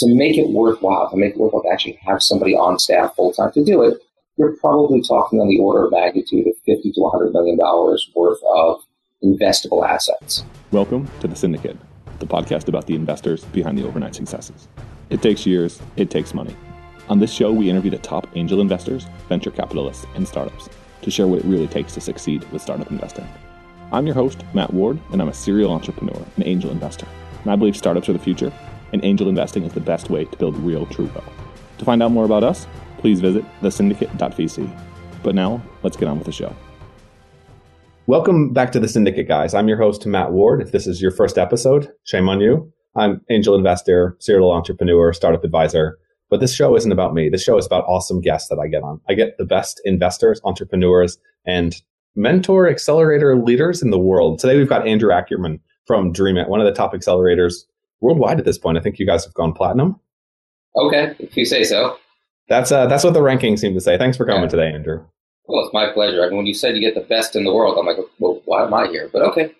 to 0.00 0.14
make 0.14 0.38
it 0.38 0.48
worthwhile, 0.48 1.10
to 1.10 1.16
make 1.16 1.32
it 1.34 1.36
worthwhile 1.36 1.62
to 1.62 1.68
actually 1.68 1.98
have 2.00 2.22
somebody 2.22 2.54
on 2.54 2.78
staff 2.78 3.14
full 3.14 3.34
time 3.34 3.52
to 3.52 3.62
do 3.62 3.82
it, 3.82 4.00
you're 4.38 4.56
probably 4.56 5.02
talking 5.02 5.38
on 5.40 5.48
the 5.48 5.58
order 5.58 5.84
of 5.84 5.92
magnitude 5.92 6.46
of 6.46 6.54
50 6.64 6.92
to 6.92 7.00
100 7.02 7.34
million 7.34 7.58
dollars 7.58 8.10
worth 8.16 8.38
of 8.54 8.80
investable 9.22 9.86
assets. 9.86 10.42
Welcome 10.72 11.06
to 11.20 11.28
The 11.28 11.36
Syndicate, 11.36 11.76
the 12.18 12.26
podcast 12.26 12.68
about 12.68 12.86
the 12.86 12.94
investors 12.94 13.44
behind 13.44 13.76
the 13.76 13.86
overnight 13.86 14.14
successes. 14.14 14.68
It 15.10 15.20
takes 15.20 15.44
years, 15.44 15.82
it 15.96 16.10
takes 16.10 16.32
money. 16.32 16.56
On 17.10 17.18
this 17.18 17.30
show, 17.30 17.52
we 17.52 17.68
interview 17.68 17.90
the 17.90 17.98
top 17.98 18.26
angel 18.36 18.62
investors, 18.62 19.06
venture 19.28 19.50
capitalists, 19.50 20.06
and 20.14 20.26
startups 20.26 20.70
to 21.02 21.10
share 21.10 21.26
what 21.26 21.40
it 21.40 21.44
really 21.44 21.68
takes 21.68 21.92
to 21.92 22.00
succeed 22.00 22.50
with 22.52 22.62
startup 22.62 22.90
investing. 22.90 23.28
I'm 23.92 24.06
your 24.06 24.14
host, 24.14 24.44
Matt 24.54 24.72
Ward, 24.72 24.98
and 25.12 25.20
I'm 25.20 25.28
a 25.28 25.34
serial 25.34 25.72
entrepreneur 25.72 26.24
and 26.36 26.46
angel 26.46 26.70
investor. 26.70 27.06
And 27.42 27.52
I 27.52 27.56
believe 27.56 27.76
startups 27.76 28.08
are 28.08 28.14
the 28.14 28.18
future, 28.18 28.50
and 28.92 29.04
angel 29.04 29.28
investing 29.28 29.64
is 29.64 29.72
the 29.72 29.80
best 29.80 30.10
way 30.10 30.24
to 30.24 30.36
build 30.36 30.56
real, 30.58 30.86
true 30.86 31.06
wealth. 31.06 31.32
To 31.78 31.84
find 31.84 32.02
out 32.02 32.12
more 32.12 32.24
about 32.24 32.44
us, 32.44 32.66
please 32.98 33.20
visit 33.20 33.44
thesyndicate.vc. 33.60 34.86
But 35.22 35.34
now, 35.34 35.62
let's 35.82 35.96
get 35.96 36.08
on 36.08 36.18
with 36.18 36.26
the 36.26 36.32
show. 36.32 36.54
Welcome 38.06 38.52
back 38.52 38.72
to 38.72 38.80
the 38.80 38.88
Syndicate, 38.88 39.28
guys. 39.28 39.54
I'm 39.54 39.68
your 39.68 39.78
host, 39.78 40.04
Matt 40.06 40.32
Ward. 40.32 40.60
If 40.62 40.72
this 40.72 40.86
is 40.86 41.00
your 41.00 41.10
first 41.10 41.38
episode, 41.38 41.92
shame 42.04 42.28
on 42.28 42.40
you. 42.40 42.72
I'm 42.96 43.20
angel 43.30 43.54
investor, 43.54 44.16
serial 44.18 44.50
entrepreneur, 44.50 45.12
startup 45.12 45.44
advisor. 45.44 45.98
But 46.28 46.40
this 46.40 46.54
show 46.54 46.76
isn't 46.76 46.92
about 46.92 47.14
me. 47.14 47.28
This 47.28 47.42
show 47.42 47.56
is 47.56 47.66
about 47.66 47.84
awesome 47.86 48.20
guests 48.20 48.48
that 48.48 48.58
I 48.58 48.68
get 48.68 48.82
on. 48.82 49.00
I 49.08 49.14
get 49.14 49.38
the 49.38 49.44
best 49.44 49.80
investors, 49.84 50.40
entrepreneurs, 50.44 51.18
and 51.44 51.80
mentor 52.16 52.68
accelerator 52.68 53.36
leaders 53.36 53.82
in 53.82 53.90
the 53.90 53.98
world. 53.98 54.38
Today 54.38 54.56
we've 54.56 54.68
got 54.68 54.86
Andrew 54.86 55.12
Ackerman 55.12 55.60
from 55.86 56.12
Dreamit, 56.12 56.48
one 56.48 56.60
of 56.60 56.66
the 56.66 56.72
top 56.72 56.92
accelerators 56.92 57.64
worldwide 58.00 58.38
at 58.38 58.44
this 58.44 58.58
point. 58.58 58.78
I 58.78 58.80
think 58.80 58.98
you 58.98 59.06
guys 59.06 59.24
have 59.24 59.34
gone 59.34 59.52
platinum. 59.52 60.00
Okay, 60.76 61.14
if 61.18 61.36
you 61.36 61.44
say 61.44 61.64
so. 61.64 61.98
That's 62.48 62.72
uh, 62.72 62.86
that's 62.86 63.04
what 63.04 63.14
the 63.14 63.20
rankings 63.20 63.60
seem 63.60 63.74
to 63.74 63.80
say. 63.80 63.98
Thanks 63.98 64.16
for 64.16 64.26
coming 64.26 64.42
yeah. 64.42 64.48
today, 64.48 64.72
Andrew. 64.72 65.04
Well, 65.46 65.64
it's 65.64 65.74
my 65.74 65.92
pleasure. 65.92 66.22
I 66.22 66.28
mean, 66.28 66.36
when 66.38 66.46
you 66.46 66.54
said 66.54 66.76
you 66.76 66.80
get 66.80 66.94
the 66.94 67.08
best 67.08 67.34
in 67.34 67.44
the 67.44 67.52
world, 67.52 67.76
I'm 67.78 67.86
like, 67.86 67.96
well, 68.18 68.40
why 68.44 68.64
am 68.64 68.74
I 68.74 68.86
here? 68.86 69.10
But 69.12 69.22
okay. 69.22 69.52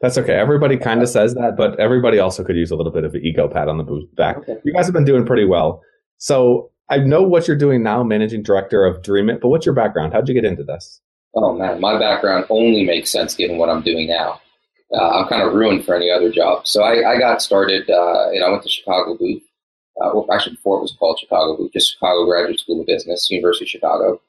That's 0.00 0.18
okay. 0.18 0.34
Everybody 0.34 0.76
kind 0.76 1.02
of 1.02 1.08
says 1.08 1.34
that, 1.34 1.56
but 1.56 1.78
everybody 1.80 2.18
also 2.18 2.44
could 2.44 2.56
use 2.56 2.70
a 2.70 2.76
little 2.76 2.92
bit 2.92 3.04
of 3.04 3.14
an 3.14 3.24
ego 3.24 3.48
pat 3.48 3.68
on 3.68 3.78
the 3.78 4.08
back. 4.16 4.38
Okay. 4.38 4.56
You 4.64 4.72
guys 4.72 4.86
have 4.86 4.92
been 4.92 5.04
doing 5.04 5.26
pretty 5.26 5.44
well. 5.44 5.82
So 6.18 6.70
I 6.88 6.98
know 6.98 7.22
what 7.22 7.48
you're 7.48 7.56
doing 7.56 7.82
now, 7.82 8.02
managing 8.02 8.42
director 8.42 8.84
of 8.84 9.02
Dreamit, 9.02 9.40
but 9.40 9.48
what's 9.48 9.66
your 9.66 9.74
background? 9.74 10.12
How'd 10.12 10.28
you 10.28 10.34
get 10.34 10.44
into 10.44 10.62
this? 10.62 11.00
Oh 11.34 11.52
man, 11.52 11.80
my 11.80 11.98
background 11.98 12.46
only 12.48 12.84
makes 12.84 13.10
sense 13.10 13.34
given 13.34 13.58
what 13.58 13.68
I'm 13.68 13.82
doing 13.82 14.08
now. 14.08 14.40
Uh, 14.92 15.20
I'm 15.20 15.28
kind 15.28 15.42
of 15.42 15.54
ruined 15.54 15.84
for 15.84 15.94
any 15.94 16.10
other 16.10 16.30
job. 16.30 16.66
So 16.66 16.82
I, 16.82 17.14
I 17.14 17.18
got 17.18 17.42
started, 17.42 17.88
uh, 17.90 18.30
and 18.30 18.42
I 18.42 18.50
went 18.50 18.62
to 18.62 18.68
Chicago 18.68 19.16
Booth. 19.16 19.42
Uh, 20.00 20.10
well, 20.14 20.26
actually, 20.32 20.56
before 20.56 20.78
it 20.78 20.82
was 20.82 20.96
called 20.98 21.18
Chicago 21.18 21.56
Booth, 21.56 21.72
just 21.72 21.92
Chicago 21.92 22.24
Graduate 22.24 22.60
School 22.60 22.80
of 22.80 22.86
Business, 22.86 23.30
University 23.30 23.64
of 23.64 23.68
Chicago. 23.68 24.20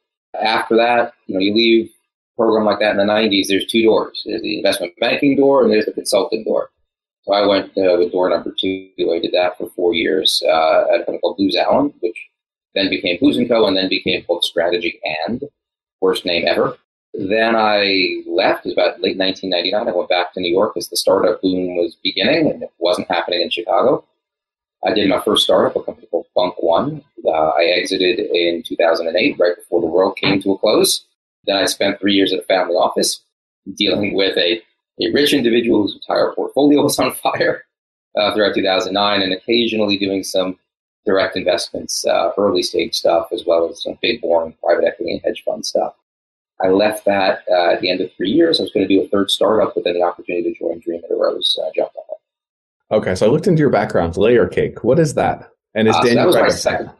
After 0.41 0.75
that, 0.75 1.13
you 1.27 1.35
know, 1.35 1.39
you 1.39 1.53
leave 1.53 1.85
a 1.88 2.35
program 2.35 2.66
like 2.66 2.79
that 2.79 2.91
in 2.91 2.97
the 2.97 3.03
90s, 3.03 3.47
there's 3.47 3.67
two 3.67 3.83
doors. 3.83 4.21
There's 4.25 4.41
the 4.41 4.57
investment 4.57 4.93
banking 4.99 5.38
door 5.38 5.63
and 5.63 5.71
there's 5.71 5.85
the 5.85 5.93
consulting 5.93 6.43
door. 6.43 6.69
So 7.23 7.33
I 7.33 7.45
went 7.45 7.69
uh, 7.77 7.97
with 7.97 8.11
door 8.11 8.29
number 8.29 8.53
two. 8.59 8.89
I 8.99 9.19
did 9.19 9.31
that 9.33 9.57
for 9.57 9.69
four 9.75 9.94
years 9.94 10.41
uh, 10.45 10.85
at 10.94 11.01
a 11.01 11.05
company 11.05 11.19
called 11.19 11.38
Booz 11.38 11.55
Allen, 11.55 11.94
which 11.99 12.17
then 12.73 12.89
became 12.89 13.17
Booz 13.19 13.39
& 13.44 13.47
Co. 13.47 13.67
and 13.67 13.77
then 13.77 13.89
became 13.89 14.23
called 14.23 14.44
Strategy 14.44 14.99
and, 15.27 15.44
worst 16.01 16.25
name 16.25 16.47
ever. 16.47 16.77
Then 17.13 17.55
I 17.55 18.23
left. 18.27 18.65
It 18.65 18.69
was 18.69 18.73
about 18.73 19.02
late 19.02 19.17
1999. 19.17 19.88
I 19.88 19.97
went 19.97 20.09
back 20.09 20.33
to 20.33 20.39
New 20.39 20.52
York 20.52 20.73
as 20.77 20.89
the 20.89 20.97
startup 20.97 21.41
boom 21.41 21.75
was 21.75 21.97
beginning 22.03 22.51
and 22.51 22.63
it 22.63 22.71
wasn't 22.77 23.09
happening 23.09 23.41
in 23.41 23.49
Chicago. 23.49 24.05
I 24.85 24.93
did 24.93 25.09
my 25.09 25.19
first 25.19 25.43
startup, 25.43 25.75
a 25.75 25.83
company 25.83 26.07
called 26.07 26.27
Bunk 26.35 26.55
One. 26.61 27.03
Uh, 27.25 27.29
I 27.31 27.66
exited 27.66 28.19
in 28.19 28.63
2008, 28.63 29.38
right 29.38 29.55
before 29.55 29.81
the 29.81 29.88
world 29.88 30.16
came 30.16 30.41
to 30.41 30.51
a 30.53 30.57
close. 30.57 31.05
Then 31.45 31.57
I 31.57 31.66
spent 31.66 31.99
three 31.99 32.13
years 32.13 32.31
at 32.31 32.39
a 32.39 32.43
family 32.43 32.75
office 32.75 33.21
dealing 33.75 34.13
with 34.13 34.38
a, 34.38 34.61
a 35.01 35.11
rich 35.11 35.34
individual 35.34 35.81
whose 35.81 35.95
entire 35.95 36.31
portfolio 36.34 36.81
was 36.84 37.00
on 37.00 37.11
fire 37.11 37.63
uh, 38.17 38.34
throughout 38.34 38.55
2009 38.55 39.22
and 39.22 39.34
occasionally 39.34 39.97
doing 39.97 40.23
some 40.23 40.57
direct 41.05 41.35
investments, 41.35 42.05
uh, 42.05 42.31
early 42.38 42.61
stage 42.61 42.95
stuff, 42.95 43.29
as 43.34 43.44
well 43.45 43.69
as 43.69 43.84
some 43.84 43.97
big, 44.01 44.22
boring 44.22 44.55
private 44.63 44.85
equity 44.85 45.11
and 45.13 45.22
hedge 45.23 45.44
fund 45.44 45.66
stuff. 45.66 45.94
I 46.62 46.70
left 46.70 47.06
that 47.06 47.44
uh, 47.50 47.72
at 47.72 47.81
the 47.81 47.90
end 47.90 48.02
of 48.02 48.12
three 48.14 48.31
years. 48.31 48.59
I 48.59 48.64
was 48.64 48.72
going 48.72 48.88
to 48.88 48.94
do 48.94 49.02
a 49.02 49.08
third 49.08 49.31
startup, 49.31 49.75
but 49.75 49.84
then 49.84 49.94
the 49.94 50.02
opportunity 50.02 50.53
to 50.53 50.59
join 50.59 50.81
Dreamit 50.81 51.09
arose. 51.09 51.58
Uh, 51.62 51.70
jumped 51.75 51.96
on 51.96 52.03
it. 52.09 52.96
Okay, 52.96 53.16
so 53.16 53.28
I 53.28 53.30
looked 53.30 53.47
into 53.47 53.59
your 53.59 53.70
background, 53.70 54.18
Layer 54.18 54.47
Cake. 54.47 54.84
What 54.84 55.00
is 55.00 55.14
that? 55.14 55.52
And 55.75 55.88
is 55.88 55.96
uh, 55.96 56.02
Daniel 56.02 56.31
so 56.31 56.40
that 56.40 56.46
was 56.46 56.53
my 56.53 56.59
second. 56.59 56.92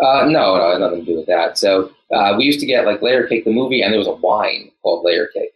Uh, 0.00 0.26
no, 0.26 0.56
no, 0.56 0.78
nothing 0.78 1.04
to 1.04 1.06
do 1.06 1.16
with 1.18 1.26
that. 1.26 1.58
So 1.58 1.92
uh, 2.12 2.34
we 2.36 2.44
used 2.44 2.60
to 2.60 2.66
get 2.66 2.86
like 2.86 3.02
Layer 3.02 3.26
Cake 3.26 3.44
the 3.44 3.52
movie, 3.52 3.82
and 3.82 3.92
there 3.92 3.98
was 3.98 4.08
a 4.08 4.12
wine 4.12 4.70
called 4.82 5.04
Layer 5.04 5.28
Cake. 5.28 5.52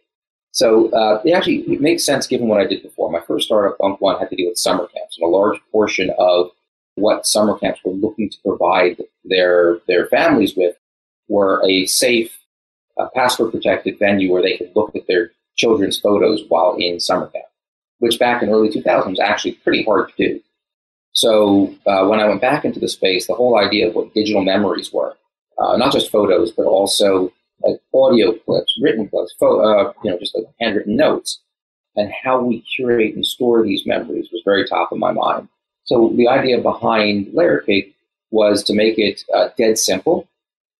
So 0.51 0.89
uh, 0.91 1.21
it 1.25 1.31
actually 1.31 1.59
it 1.61 1.81
makes 1.81 2.03
sense 2.03 2.27
given 2.27 2.47
what 2.47 2.59
I 2.59 2.65
did 2.65 2.83
before. 2.83 3.11
My 3.11 3.21
first 3.21 3.45
startup, 3.45 3.77
Bunk 3.77 4.01
One, 4.01 4.19
had 4.19 4.29
to 4.29 4.35
do 4.35 4.47
with 4.47 4.57
summer 4.57 4.87
camps, 4.87 5.17
and 5.17 5.27
a 5.27 5.29
large 5.29 5.59
portion 5.71 6.11
of 6.17 6.51
what 6.95 7.25
summer 7.25 7.57
camps 7.57 7.79
were 7.83 7.93
looking 7.93 8.29
to 8.29 8.37
provide 8.45 9.01
their 9.25 9.79
their 9.87 10.07
families 10.07 10.55
with 10.55 10.75
were 11.27 11.63
a 11.67 11.85
safe 11.85 12.38
a 12.99 13.09
password 13.15 13.51
protected 13.51 13.97
venue 13.97 14.31
where 14.31 14.41
they 14.41 14.57
could 14.57 14.71
look 14.75 14.95
at 14.95 15.07
their 15.07 15.31
children's 15.55 15.99
photos 15.99 16.43
while 16.49 16.75
in 16.77 16.99
summer 16.99 17.27
camp, 17.27 17.45
which 17.99 18.19
back 18.19 18.43
in 18.43 18.49
early 18.49 18.69
2000s 18.69 19.09
was 19.09 19.19
actually 19.19 19.53
pretty 19.53 19.83
hard 19.83 20.09
to 20.09 20.15
do. 20.17 20.41
So 21.13 21.75
uh, 21.87 22.07
when 22.07 22.19
I 22.19 22.27
went 22.27 22.41
back 22.41 22.65
into 22.65 22.79
the 22.79 22.87
space, 22.87 23.27
the 23.27 23.33
whole 23.33 23.57
idea 23.57 23.87
of 23.89 23.95
what 23.95 24.13
digital 24.13 24.43
memories 24.43 24.93
were, 24.93 25.15
uh, 25.57 25.75
not 25.77 25.91
just 25.91 26.11
photos, 26.11 26.51
but 26.51 26.65
also 26.65 27.31
like 27.61 27.81
audio 27.93 28.33
clips, 28.33 28.77
written 28.81 29.07
clips, 29.09 29.33
fo- 29.39 29.59
uh, 29.59 29.93
you 30.03 30.11
know, 30.11 30.19
just 30.19 30.35
like 30.35 30.45
handwritten 30.59 30.95
notes, 30.95 31.41
and 31.95 32.11
how 32.23 32.41
we 32.41 32.61
curate 32.61 33.15
and 33.15 33.25
store 33.25 33.63
these 33.63 33.85
memories 33.85 34.29
was 34.31 34.41
very 34.45 34.65
top 34.65 34.91
of 34.91 34.97
my 34.97 35.11
mind. 35.11 35.49
So 35.83 36.13
the 36.15 36.27
idea 36.27 36.61
behind 36.61 37.33
Layer 37.33 37.59
Cake 37.61 37.95
was 38.31 38.63
to 38.63 38.73
make 38.75 38.97
it 38.97 39.23
uh, 39.33 39.49
dead 39.57 39.77
simple 39.77 40.27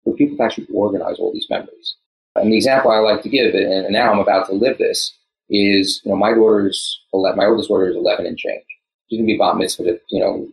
for 0.04 0.14
people 0.14 0.36
to 0.36 0.42
actually 0.42 0.68
organize 0.72 1.18
all 1.18 1.32
these 1.32 1.48
memories. 1.50 1.96
And 2.36 2.52
the 2.52 2.56
example 2.56 2.90
I 2.90 2.98
like 2.98 3.22
to 3.22 3.28
give, 3.28 3.54
and 3.54 3.92
now 3.92 4.12
I'm 4.12 4.18
about 4.18 4.46
to 4.46 4.52
live 4.52 4.78
this, 4.78 5.16
is 5.48 6.00
you 6.04 6.10
know 6.10 6.16
my 6.16 6.32
daughter's 6.32 7.00
my 7.12 7.46
oldest 7.46 7.68
daughter 7.68 7.88
is 7.88 7.96
11 7.96 8.26
and 8.26 8.38
change. 8.38 8.64
She's 9.08 9.18
gonna 9.18 9.26
be 9.26 9.38
bat 9.38 9.56
mitzvah, 9.56 9.98
you 10.10 10.20
know, 10.20 10.48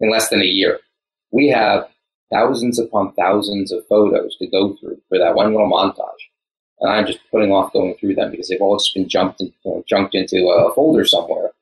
in 0.00 0.10
less 0.10 0.28
than 0.28 0.42
a 0.42 0.46
year. 0.46 0.80
We 1.30 1.48
have 1.48 1.88
thousands 2.30 2.78
upon 2.78 3.14
thousands 3.14 3.72
of 3.72 3.86
photos 3.88 4.36
to 4.36 4.46
go 4.46 4.76
through 4.76 5.00
for 5.08 5.18
that 5.18 5.34
one 5.34 5.52
little 5.52 5.70
montage, 5.70 6.22
and 6.80 6.92
I'm 6.92 7.06
just 7.06 7.20
putting 7.30 7.52
off 7.52 7.72
going 7.72 7.94
through 7.94 8.16
them 8.16 8.30
because 8.30 8.48
they've 8.48 8.60
all 8.60 8.76
just 8.76 8.94
been 8.94 9.08
jumped 9.08 9.40
in, 9.40 9.52
you 9.64 9.70
know, 9.70 9.84
junked 9.88 10.14
into 10.14 10.48
a 10.48 10.74
folder 10.74 11.06
somewhere. 11.06 11.52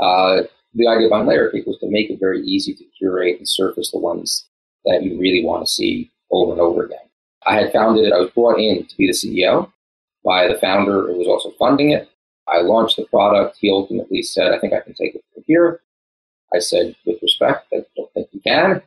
Uh, 0.00 0.42
the 0.74 0.88
idea 0.88 1.08
behind 1.08 1.28
Layer 1.28 1.50
Cake 1.50 1.66
was 1.66 1.78
to 1.78 1.90
make 1.90 2.10
it 2.10 2.18
very 2.18 2.42
easy 2.42 2.74
to 2.74 2.84
curate 2.98 3.38
and 3.38 3.48
surface 3.48 3.90
the 3.92 3.98
ones 3.98 4.48
that 4.84 5.02
you 5.02 5.18
really 5.18 5.44
want 5.44 5.64
to 5.64 5.72
see 5.72 6.10
over 6.30 6.52
and 6.52 6.60
over 6.60 6.84
again. 6.84 6.98
I 7.46 7.56
had 7.56 7.72
founded 7.72 8.06
it. 8.06 8.12
I 8.12 8.18
was 8.18 8.30
brought 8.30 8.58
in 8.58 8.86
to 8.86 8.96
be 8.96 9.06
the 9.06 9.12
CEO 9.12 9.70
by 10.24 10.48
the 10.48 10.58
founder 10.58 11.06
who 11.06 11.18
was 11.18 11.26
also 11.26 11.50
funding 11.58 11.90
it. 11.90 12.08
I 12.48 12.60
launched 12.60 12.96
the 12.96 13.04
product. 13.04 13.58
He 13.60 13.70
ultimately 13.70 14.22
said, 14.22 14.52
I 14.52 14.58
think 14.58 14.72
I 14.72 14.80
can 14.80 14.94
take 14.94 15.14
it 15.14 15.24
from 15.34 15.44
here. 15.46 15.80
I 16.54 16.58
said, 16.58 16.94
with 17.06 17.22
respect, 17.22 17.66
I 17.72 17.84
don't 17.96 18.12
think 18.12 18.28
you 18.32 18.40
can. 18.40 18.82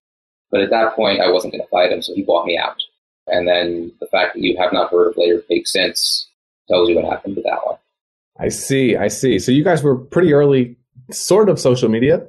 But 0.52 0.62
at 0.62 0.70
that 0.70 0.96
point, 0.96 1.22
I 1.22 1.32
wasn't 1.32 1.54
going 1.54 1.64
to 1.64 1.70
fight 1.70 1.92
him, 1.92 2.02
so 2.02 2.14
he 2.14 2.22
bought 2.22 2.46
me 2.46 2.58
out. 2.58 2.82
And 3.28 3.48
then 3.48 3.92
the 4.00 4.06
fact 4.08 4.36
that 4.36 4.42
you 4.42 4.56
have 4.58 4.72
not 4.72 4.92
heard 4.92 5.08
of 5.10 5.18
Layer 5.18 5.40
Cake 5.40 5.68
since 5.68 6.30
tells 6.68 6.90
you 6.90 6.96
what 6.96 7.06
happened 7.06 7.36
with 7.36 7.46
that 7.46 7.66
one. 7.66 7.78
I 8.40 8.50
see. 8.50 8.96
I 8.96 9.08
see. 9.08 9.40
So 9.40 9.52
you 9.52 9.64
guys 9.64 9.82
were 9.82 9.96
pretty 9.96 10.34
early, 10.34 10.76
sort 11.12 11.50
of 11.50 11.60
social 11.60 11.90
media. 11.90 12.28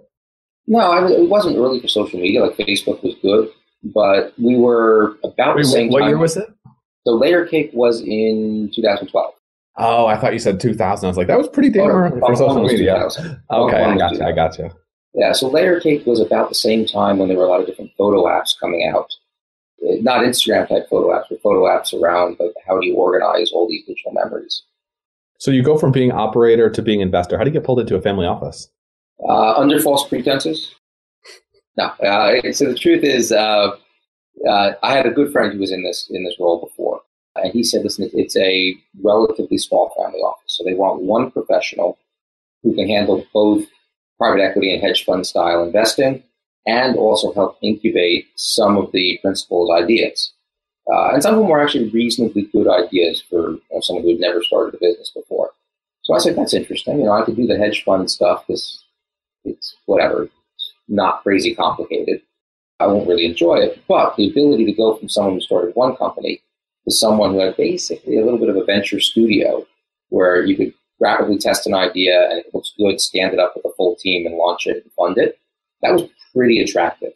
No, 0.66 0.78
I, 0.78 1.06
it 1.08 1.28
wasn't 1.28 1.58
early 1.58 1.80
for 1.80 1.88
social 1.88 2.18
media. 2.18 2.42
Like 2.44 2.56
Facebook 2.56 3.02
was 3.02 3.14
good 3.20 3.50
but 3.82 4.34
we 4.38 4.56
were 4.56 5.16
about 5.24 5.56
Wait, 5.56 5.62
the 5.62 5.68
same 5.68 5.88
what 5.90 6.00
time. 6.00 6.08
year 6.08 6.18
was 6.18 6.36
it? 6.36 6.48
The 7.04 7.12
Layer 7.12 7.46
Cake 7.46 7.70
was 7.72 8.00
in 8.00 8.70
2012. 8.74 9.32
Oh, 9.78 10.06
I 10.06 10.16
thought 10.16 10.32
you 10.32 10.38
said 10.38 10.58
2000. 10.58 11.06
I 11.06 11.08
was 11.08 11.16
like, 11.16 11.26
that 11.26 11.38
was 11.38 11.48
pretty 11.48 11.70
damn 11.70 11.84
oh, 11.84 11.88
early 11.88 12.20
for 12.20 12.34
social 12.34 12.64
media. 12.64 13.08
Okay, 13.50 13.82
I 13.82 13.96
got 13.96 14.14
you. 14.14 14.24
I 14.24 14.32
got 14.32 14.58
you. 14.58 14.70
Yeah, 15.14 15.32
so 15.32 15.48
Layer 15.48 15.80
Cake 15.80 16.04
was 16.06 16.20
about 16.20 16.48
the 16.48 16.54
same 16.54 16.86
time 16.86 17.18
when 17.18 17.28
there 17.28 17.38
were 17.38 17.44
a 17.44 17.48
lot 17.48 17.60
of 17.60 17.66
different 17.66 17.90
photo 17.96 18.24
apps 18.24 18.58
coming 18.58 18.86
out. 18.86 19.10
Uh, 19.82 19.94
not 20.00 20.22
Instagram 20.22 20.68
type 20.68 20.88
photo 20.88 21.08
apps, 21.08 21.24
but 21.30 21.40
photo 21.42 21.64
apps 21.64 21.94
around 21.94 22.36
like 22.38 22.52
how 22.66 22.78
do 22.78 22.86
you 22.86 22.94
organize 22.96 23.50
all 23.52 23.68
these 23.68 23.84
digital 23.86 24.12
memories. 24.12 24.62
So 25.38 25.50
you 25.50 25.62
go 25.62 25.76
from 25.78 25.92
being 25.92 26.12
operator 26.12 26.70
to 26.70 26.82
being 26.82 27.00
investor. 27.00 27.36
How 27.36 27.44
do 27.44 27.50
you 27.50 27.54
get 27.54 27.64
pulled 27.64 27.80
into 27.80 27.96
a 27.96 28.00
family 28.00 28.26
office? 28.26 28.70
Uh, 29.26 29.52
under 29.52 29.80
false 29.80 30.06
pretenses. 30.08 30.74
No. 31.76 31.84
Uh, 31.84 32.52
so 32.52 32.66
the 32.66 32.74
truth 32.74 33.04
is, 33.04 33.32
uh, 33.32 33.76
uh, 34.48 34.72
I 34.82 34.96
had 34.96 35.06
a 35.06 35.10
good 35.10 35.32
friend 35.32 35.52
who 35.52 35.58
was 35.58 35.72
in 35.72 35.82
this 35.82 36.08
in 36.10 36.24
this 36.24 36.36
role 36.38 36.60
before, 36.60 37.02
and 37.36 37.52
he 37.52 37.62
said, 37.62 37.82
"Listen, 37.84 38.10
it's 38.12 38.36
a 38.36 38.76
relatively 39.02 39.58
small 39.58 39.92
family 39.96 40.20
office, 40.20 40.56
so 40.56 40.64
they 40.64 40.74
want 40.74 41.02
one 41.02 41.30
professional 41.30 41.98
who 42.62 42.74
can 42.74 42.88
handle 42.88 43.24
both 43.32 43.66
private 44.18 44.42
equity 44.42 44.72
and 44.72 44.82
hedge 44.82 45.04
fund 45.04 45.26
style 45.26 45.62
investing 45.62 46.22
and 46.66 46.96
also 46.96 47.32
help 47.32 47.58
incubate 47.62 48.26
some 48.34 48.76
of 48.76 48.90
the 48.92 49.18
principal's 49.22 49.70
ideas. 49.70 50.32
Uh, 50.92 51.10
and 51.12 51.22
some 51.22 51.34
of 51.34 51.40
them 51.40 51.48
were 51.48 51.62
actually 51.62 51.88
reasonably 51.90 52.42
good 52.52 52.68
ideas 52.68 53.22
for 53.28 53.52
you 53.52 53.62
know, 53.72 53.80
someone 53.80 54.04
who 54.04 54.10
had 54.10 54.20
never 54.20 54.42
started 54.42 54.74
a 54.74 54.78
business 54.78 55.10
before. 55.10 55.50
So 56.02 56.14
I 56.14 56.18
said, 56.18 56.36
that's 56.36 56.54
interesting. 56.54 56.98
You 56.98 57.04
know, 57.04 57.12
I 57.12 57.24
could 57.24 57.36
do 57.36 57.46
the 57.46 57.58
hedge 57.58 57.84
fund 57.84 58.10
stuff 58.10 58.44
because 58.46 58.84
it's 59.44 59.76
whatever, 59.86 60.28
not 60.88 61.22
crazy 61.22 61.54
complicated. 61.54 62.22
I 62.78 62.86
won't 62.86 63.08
really 63.08 63.24
enjoy 63.24 63.56
it, 63.56 63.82
but 63.88 64.16
the 64.16 64.30
ability 64.30 64.66
to 64.66 64.72
go 64.72 64.96
from 64.96 65.08
someone 65.08 65.34
who 65.34 65.40
started 65.40 65.74
one 65.74 65.96
company 65.96 66.42
to 66.84 66.94
someone 66.94 67.32
who 67.32 67.40
had 67.40 67.56
basically 67.56 68.18
a 68.18 68.24
little 68.24 68.38
bit 68.38 68.48
of 68.48 68.56
a 68.56 68.64
venture 68.64 69.00
studio 69.00 69.66
where 70.10 70.44
you 70.44 70.56
could 70.56 70.72
rapidly 71.00 71.38
test 71.38 71.66
an 71.66 71.74
idea 71.74 72.28
and 72.30 72.38
it 72.38 72.54
looks 72.54 72.72
good, 72.78 73.00
stand 73.00 73.32
it 73.32 73.40
up 73.40 73.54
with 73.56 73.64
a 73.64 73.74
full 73.76 73.96
team 73.96 74.26
and 74.26 74.36
launch 74.36 74.66
it 74.66 74.82
and 74.82 74.92
fund 74.92 75.18
it, 75.18 75.38
that 75.82 75.92
was 75.92 76.08
pretty 76.34 76.60
attractive. 76.62 77.12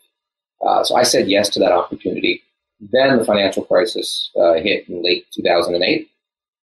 Uh, 0.66 0.82
so 0.84 0.96
I 0.96 1.02
said 1.02 1.30
yes 1.30 1.48
to 1.50 1.60
that 1.60 1.72
opportunity. 1.72 2.42
Then 2.80 3.18
the 3.18 3.24
financial 3.24 3.64
crisis 3.64 4.30
uh, 4.38 4.54
hit 4.54 4.88
in 4.88 5.02
late 5.02 5.26
2008. 5.34 6.10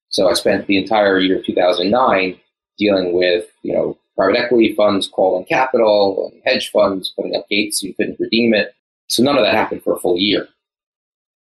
So 0.08 0.28
I 0.28 0.34
spent 0.34 0.66
the 0.66 0.78
entire 0.78 1.18
year 1.18 1.38
of 1.38 1.46
2009 1.46 2.38
dealing 2.78 3.12
with, 3.12 3.46
you 3.62 3.74
know, 3.74 3.98
private 4.16 4.38
equity 4.38 4.74
funds 4.74 5.08
calling 5.08 5.44
capital 5.44 6.30
and 6.32 6.42
hedge 6.44 6.70
funds 6.70 7.12
putting 7.14 7.36
up 7.36 7.48
gates 7.48 7.80
so 7.80 7.86
you 7.86 7.94
couldn't 7.94 8.20
redeem 8.20 8.54
it. 8.54 8.74
So 9.08 9.22
none 9.22 9.36
of 9.36 9.44
that 9.44 9.54
happened 9.54 9.82
for 9.82 9.94
a 9.94 10.00
full 10.00 10.16
year. 10.16 10.48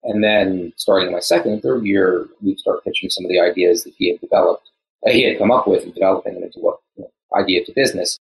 And 0.04 0.24
then 0.24 0.74
starting 0.76 1.12
my 1.12 1.20
second 1.20 1.54
and 1.54 1.62
third 1.62 1.86
year, 1.86 2.28
we'd 2.42 2.60
start 2.60 2.84
pitching 2.84 3.10
some 3.10 3.26
of 3.26 3.30
the 3.30 3.40
ideas 3.40 3.84
that 3.84 3.94
he 3.98 4.12
had 4.12 4.20
developed, 4.20 4.70
that 5.04 5.14
he 5.14 5.24
had 5.24 5.38
come 5.38 5.52
up 5.52 5.68
with 5.68 5.84
and 5.84 5.94
developing 5.94 6.36
them 6.36 6.44
into 6.44 6.60
what 6.60 6.80
you 6.98 7.04
know, 7.04 7.12
idea 7.40 7.64
to 7.66 7.74
business. 7.74 8.20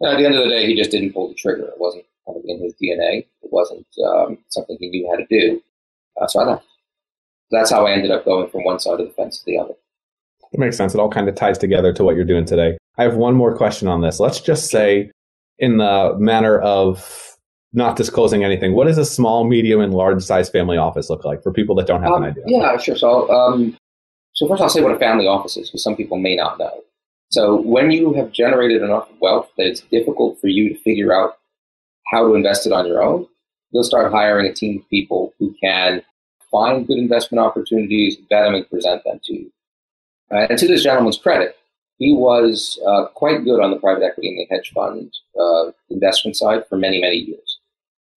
And 0.00 0.12
at 0.12 0.18
the 0.18 0.24
end 0.24 0.36
of 0.36 0.44
the 0.44 0.50
day, 0.50 0.66
he 0.66 0.76
just 0.76 0.90
didn't 0.90 1.12
pull 1.12 1.28
the 1.28 1.34
trigger. 1.34 1.64
It 1.64 1.78
wasn't 1.78 2.04
kind 2.26 2.38
of 2.38 2.44
in 2.46 2.62
his 2.62 2.74
DNA. 2.74 3.26
It 3.42 3.52
wasn't 3.52 3.86
um, 4.06 4.38
something 4.48 4.76
he 4.78 4.88
knew 4.88 5.08
how 5.10 5.16
to 5.16 5.26
do. 5.26 5.62
Uh, 6.20 6.26
so 6.26 6.40
I 6.40 6.44
left 6.44 6.64
that's 7.50 7.70
how 7.70 7.86
I 7.86 7.92
ended 7.92 8.10
up 8.10 8.24
going 8.24 8.50
from 8.50 8.64
one 8.64 8.78
side 8.78 9.00
of 9.00 9.06
the 9.06 9.12
fence 9.12 9.38
to 9.38 9.44
the 9.46 9.58
other. 9.58 9.74
It 10.52 10.58
makes 10.60 10.76
sense. 10.76 10.94
It 10.94 11.00
all 11.00 11.10
kind 11.10 11.28
of 11.28 11.34
ties 11.34 11.58
together 11.58 11.92
to 11.92 12.04
what 12.04 12.16
you're 12.16 12.24
doing 12.24 12.44
today. 12.44 12.78
I 12.96 13.02
have 13.02 13.16
one 13.16 13.34
more 13.34 13.56
question 13.56 13.88
on 13.88 14.00
this. 14.00 14.18
Let's 14.18 14.40
just 14.40 14.70
say, 14.70 15.10
in 15.58 15.78
the 15.78 16.14
manner 16.18 16.58
of 16.58 17.36
not 17.72 17.96
disclosing 17.96 18.44
anything, 18.44 18.74
what 18.74 18.86
does 18.86 18.98
a 18.98 19.04
small, 19.04 19.44
medium, 19.44 19.80
and 19.80 19.92
large 19.92 20.22
size 20.22 20.48
family 20.48 20.76
office 20.76 21.10
look 21.10 21.24
like 21.24 21.42
for 21.42 21.52
people 21.52 21.74
that 21.76 21.86
don't 21.86 22.02
have 22.02 22.12
um, 22.12 22.22
an 22.22 22.30
idea? 22.30 22.44
Yeah, 22.46 22.76
sure. 22.78 22.96
So, 22.96 23.30
um, 23.30 23.76
so 24.32 24.48
first 24.48 24.62
I'll 24.62 24.68
say 24.68 24.82
what 24.82 24.92
a 24.92 24.98
family 24.98 25.26
office 25.26 25.56
is, 25.56 25.68
because 25.68 25.82
some 25.82 25.96
people 25.96 26.18
may 26.18 26.36
not 26.36 26.58
know. 26.58 26.82
So, 27.30 27.60
when 27.60 27.90
you 27.90 28.14
have 28.14 28.32
generated 28.32 28.82
enough 28.82 29.08
wealth 29.20 29.50
that 29.58 29.66
it's 29.66 29.82
difficult 29.82 30.40
for 30.40 30.48
you 30.48 30.70
to 30.70 30.80
figure 30.80 31.12
out 31.12 31.36
how 32.10 32.26
to 32.26 32.34
invest 32.34 32.66
it 32.66 32.72
on 32.72 32.86
your 32.86 33.02
own, 33.02 33.26
you'll 33.70 33.84
start 33.84 34.10
hiring 34.10 34.46
a 34.46 34.54
team 34.54 34.78
of 34.78 34.88
people 34.88 35.34
who 35.38 35.54
can 35.62 36.02
find 36.50 36.86
good 36.86 36.98
investment 36.98 37.44
opportunities, 37.44 38.16
vet 38.30 38.44
them, 38.44 38.54
and 38.54 38.68
present 38.70 39.04
them 39.04 39.20
to 39.24 39.34
you. 39.34 39.52
Uh, 40.30 40.46
and 40.50 40.58
to 40.58 40.66
this 40.66 40.82
gentleman's 40.82 41.18
credit, 41.18 41.56
he 41.98 42.12
was 42.12 42.78
uh, 42.86 43.06
quite 43.14 43.44
good 43.44 43.60
on 43.60 43.70
the 43.70 43.78
private 43.78 44.04
equity 44.04 44.28
and 44.28 44.38
the 44.38 44.54
hedge 44.54 44.72
fund 44.72 45.12
uh, 45.38 45.70
investment 45.90 46.36
side 46.36 46.64
for 46.68 46.76
many, 46.76 47.00
many 47.00 47.16
years. 47.16 47.58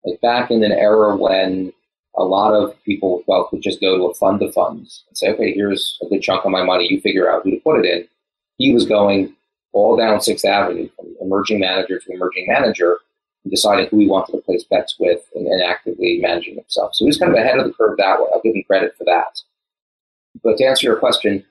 Like 0.06 0.22
back 0.22 0.52
in 0.52 0.64
an 0.64 0.72
era 0.72 1.16
when 1.16 1.74
a 2.16 2.24
lot 2.24 2.54
of 2.54 2.76
people 2.84 3.18
with 3.18 3.28
wealth 3.28 3.52
would 3.52 3.62
just 3.62 3.82
go 3.82 3.98
to 3.98 4.04
a 4.06 4.14
fund 4.16 4.42
of 4.42 4.54
funds 4.54 5.04
and 5.08 5.18
say, 5.18 5.30
okay, 5.30 5.54
here's 5.54 5.98
a 6.02 6.08
good 6.08 6.22
chunk 6.22 6.44
of 6.46 6.52
my 6.52 6.64
money, 6.64 6.88
you 6.90 7.00
figure 7.02 7.32
out 7.32 7.44
who 7.44 7.52
to 7.52 7.62
put 7.62 7.80
it 7.80 7.86
in. 7.86 8.08
He 8.58 8.74
was 8.74 8.86
going 8.86 9.36
all 9.74 9.96
down 9.96 10.22
Sixth 10.22 10.46
Avenue 10.46 10.90
from 10.96 11.16
emerging 11.22 11.60
manager 11.60 12.00
to 12.00 12.12
emerging 12.12 12.48
manager 12.48 12.98
and 13.44 13.52
deciding 13.52 13.88
who 13.88 14.00
he 14.00 14.08
wanted 14.08 14.34
to 14.34 14.38
place 14.40 14.64
bets 14.64 14.96
with 15.00 15.22
and, 15.34 15.48
and, 15.48 15.64
actively 15.64 16.20
managing 16.22 16.56
himself. 16.56 16.94
So 16.94 17.06
he 17.06 17.10
was 17.10 17.18
kind 17.18 17.32
of 17.32 17.38
ahead 17.38 17.58
of 17.58 17.66
the 17.66 17.74
curve 17.74 17.98
that 17.98 18.20
way. 18.20 18.28
I'll 18.34 18.42
give 18.42 18.56
him 18.56 18.64
credit 18.68 18.96
for 18.98 19.06
that. 19.06 19.40
But 20.44 20.58
to 20.58 20.66
answer 20.66 20.86
your 20.86 20.98
question, 20.98 21.46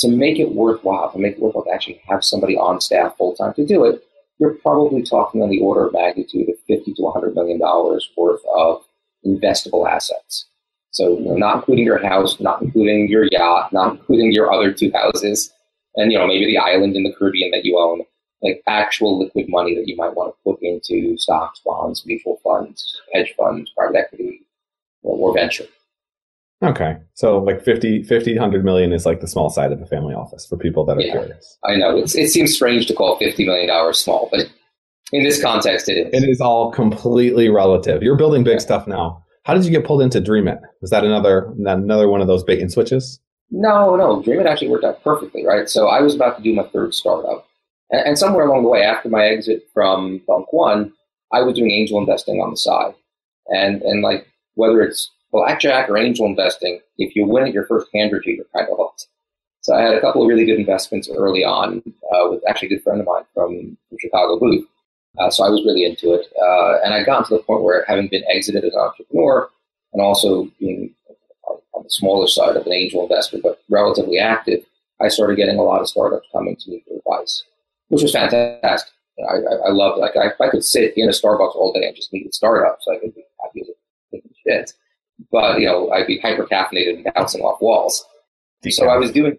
to 0.00 0.08
make 0.08 0.38
it 0.38 0.54
worthwhile, 0.54 1.12
to 1.12 1.18
make 1.18 1.34
it 1.34 1.40
worthwhile 1.40 1.64
to 1.64 1.70
actually 1.70 2.00
have 2.08 2.24
somebody 2.24 2.56
on 2.56 2.80
staff 2.80 3.16
full 3.16 3.34
time 3.34 3.54
to 3.54 3.66
do 3.66 3.84
it, 3.84 4.02
you're 4.38 4.54
probably 4.54 5.02
talking 5.02 5.42
on 5.42 5.50
the 5.50 5.60
order 5.60 5.86
of 5.86 5.92
magnitude 5.92 6.48
of 6.48 6.54
50 6.66 6.94
to 6.94 7.02
100 7.02 7.34
million 7.34 7.58
dollars 7.58 8.10
worth 8.16 8.40
of 8.54 8.82
investable 9.24 9.88
assets. 9.88 10.46
So, 10.92 11.18
you 11.18 11.26
know, 11.26 11.36
not 11.36 11.56
including 11.56 11.84
your 11.84 12.04
house, 12.04 12.40
not 12.40 12.62
including 12.62 13.08
your 13.08 13.28
yacht, 13.30 13.72
not 13.72 13.92
including 13.92 14.32
your 14.32 14.52
other 14.52 14.72
two 14.72 14.90
houses, 14.92 15.52
and 15.96 16.10
you 16.12 16.18
know 16.18 16.26
maybe 16.26 16.46
the 16.46 16.58
island 16.58 16.96
in 16.96 17.04
the 17.04 17.12
Caribbean 17.12 17.50
that 17.50 17.64
you 17.64 17.78
own 17.78 18.02
like 18.42 18.62
actual 18.66 19.18
liquid 19.18 19.46
money 19.48 19.74
that 19.74 19.86
you 19.86 19.96
might 19.96 20.14
want 20.14 20.34
to 20.34 20.42
put 20.42 20.62
into 20.62 21.16
stocks, 21.18 21.60
bonds, 21.64 22.04
mutual 22.06 22.40
funds, 22.42 23.00
hedge 23.12 23.34
funds, 23.36 23.70
private 23.76 23.96
equity, 23.96 24.40
or, 25.02 25.16
or 25.30 25.34
venture. 25.34 25.66
Okay. 26.62 26.96
So 27.14 27.38
like 27.38 27.62
50, 27.62 28.02
50, 28.02 28.34
100 28.34 28.64
million 28.64 28.92
is 28.92 29.06
like 29.06 29.20
the 29.20 29.26
small 29.26 29.48
side 29.48 29.72
of 29.72 29.80
a 29.80 29.86
family 29.86 30.14
office 30.14 30.46
for 30.46 30.56
people 30.56 30.84
that 30.86 30.98
are 30.98 31.00
yeah, 31.00 31.12
curious. 31.12 31.58
I 31.64 31.76
know. 31.76 31.96
It's, 31.96 32.14
it 32.14 32.28
seems 32.28 32.54
strange 32.54 32.86
to 32.88 32.94
call 32.94 33.18
$50 33.18 33.46
million 33.46 33.94
small, 33.94 34.28
but 34.30 34.50
in 35.12 35.24
this 35.24 35.40
context, 35.40 35.88
it 35.88 35.94
is. 35.94 36.22
It 36.22 36.28
is 36.28 36.40
all 36.40 36.70
completely 36.70 37.48
relative. 37.48 38.02
You're 38.02 38.16
building 38.16 38.44
big 38.44 38.54
yeah. 38.54 38.58
stuff 38.58 38.86
now. 38.86 39.24
How 39.44 39.54
did 39.54 39.64
you 39.64 39.70
get 39.70 39.84
pulled 39.84 40.02
into 40.02 40.20
Dreamit? 40.20 40.60
Was 40.82 40.90
that 40.90 41.02
another 41.02 41.52
another 41.58 42.08
one 42.08 42.20
of 42.20 42.26
those 42.26 42.44
bait 42.44 42.60
and 42.60 42.70
switches? 42.70 43.18
No, 43.50 43.96
no. 43.96 44.22
Dreamit 44.22 44.46
actually 44.46 44.68
worked 44.68 44.84
out 44.84 45.02
perfectly, 45.02 45.44
right? 45.44 45.68
So 45.68 45.88
I 45.88 46.02
was 46.02 46.14
about 46.14 46.36
to 46.36 46.42
do 46.42 46.54
my 46.54 46.64
third 46.64 46.94
startup 46.94 47.48
and, 47.90 48.06
and 48.08 48.18
somewhere 48.18 48.46
along 48.46 48.62
the 48.62 48.68
way, 48.68 48.82
after 48.82 49.08
my 49.08 49.24
exit 49.24 49.68
from 49.74 50.22
Bunk 50.26 50.52
One, 50.52 50.92
I 51.32 51.42
was 51.42 51.54
doing 51.54 51.70
angel 51.70 51.98
investing 51.98 52.40
on 52.40 52.50
the 52.50 52.56
side. 52.56 52.94
And, 53.48 53.82
and 53.82 54.02
like, 54.02 54.26
whether 54.54 54.80
it's 54.80 55.10
blackjack 55.32 55.88
or 55.88 55.96
angel 55.96 56.26
investing, 56.26 56.80
if 56.98 57.14
you 57.14 57.26
win 57.26 57.46
at 57.46 57.52
your 57.52 57.66
first 57.66 57.88
hand 57.94 58.12
or 58.12 58.20
two, 58.20 58.32
you're 58.32 58.46
kind 58.54 58.68
of 58.70 58.76
hooked. 58.78 59.06
So 59.62 59.74
I 59.74 59.82
had 59.82 59.94
a 59.94 60.00
couple 60.00 60.22
of 60.22 60.28
really 60.28 60.46
good 60.46 60.58
investments 60.58 61.08
early 61.14 61.44
on 61.44 61.82
uh, 62.12 62.30
with 62.30 62.42
actually 62.48 62.68
a 62.68 62.70
good 62.70 62.82
friend 62.82 63.00
of 63.00 63.06
mine 63.06 63.24
from, 63.34 63.76
Chicago 63.98 64.38
Booth. 64.38 64.66
Uh, 65.18 65.28
so 65.28 65.44
I 65.44 65.50
was 65.50 65.62
really 65.64 65.84
into 65.84 66.14
it. 66.14 66.26
Uh, 66.40 66.78
and 66.82 66.94
I 66.94 67.04
got 67.04 67.26
to 67.26 67.36
the 67.36 67.42
point 67.42 67.62
where 67.62 67.84
having 67.86 68.08
been 68.08 68.24
exited 68.28 68.64
as 68.64 68.72
an 68.72 68.80
entrepreneur 68.80 69.50
and 69.92 70.00
also 70.00 70.48
being 70.58 70.94
on 71.74 71.82
the 71.82 71.90
smaller 71.90 72.26
side 72.26 72.56
of 72.56 72.66
an 72.66 72.72
angel 72.72 73.02
investor, 73.02 73.38
but 73.42 73.60
relatively 73.68 74.18
active, 74.18 74.64
I 75.02 75.08
started 75.08 75.36
getting 75.36 75.58
a 75.58 75.62
lot 75.62 75.82
of 75.82 75.88
startups 75.88 76.28
coming 76.32 76.56
to 76.56 76.70
me 76.70 76.82
for 76.86 76.96
advice 76.96 77.44
which 77.90 78.02
was 78.02 78.12
fantastic. 78.12 78.92
I, 79.28 79.66
I, 79.66 79.70
loved 79.70 79.98
like 79.98 80.16
I, 80.16 80.30
I 80.42 80.48
could 80.48 80.64
sit 80.64 80.94
in 80.96 81.08
a 81.08 81.12
Starbucks 81.12 81.54
all 81.54 81.74
day 81.74 81.86
and 81.86 81.94
just 81.94 82.10
meet 82.10 82.24
with 82.24 82.34
startups. 82.34 82.86
I 82.90 82.98
could 82.98 83.14
be 83.14 83.24
happy 83.44 83.62
as 84.14 84.20
shit. 84.46 84.72
But 85.30 85.60
you 85.60 85.66
know, 85.66 85.90
I'd 85.90 86.06
be 86.06 86.18
hyper 86.18 86.46
caffeinated 86.46 86.96
and 86.96 87.14
bouncing 87.14 87.42
off 87.42 87.60
walls. 87.60 88.04
So 88.68 88.88
I 88.88 88.96
was 88.96 89.12
doing. 89.12 89.38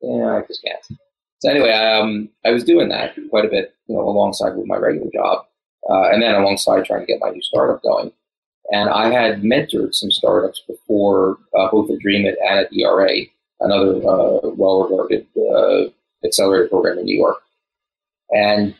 Yeah, 0.00 0.36
I 0.36 0.42
just 0.46 0.62
can't. 0.64 1.00
So 1.40 1.50
anyway, 1.50 1.70
um, 1.70 2.28
I 2.44 2.50
was 2.50 2.64
doing 2.64 2.88
that 2.88 3.16
quite 3.30 3.44
a 3.44 3.48
bit, 3.48 3.74
you 3.86 3.94
know, 3.94 4.02
alongside 4.02 4.56
with 4.56 4.66
my 4.66 4.76
regular 4.76 5.10
job, 5.12 5.44
uh, 5.88 6.08
and 6.10 6.22
then 6.22 6.34
alongside 6.34 6.84
trying 6.84 7.00
to 7.00 7.06
get 7.06 7.20
my 7.20 7.30
new 7.30 7.42
startup 7.42 7.82
going. 7.82 8.12
And 8.70 8.90
I 8.90 9.10
had 9.10 9.42
mentored 9.42 9.94
some 9.94 10.10
startups 10.10 10.62
before, 10.66 11.38
uh, 11.56 11.70
both 11.70 11.90
at 11.90 11.98
Dreamit 12.04 12.34
and 12.46 12.58
at 12.58 12.72
ERA, 12.72 13.10
another 13.60 13.96
uh, 13.96 14.48
well-regarded 14.50 15.26
uh, 15.36 15.84
accelerator 16.24 16.68
program 16.68 16.98
in 16.98 17.04
New 17.04 17.16
York. 17.16 17.38
And 18.30 18.74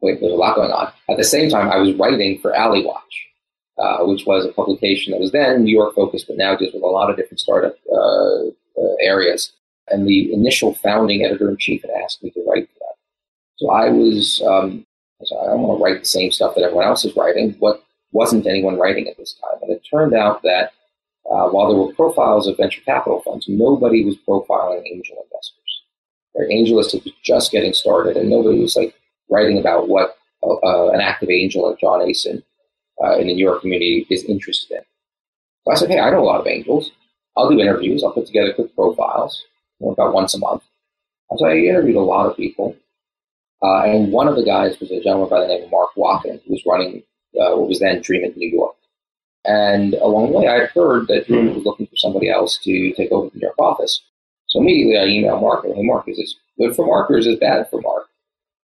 wait, 0.00 0.20
there's 0.20 0.32
a 0.32 0.36
lot 0.36 0.56
going 0.56 0.72
on. 0.72 0.92
At 1.08 1.16
the 1.16 1.24
same 1.24 1.48
time, 1.48 1.70
I 1.70 1.78
was 1.78 1.94
writing 1.94 2.40
for 2.40 2.52
AlleyWatch, 2.52 3.00
uh, 3.78 3.98
which 4.00 4.24
was 4.26 4.44
a 4.44 4.52
publication 4.52 5.12
that 5.12 5.20
was 5.20 5.32
then 5.32 5.64
New 5.64 5.72
York 5.76 5.94
focused, 5.94 6.26
but 6.26 6.36
now 6.36 6.56
deals 6.56 6.74
with 6.74 6.82
a 6.82 6.86
lot 6.86 7.10
of 7.10 7.16
different 7.16 7.40
startup 7.40 7.76
uh, 7.92 8.46
uh, 8.46 8.94
areas. 9.00 9.52
And 9.88 10.06
the 10.06 10.32
initial 10.32 10.74
founding 10.74 11.24
editor 11.24 11.48
in 11.48 11.56
chief 11.58 11.82
had 11.82 11.90
asked 12.02 12.22
me 12.22 12.30
to 12.30 12.44
write 12.48 12.68
for 12.68 12.78
that. 12.80 12.94
So 13.56 13.70
I 13.70 13.88
was, 13.90 14.42
um, 14.46 14.86
I 15.20 15.46
don't 15.46 15.62
want 15.62 15.78
to 15.78 15.84
write 15.84 16.00
the 16.00 16.08
same 16.08 16.32
stuff 16.32 16.54
that 16.54 16.62
everyone 16.62 16.86
else 16.86 17.04
is 17.04 17.14
writing. 17.16 17.54
What 17.58 17.84
wasn't 18.12 18.46
anyone 18.46 18.78
writing 18.78 19.08
at 19.08 19.16
this 19.16 19.34
time? 19.34 19.60
And 19.62 19.72
it 19.72 19.86
turned 19.88 20.14
out 20.14 20.42
that 20.42 20.72
uh, 21.30 21.48
while 21.48 21.68
there 21.68 21.76
were 21.76 21.92
profiles 21.94 22.46
of 22.46 22.56
venture 22.56 22.80
capital 22.82 23.20
funds, 23.20 23.46
nobody 23.48 24.04
was 24.04 24.16
profiling 24.26 24.82
angel 24.90 25.16
investors. 25.24 25.82
Right? 26.34 26.48
AngelList 26.48 27.04
was 27.04 27.12
just 27.22 27.52
getting 27.52 27.72
started, 27.72 28.16
and 28.16 28.30
nobody 28.30 28.60
was 28.60 28.76
like 28.76 28.94
writing 29.28 29.58
about 29.58 29.88
what 29.88 30.16
uh, 30.42 30.90
an 30.90 31.00
active 31.00 31.30
angel 31.30 31.68
like 31.68 31.80
John 31.80 32.02
Ason 32.02 32.42
uh, 33.02 33.18
in 33.18 33.26
the 33.28 33.34
New 33.34 33.44
York 33.44 33.60
community 33.60 34.06
is 34.10 34.24
interested 34.24 34.78
in. 34.78 34.82
So 35.64 35.72
I 35.72 35.74
said, 35.74 35.90
hey, 35.90 36.00
I 36.00 36.10
know 36.10 36.22
a 36.22 36.24
lot 36.24 36.40
of 36.40 36.46
angels. 36.46 36.90
I'll 37.36 37.50
do 37.50 37.60
interviews. 37.60 38.02
I'll 38.02 38.12
put 38.12 38.26
together 38.26 38.52
quick 38.54 38.74
profiles, 38.74 39.44
you 39.78 39.86
know, 39.86 39.92
about 39.92 40.14
once 40.14 40.34
a 40.34 40.38
month. 40.38 40.62
So 41.36 41.46
I 41.46 41.56
interviewed 41.56 41.96
a 41.96 42.00
lot 42.00 42.26
of 42.30 42.36
people. 42.36 42.76
Uh, 43.62 43.82
and 43.82 44.12
one 44.12 44.28
of 44.28 44.36
the 44.36 44.44
guys 44.44 44.78
was 44.80 44.90
a 44.90 45.02
gentleman 45.02 45.28
by 45.28 45.40
the 45.40 45.48
name 45.48 45.64
of 45.64 45.70
Mark 45.70 45.90
Watkin, 45.96 46.40
who 46.46 46.52
was 46.52 46.62
running 46.66 47.02
uh, 47.38 47.56
what 47.56 47.68
was 47.68 47.80
then 47.80 48.00
Dreamit 48.00 48.36
New 48.36 48.48
York. 48.48 48.74
And 49.44 49.94
along 49.94 50.32
the 50.32 50.38
way, 50.38 50.48
I 50.48 50.60
had 50.60 50.70
heard 50.70 51.08
that 51.08 51.26
Dreamit 51.26 51.54
was 51.54 51.64
looking 51.64 51.86
for 51.86 51.96
somebody 51.96 52.30
else 52.30 52.58
to 52.64 52.92
take 52.92 53.12
over 53.12 53.28
the 53.28 53.38
New 53.38 53.42
York 53.42 53.58
office. 53.58 54.00
So 54.48 54.60
immediately 54.60 54.98
I 54.98 55.06
emailed 55.06 55.40
Mark 55.40 55.64
and 55.64 55.74
hey 55.74 55.82
Mark, 55.82 56.08
is 56.08 56.16
this 56.16 56.36
good 56.58 56.74
for 56.74 56.86
Mark 56.86 57.10
or 57.10 57.18
is 57.18 57.26
this 57.26 57.38
bad 57.38 57.68
for 57.70 57.80
Mark? 57.80 58.06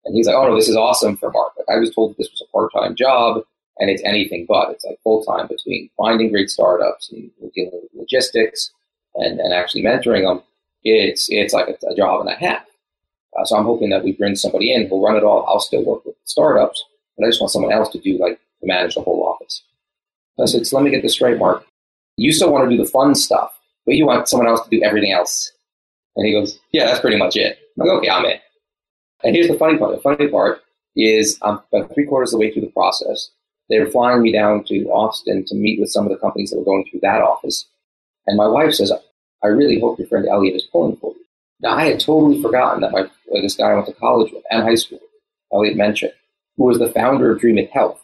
And 0.04 0.14
he's 0.14 0.26
like, 0.26 0.36
oh 0.36 0.48
no, 0.48 0.56
this 0.56 0.68
is 0.68 0.76
awesome 0.76 1.16
for 1.16 1.30
Mark. 1.30 1.52
Like, 1.56 1.76
I 1.76 1.78
was 1.78 1.94
told 1.94 2.16
this 2.16 2.30
was 2.30 2.42
a 2.42 2.50
part-time 2.52 2.96
job. 2.96 3.42
And 3.78 3.90
it's 3.90 4.02
anything 4.04 4.46
but. 4.48 4.70
It's 4.70 4.84
like 4.84 4.98
full 5.02 5.22
time 5.24 5.46
between 5.46 5.90
finding 5.96 6.30
great 6.30 6.50
startups 6.50 7.10
and 7.10 7.30
dealing 7.54 7.70
with 7.72 7.90
logistics 7.94 8.70
and, 9.14 9.40
and 9.40 9.52
actually 9.52 9.82
mentoring 9.82 10.22
them. 10.22 10.42
It's 10.84 11.28
it's 11.30 11.52
like 11.52 11.68
a, 11.68 11.86
a 11.86 11.96
job 11.96 12.20
and 12.20 12.30
a 12.30 12.34
half. 12.34 12.64
Uh, 13.38 13.44
so 13.44 13.56
I'm 13.56 13.64
hoping 13.64 13.90
that 13.90 14.04
we 14.04 14.12
bring 14.12 14.36
somebody 14.36 14.72
in 14.72 14.88
who'll 14.88 15.02
run 15.02 15.16
it 15.16 15.24
all. 15.24 15.44
I'll 15.48 15.60
still 15.60 15.84
work 15.84 16.04
with 16.04 16.14
startups, 16.24 16.84
but 17.16 17.24
I 17.24 17.28
just 17.28 17.40
want 17.40 17.50
someone 17.50 17.72
else 17.72 17.90
to 17.90 18.00
do 18.00 18.18
like 18.18 18.38
to 18.60 18.66
manage 18.66 18.94
the 18.94 19.02
whole 19.02 19.22
office. 19.24 19.62
So 20.36 20.42
I 20.44 20.46
said, 20.46 20.66
so 20.66 20.76
let 20.76 20.84
me 20.84 20.90
get 20.90 21.02
this 21.02 21.14
straight, 21.14 21.38
Mark. 21.38 21.64
You 22.16 22.32
still 22.32 22.52
want 22.52 22.68
to 22.68 22.76
do 22.76 22.82
the 22.82 22.88
fun 22.88 23.14
stuff, 23.14 23.58
but 23.86 23.96
you 23.96 24.06
want 24.06 24.28
someone 24.28 24.48
else 24.48 24.62
to 24.62 24.70
do 24.70 24.82
everything 24.82 25.12
else. 25.12 25.52
And 26.16 26.26
he 26.26 26.32
goes, 26.32 26.58
yeah, 26.72 26.86
that's 26.86 27.00
pretty 27.00 27.16
much 27.16 27.36
it. 27.36 27.58
I'm 27.78 27.86
like, 27.86 27.98
okay, 27.98 28.10
I'm 28.10 28.24
in. 28.24 28.38
And 29.24 29.34
here's 29.34 29.48
the 29.48 29.58
funny 29.58 29.78
part. 29.78 29.94
The 29.94 30.02
funny 30.02 30.28
part 30.28 30.62
is 30.96 31.38
I'm 31.42 31.60
about 31.72 31.94
three 31.94 32.06
quarters 32.06 32.32
of 32.32 32.38
the 32.38 32.46
way 32.46 32.52
through 32.52 32.62
the 32.62 32.72
process. 32.72 33.30
They 33.68 33.78
were 33.78 33.90
flying 33.90 34.22
me 34.22 34.32
down 34.32 34.64
to 34.64 34.84
Austin 34.84 35.44
to 35.46 35.54
meet 35.54 35.80
with 35.80 35.90
some 35.90 36.04
of 36.06 36.10
the 36.10 36.18
companies 36.18 36.50
that 36.50 36.58
were 36.58 36.64
going 36.64 36.86
through 36.90 37.00
that 37.00 37.20
office. 37.20 37.66
And 38.26 38.36
my 38.36 38.46
wife 38.46 38.74
says, 38.74 38.92
I 39.42 39.46
really 39.48 39.80
hope 39.80 39.98
your 39.98 40.08
friend 40.08 40.26
Elliot 40.26 40.56
is 40.56 40.64
pulling 40.64 40.96
for 40.96 41.12
you. 41.12 41.24
Now, 41.60 41.74
I 41.76 41.84
had 41.84 42.00
totally 42.00 42.40
forgotten 42.40 42.80
that 42.82 42.92
my 42.92 43.00
uh, 43.00 43.40
this 43.42 43.56
guy 43.56 43.70
I 43.70 43.74
went 43.74 43.86
to 43.86 43.92
college 43.92 44.32
with 44.32 44.44
and 44.50 44.62
high 44.62 44.76
school, 44.76 45.00
Elliot 45.52 45.76
Menschik, 45.76 46.12
who 46.56 46.64
was 46.64 46.78
the 46.78 46.92
founder 46.92 47.32
of 47.32 47.40
Dream 47.40 47.56
DreamIt 47.56 47.70
Health. 47.70 48.00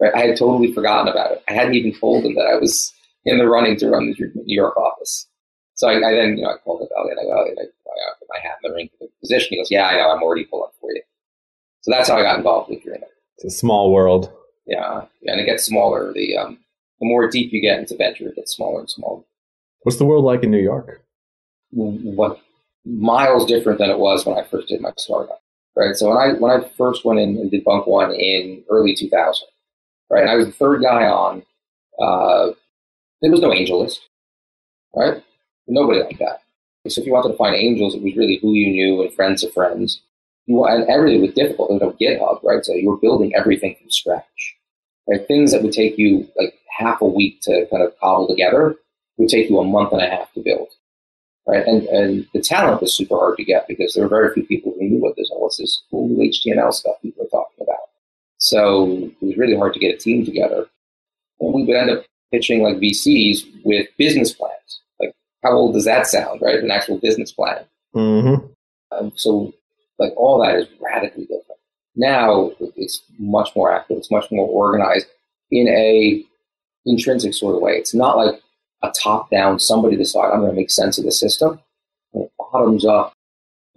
Right? 0.00 0.14
I 0.14 0.26
had 0.26 0.36
totally 0.36 0.72
forgotten 0.72 1.08
about 1.08 1.32
it. 1.32 1.42
I 1.48 1.52
hadn't 1.52 1.74
even 1.74 1.98
told 1.98 2.24
him 2.24 2.34
that 2.34 2.46
I 2.46 2.56
was 2.56 2.92
in 3.24 3.38
the 3.38 3.48
running 3.48 3.76
to 3.78 3.88
run 3.88 4.06
the 4.06 4.42
New 4.44 4.54
York 4.54 4.76
office. 4.76 5.26
So 5.74 5.88
I, 5.88 5.96
I 5.96 6.14
then, 6.14 6.36
you 6.36 6.44
know, 6.44 6.50
I 6.50 6.56
called 6.58 6.82
up 6.82 6.88
Elliot. 6.96 7.18
I 7.20 7.24
go, 7.24 7.40
Elliot, 7.40 7.58
I, 7.58 7.62
I 7.62 8.12
put 8.18 8.28
my 8.28 8.38
hat 8.40 8.58
in 8.62 8.70
the 8.70 8.74
ring 8.74 8.90
for 8.98 9.06
the 9.06 9.10
position. 9.20 9.48
He 9.50 9.56
goes, 9.56 9.70
Yeah, 9.70 9.86
I 9.86 9.96
know. 9.96 10.10
I'm 10.10 10.22
already 10.22 10.44
pulling 10.44 10.70
for 10.80 10.90
you. 10.92 11.02
So 11.82 11.90
that's 11.90 12.08
how 12.08 12.16
I 12.16 12.22
got 12.22 12.38
involved 12.38 12.70
with 12.70 12.80
DreamIt. 12.80 13.02
It's 13.38 13.44
a 13.44 13.58
small 13.58 13.92
world. 13.92 14.32
Yeah, 14.66 15.04
and 15.26 15.40
it 15.40 15.46
gets 15.46 15.64
smaller. 15.64 16.12
The 16.12 16.36
um, 16.36 16.58
the 17.00 17.06
more 17.06 17.28
deep 17.28 17.52
you 17.52 17.60
get 17.60 17.78
into 17.78 17.96
venture, 17.96 18.28
it 18.28 18.36
gets 18.36 18.54
smaller 18.54 18.80
and 18.80 18.90
smaller. 18.90 19.22
What's 19.82 19.98
the 19.98 20.06
world 20.06 20.24
like 20.24 20.42
in 20.42 20.50
New 20.50 20.62
York? 20.62 21.02
What 21.70 22.40
miles 22.84 23.46
different 23.46 23.78
than 23.78 23.90
it 23.90 23.98
was 23.98 24.24
when 24.24 24.38
I 24.38 24.44
first 24.44 24.68
did 24.68 24.80
my 24.80 24.92
startup. 24.96 25.40
Right. 25.76 25.96
So 25.96 26.08
when 26.08 26.18
I 26.18 26.32
when 26.38 26.52
I 26.52 26.68
first 26.76 27.04
went 27.04 27.18
in 27.18 27.36
and 27.36 27.50
did 27.50 27.64
Bunk 27.64 27.86
One 27.86 28.12
in 28.12 28.62
early 28.70 28.94
2000, 28.94 29.48
right, 30.08 30.22
and 30.22 30.30
I 30.30 30.36
was 30.36 30.46
the 30.46 30.52
third 30.52 30.82
guy 30.82 31.06
on. 31.06 31.42
Uh, 32.00 32.52
there 33.20 33.30
was 33.30 33.40
no 33.40 33.50
AngelList, 33.50 33.98
right? 34.94 35.22
Nobody 35.66 36.00
like 36.00 36.18
that. 36.18 36.42
So 36.88 37.00
if 37.00 37.06
you 37.06 37.12
wanted 37.12 37.30
to 37.30 37.38
find 37.38 37.56
angels, 37.56 37.94
it 37.94 38.02
was 38.02 38.14
really 38.14 38.38
who 38.42 38.52
you 38.52 38.70
knew 38.70 39.02
and 39.02 39.12
friends 39.12 39.42
of 39.42 39.52
friends. 39.52 40.02
You, 40.46 40.64
and 40.64 40.88
everything 40.88 41.22
was 41.22 41.34
difficult. 41.34 41.70
Was 41.70 41.80
no 41.80 41.92
GitHub, 41.92 42.42
right? 42.42 42.64
So 42.64 42.74
you 42.74 42.90
were 42.90 42.96
building 42.96 43.34
everything 43.34 43.76
from 43.80 43.90
scratch. 43.90 44.56
Right? 45.06 45.26
Things 45.26 45.52
that 45.52 45.62
would 45.62 45.72
take 45.72 45.98
you 45.98 46.28
like 46.36 46.54
half 46.78 47.00
a 47.00 47.06
week 47.06 47.40
to 47.42 47.66
kind 47.70 47.82
of 47.82 47.98
cobble 47.98 48.28
together 48.28 48.76
would 49.16 49.28
take 49.28 49.50
you 49.50 49.58
a 49.58 49.64
month 49.64 49.92
and 49.92 50.02
a 50.02 50.08
half 50.08 50.32
to 50.34 50.40
build 50.40 50.68
right? 51.46 51.66
And 51.66 51.82
and 51.84 52.26
the 52.32 52.40
talent 52.40 52.80
was 52.80 52.94
super 52.94 53.16
hard 53.16 53.36
to 53.36 53.44
get 53.44 53.68
because 53.68 53.94
there 53.94 54.04
were 54.04 54.08
very 54.08 54.32
few 54.32 54.44
people 54.44 54.72
who 54.72 54.88
knew 54.88 55.00
what 55.00 55.16
this 55.16 55.30
what's 55.32 55.58
this 55.58 55.82
cool 55.90 56.08
HTML 56.08 56.72
stuff 56.72 57.00
people 57.02 57.24
are 57.24 57.28
talking 57.28 57.62
about. 57.62 57.88
So 58.38 59.10
it 59.20 59.26
was 59.26 59.36
really 59.36 59.56
hard 59.56 59.74
to 59.74 59.80
get 59.80 59.94
a 59.94 59.98
team 59.98 60.24
together. 60.24 60.66
And 61.40 61.54
we 61.54 61.64
would 61.64 61.76
end 61.76 61.90
up 61.90 62.04
pitching 62.30 62.62
like 62.62 62.76
VCs 62.76 63.64
with 63.64 63.88
business 63.96 64.32
plans. 64.32 64.80
Like, 65.00 65.14
how 65.42 65.52
old 65.52 65.74
does 65.74 65.84
that 65.84 66.06
sound, 66.06 66.40
right? 66.42 66.58
An 66.58 66.70
actual 66.70 66.98
business 66.98 67.32
plan. 67.32 67.64
Mm-hmm. 67.94 68.46
Um, 68.92 69.12
so, 69.14 69.52
like, 69.98 70.12
all 70.16 70.40
that 70.40 70.56
is 70.56 70.66
radically 70.80 71.24
different. 71.24 71.60
Now 71.96 72.52
it's 72.76 73.02
much 73.18 73.50
more 73.54 73.72
active. 73.72 73.98
It's 73.98 74.10
much 74.10 74.30
more 74.30 74.48
organized 74.48 75.06
in 75.50 75.68
a 75.68 76.24
intrinsic 76.86 77.34
sort 77.34 77.54
of 77.54 77.62
way. 77.62 77.72
It's 77.72 77.94
not 77.94 78.16
like 78.16 78.40
a 78.82 78.90
top 78.90 79.30
down, 79.30 79.58
somebody 79.58 79.96
decide 79.96 80.30
I'm 80.32 80.40
going 80.40 80.50
to 80.50 80.56
make 80.56 80.70
sense 80.70 80.98
of 80.98 81.04
the 81.04 81.12
system. 81.12 81.60
And 82.12 82.28
bottoms 82.38 82.84
up, 82.84 83.12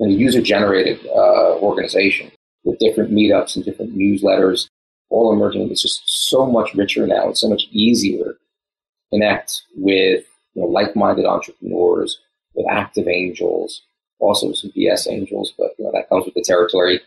a 0.01 0.07
user 0.07 0.41
generated 0.41 1.05
uh, 1.07 1.57
organization 1.59 2.31
with 2.63 2.79
different 2.79 3.11
meetups 3.11 3.55
and 3.55 3.65
different 3.65 3.97
newsletters 3.97 4.67
all 5.09 5.31
emerging. 5.31 5.69
It's 5.71 5.81
just 5.81 6.01
so 6.05 6.45
much 6.45 6.73
richer 6.73 7.07
now. 7.07 7.29
It's 7.29 7.41
so 7.41 7.49
much 7.49 7.67
easier 7.71 8.25
to 8.25 8.37
connect 9.11 9.63
with 9.75 10.25
you 10.53 10.61
know, 10.61 10.67
like 10.67 10.95
minded 10.95 11.25
entrepreneurs, 11.25 12.19
with 12.53 12.65
active 12.69 13.07
angels, 13.07 13.83
also 14.19 14.51
some 14.53 14.71
BS 14.71 15.07
angels, 15.09 15.53
but 15.57 15.71
you 15.77 15.85
know, 15.85 15.91
that 15.93 16.09
comes 16.09 16.25
with 16.25 16.33
the 16.33 16.43
territory. 16.43 17.01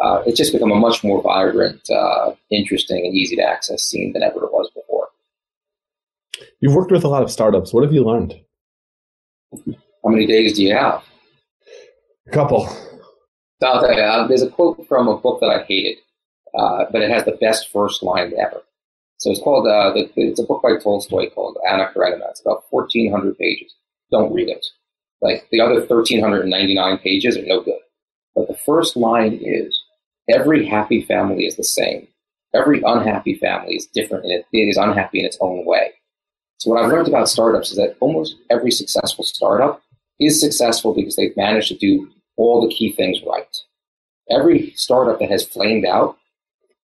Uh, 0.00 0.22
it's 0.26 0.36
just 0.36 0.52
become 0.52 0.72
a 0.72 0.76
much 0.76 1.04
more 1.04 1.22
vibrant, 1.22 1.88
uh, 1.90 2.32
interesting, 2.50 3.04
and 3.06 3.14
easy 3.14 3.36
to 3.36 3.42
access 3.42 3.82
scene 3.82 4.12
than 4.12 4.22
ever 4.22 4.44
it 4.44 4.52
was 4.52 4.70
before. 4.74 5.08
You've 6.60 6.74
worked 6.74 6.90
with 6.90 7.04
a 7.04 7.08
lot 7.08 7.22
of 7.22 7.30
startups. 7.30 7.72
What 7.72 7.84
have 7.84 7.92
you 7.92 8.04
learned? 8.04 8.34
How 9.52 10.10
many 10.10 10.26
days 10.26 10.56
do 10.56 10.62
you 10.62 10.74
have? 10.74 11.04
A 12.26 12.30
couple. 12.30 12.66
So 13.60 13.92
you, 13.92 14.02
uh, 14.02 14.26
there's 14.26 14.42
a 14.42 14.50
quote 14.50 14.86
from 14.88 15.06
a 15.06 15.16
book 15.16 15.38
that 15.40 15.50
I 15.50 15.62
hated, 15.62 15.98
uh, 16.58 16.86
but 16.90 17.00
it 17.00 17.10
has 17.10 17.24
the 17.24 17.38
best 17.40 17.70
first 17.70 18.02
line 18.02 18.32
ever. 18.36 18.62
So 19.18 19.30
it's 19.30 19.40
called, 19.40 19.68
uh, 19.68 19.92
the, 19.92 20.10
it's 20.16 20.40
a 20.40 20.42
book 20.42 20.62
by 20.62 20.76
Tolstoy 20.82 21.30
called 21.30 21.58
Anna 21.68 21.88
Karenina. 21.94 22.30
It's 22.30 22.40
about 22.40 22.64
1,400 22.70 23.38
pages. 23.38 23.72
Don't 24.10 24.32
read 24.32 24.48
it. 24.48 24.66
Like 25.22 25.46
the 25.50 25.60
other 25.60 25.74
1,399 25.74 26.98
pages 26.98 27.38
are 27.38 27.46
no 27.46 27.62
good. 27.62 27.78
But 28.34 28.48
the 28.48 28.56
first 28.66 28.96
line 28.96 29.38
is, 29.40 29.80
every 30.28 30.66
happy 30.66 31.02
family 31.02 31.46
is 31.46 31.56
the 31.56 31.64
same. 31.64 32.08
Every 32.54 32.82
unhappy 32.84 33.34
family 33.34 33.76
is 33.76 33.86
different 33.86 34.24
and 34.24 34.32
it, 34.32 34.46
it 34.52 34.68
is 34.68 34.76
unhappy 34.76 35.20
in 35.20 35.24
its 35.24 35.38
own 35.40 35.64
way. 35.64 35.92
So 36.58 36.70
what 36.70 36.82
I've 36.82 36.90
learned 36.90 37.08
about 37.08 37.28
startups 37.28 37.70
is 37.70 37.76
that 37.76 37.96
almost 38.00 38.36
every 38.50 38.70
successful 38.70 39.24
startup 39.24 39.82
is 40.20 40.40
successful 40.40 40.94
because 40.94 41.16
they've 41.16 41.36
managed 41.36 41.68
to 41.68 41.76
do 41.76 42.10
all 42.36 42.60
the 42.60 42.74
key 42.74 42.92
things 42.92 43.20
right. 43.26 43.56
Every 44.30 44.72
startup 44.76 45.18
that 45.20 45.30
has 45.30 45.46
flamed 45.46 45.84
out 45.84 46.16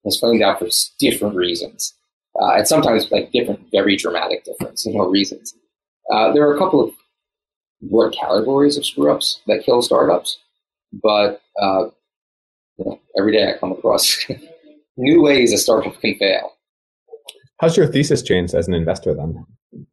has 0.05 0.19
flamed 0.19 0.43
out 0.43 0.59
for 0.59 0.69
different 0.99 1.37
reasons, 1.37 1.95
uh, 2.41 2.55
and 2.55 2.67
sometimes 2.67 3.11
like 3.11 3.31
different, 3.33 3.61
very 3.71 3.97
dramatic 3.97 4.45
difference, 4.45 4.85
you 4.87 4.95
know, 4.95 5.07
reasons. 5.07 5.55
Uh, 6.13 6.33
there 6.33 6.49
are 6.49 6.55
a 6.55 6.59
couple 6.59 6.83
of 6.83 6.93
broad 7.83 8.15
categories 8.15 8.77
of 8.77 8.85
screw 8.85 9.13
ups 9.13 9.41
that 9.47 9.63
kill 9.65 9.83
startups, 9.83 10.39
but 10.93 11.43
uh, 11.61 11.87
you 12.79 12.85
know, 12.85 13.01
every 13.19 13.33
day 13.33 13.49
I 13.49 13.59
come 13.59 13.73
across 13.73 14.25
new 14.97 15.23
ways 15.23 15.53
a 15.53 15.59
startup 15.59 16.01
can 16.01 16.17
fail. 16.19 16.53
How's 17.61 17.77
your 17.77 17.89
thesis 17.89 18.23
changed 18.23 18.55
as 18.55 18.69
an 18.69 18.75
investor 18.75 19.15
then? 19.15 19.45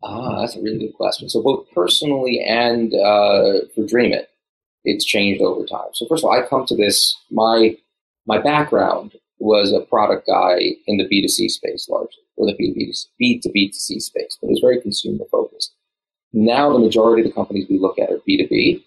Ah, 0.04 0.42
that's 0.42 0.56
a 0.56 0.62
really 0.62 0.78
good 0.78 0.94
question. 0.94 1.30
So 1.30 1.42
both 1.42 1.66
personally 1.74 2.40
and 2.40 2.94
uh, 2.94 3.66
for 3.74 3.82
DreamIt, 3.82 4.26
it's 4.84 5.04
changed 5.04 5.42
over 5.42 5.66
time. 5.66 5.90
So 5.94 6.06
first 6.08 6.24
of 6.24 6.30
all, 6.30 6.40
I 6.40 6.48
come 6.48 6.66
to 6.68 6.76
this. 6.76 7.16
My 7.32 7.76
my 8.28 8.40
background 8.40 9.14
was 9.40 9.72
a 9.72 9.82
product 9.82 10.28
guy 10.28 10.58
in 10.88 10.98
the 10.98 11.08
B 11.08 11.22
two 11.22 11.28
C 11.28 11.50
space 11.50 11.88
largely, 11.90 12.24
or 12.38 12.46
the 12.48 12.56
B 12.56 13.40
to 13.42 13.50
B 13.50 13.70
to 13.70 13.76
C 13.76 14.00
space, 14.00 14.38
but 14.42 14.48
it 14.48 14.52
was 14.52 14.62
very 14.62 14.80
consumer 14.82 15.26
focused. 15.32 15.75
Now 16.36 16.74
the 16.74 16.80
majority 16.80 17.22
of 17.22 17.28
the 17.30 17.34
companies 17.34 17.66
we 17.70 17.80
look 17.80 17.98
at 17.98 18.12
are 18.12 18.20
B 18.26 18.38
two 18.38 18.48
B. 18.50 18.86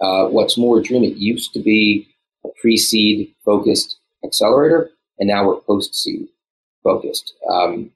Uh, 0.00 0.28
what's 0.28 0.56
more, 0.56 0.80
Dreamit 0.80 1.18
used 1.18 1.52
to 1.52 1.60
be 1.60 2.08
a 2.44 2.48
pre-seed 2.60 3.34
focused 3.44 3.98
accelerator, 4.24 4.90
and 5.18 5.28
now 5.28 5.46
we're 5.46 5.60
post-seed 5.60 6.28
focused. 6.84 7.34
Um, 7.50 7.90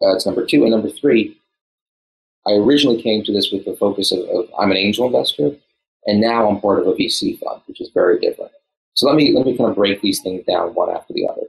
that's 0.00 0.26
number 0.26 0.44
two. 0.44 0.62
And 0.64 0.72
number 0.72 0.90
three, 0.90 1.38
I 2.44 2.52
originally 2.54 3.00
came 3.00 3.22
to 3.22 3.32
this 3.32 3.52
with 3.52 3.64
the 3.64 3.76
focus 3.76 4.10
of, 4.10 4.20
of, 4.28 4.48
I'm 4.58 4.72
an 4.72 4.76
angel 4.76 5.06
investor, 5.06 5.52
and 6.06 6.20
now 6.20 6.48
I'm 6.48 6.60
part 6.60 6.80
of 6.80 6.88
a 6.88 6.94
VC 6.94 7.38
fund, 7.38 7.62
which 7.66 7.80
is 7.80 7.90
very 7.94 8.18
different. 8.18 8.50
So 8.94 9.06
let 9.06 9.14
me 9.14 9.32
let 9.32 9.46
me 9.46 9.56
kind 9.56 9.70
of 9.70 9.76
break 9.76 10.02
these 10.02 10.20
things 10.20 10.44
down 10.44 10.74
one 10.74 10.90
after 10.90 11.14
the 11.14 11.28
other. 11.30 11.46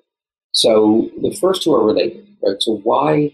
So 0.51 1.09
the 1.19 1.35
first 1.35 1.63
two 1.63 1.73
are 1.73 1.83
related, 1.83 2.27
right? 2.43 2.61
So 2.61 2.77
why 2.83 3.31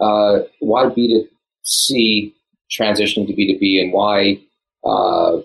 uh, 0.00 0.40
why 0.58 0.86
B2C 0.86 2.32
transitioning 2.78 3.26
to 3.26 3.32
B2B, 3.32 3.82
and 3.82 3.92
why 3.92 4.40
uh, 4.84 5.38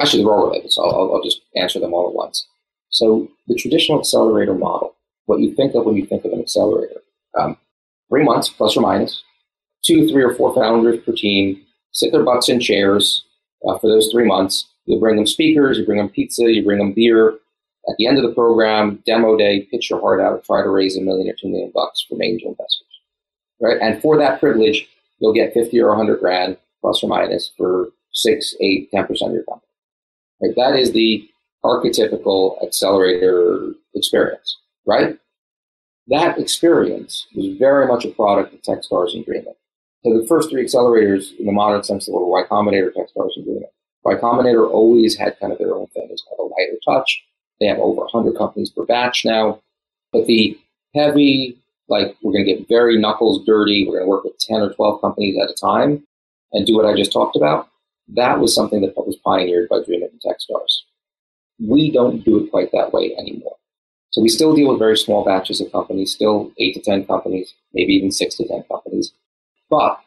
actually 0.00 0.22
they're 0.22 0.32
all 0.32 0.48
related. 0.48 0.72
So 0.72 0.84
I'll, 0.84 1.14
I'll 1.14 1.22
just 1.22 1.42
answer 1.56 1.78
them 1.78 1.94
all 1.94 2.08
at 2.08 2.14
once. 2.14 2.46
So 2.90 3.28
the 3.46 3.54
traditional 3.54 4.00
accelerator 4.00 4.54
model, 4.54 4.94
what 5.26 5.40
you 5.40 5.54
think 5.54 5.74
of 5.74 5.84
when 5.84 5.96
you 5.96 6.06
think 6.06 6.24
of 6.24 6.32
an 6.32 6.40
accelerator, 6.40 7.02
um, 7.38 7.56
three 8.08 8.24
months 8.24 8.48
plus 8.48 8.76
or 8.76 8.80
minus, 8.80 9.22
two, 9.84 10.08
three, 10.08 10.22
or 10.22 10.34
four 10.34 10.54
founders 10.54 11.00
per 11.04 11.12
team 11.12 11.62
sit 11.92 12.12
their 12.12 12.22
butts 12.22 12.48
in 12.48 12.60
chairs 12.60 13.24
uh, 13.66 13.78
for 13.78 13.88
those 13.88 14.10
three 14.10 14.26
months. 14.26 14.66
You 14.86 14.98
bring 14.98 15.16
them 15.16 15.26
speakers, 15.26 15.78
you 15.78 15.86
bring 15.86 15.98
them 15.98 16.08
pizza, 16.08 16.52
you 16.52 16.64
bring 16.64 16.78
them 16.78 16.92
beer. 16.92 17.34
At 17.88 17.96
the 17.96 18.06
end 18.06 18.18
of 18.18 18.24
the 18.24 18.34
program, 18.34 19.02
demo 19.06 19.36
day, 19.36 19.66
pitch 19.70 19.90
your 19.90 20.00
heart 20.00 20.20
out, 20.20 20.44
try 20.44 20.62
to 20.62 20.68
raise 20.68 20.96
a 20.96 21.00
million 21.00 21.28
or 21.28 21.36
two 21.40 21.48
million 21.48 21.72
bucks 21.74 22.04
from 22.08 22.22
angel 22.22 22.50
investors. 22.50 22.86
Right? 23.60 23.78
And 23.80 24.00
for 24.00 24.18
that 24.18 24.40
privilege, 24.40 24.88
you'll 25.20 25.34
get 25.34 25.54
50 25.54 25.78
or 25.80 25.88
100 25.88 26.20
grand 26.20 26.56
plus 26.80 27.02
or 27.02 27.08
minus 27.08 27.52
for 27.56 27.90
six, 28.12 28.54
eight, 28.60 28.90
10% 28.92 29.04
of 29.08 29.32
your 29.32 29.44
company. 29.44 29.68
Right? 30.42 30.54
That 30.56 30.76
is 30.76 30.92
the 30.92 31.28
archetypical 31.64 32.62
accelerator 32.64 33.72
experience, 33.94 34.58
right? 34.86 35.18
That 36.08 36.38
experience 36.38 37.26
was 37.34 37.56
very 37.58 37.86
much 37.86 38.04
a 38.04 38.10
product 38.10 38.54
of 38.54 38.62
Techstars 38.62 39.14
and 39.14 39.24
Dreamit. 39.24 39.54
So 40.04 40.18
the 40.18 40.26
first 40.26 40.50
three 40.50 40.64
accelerators 40.64 41.38
in 41.38 41.46
the 41.46 41.52
modern 41.52 41.82
sense 41.82 42.08
were 42.08 42.26
Y 42.26 42.44
Combinator, 42.50 42.90
Techstars, 42.92 43.36
and 43.36 43.46
Dreamit. 43.46 43.70
Y 44.04 44.14
Combinator 44.14 44.68
always 44.68 45.16
had 45.16 45.38
kind 45.38 45.52
of 45.52 45.58
their 45.58 45.74
own 45.74 45.86
thing. 45.88 46.08
It's 46.10 46.22
called 46.22 46.50
a 46.50 46.54
lighter 46.54 46.78
touch. 46.84 47.22
They 47.60 47.66
have 47.66 47.78
over 47.78 48.00
100 48.00 48.36
companies 48.36 48.70
per 48.70 48.86
batch 48.86 49.24
now. 49.26 49.60
But 50.12 50.26
the 50.26 50.58
heavy, 50.94 51.58
like 51.90 52.16
we're 52.22 52.32
going 52.32 52.46
to 52.46 52.54
get 52.54 52.68
very 52.68 52.98
knuckles 52.98 53.44
dirty, 53.44 53.84
we're 53.86 53.98
going 53.98 54.04
to 54.04 54.08
work 54.08 54.24
with 54.24 54.38
10 54.38 54.60
or 54.60 54.72
12 54.72 55.00
companies 55.00 55.36
at 55.42 55.50
a 55.50 55.54
time 55.54 56.06
and 56.52 56.66
do 56.66 56.76
what 56.76 56.86
I 56.86 56.94
just 56.94 57.12
talked 57.12 57.36
about, 57.36 57.68
that 58.14 58.40
was 58.40 58.54
something 58.54 58.80
that 58.80 58.96
was 58.96 59.16
pioneered 59.24 59.68
by 59.68 59.78
Dreamit 59.78 60.10
and 60.10 60.22
Techstars. 60.24 60.82
We 61.60 61.90
don't 61.90 62.24
do 62.24 62.42
it 62.42 62.50
quite 62.50 62.72
that 62.72 62.92
way 62.92 63.14
anymore. 63.18 63.56
So 64.10 64.20
we 64.20 64.28
still 64.28 64.54
deal 64.54 64.70
with 64.70 64.78
very 64.78 64.96
small 64.96 65.24
batches 65.24 65.60
of 65.60 65.70
companies, 65.70 66.12
still 66.12 66.52
eight 66.58 66.74
to 66.74 66.80
10 66.80 67.06
companies, 67.06 67.54
maybe 67.72 67.92
even 67.92 68.10
six 68.10 68.36
to 68.36 68.48
10 68.48 68.64
companies. 68.64 69.12
But 69.68 70.00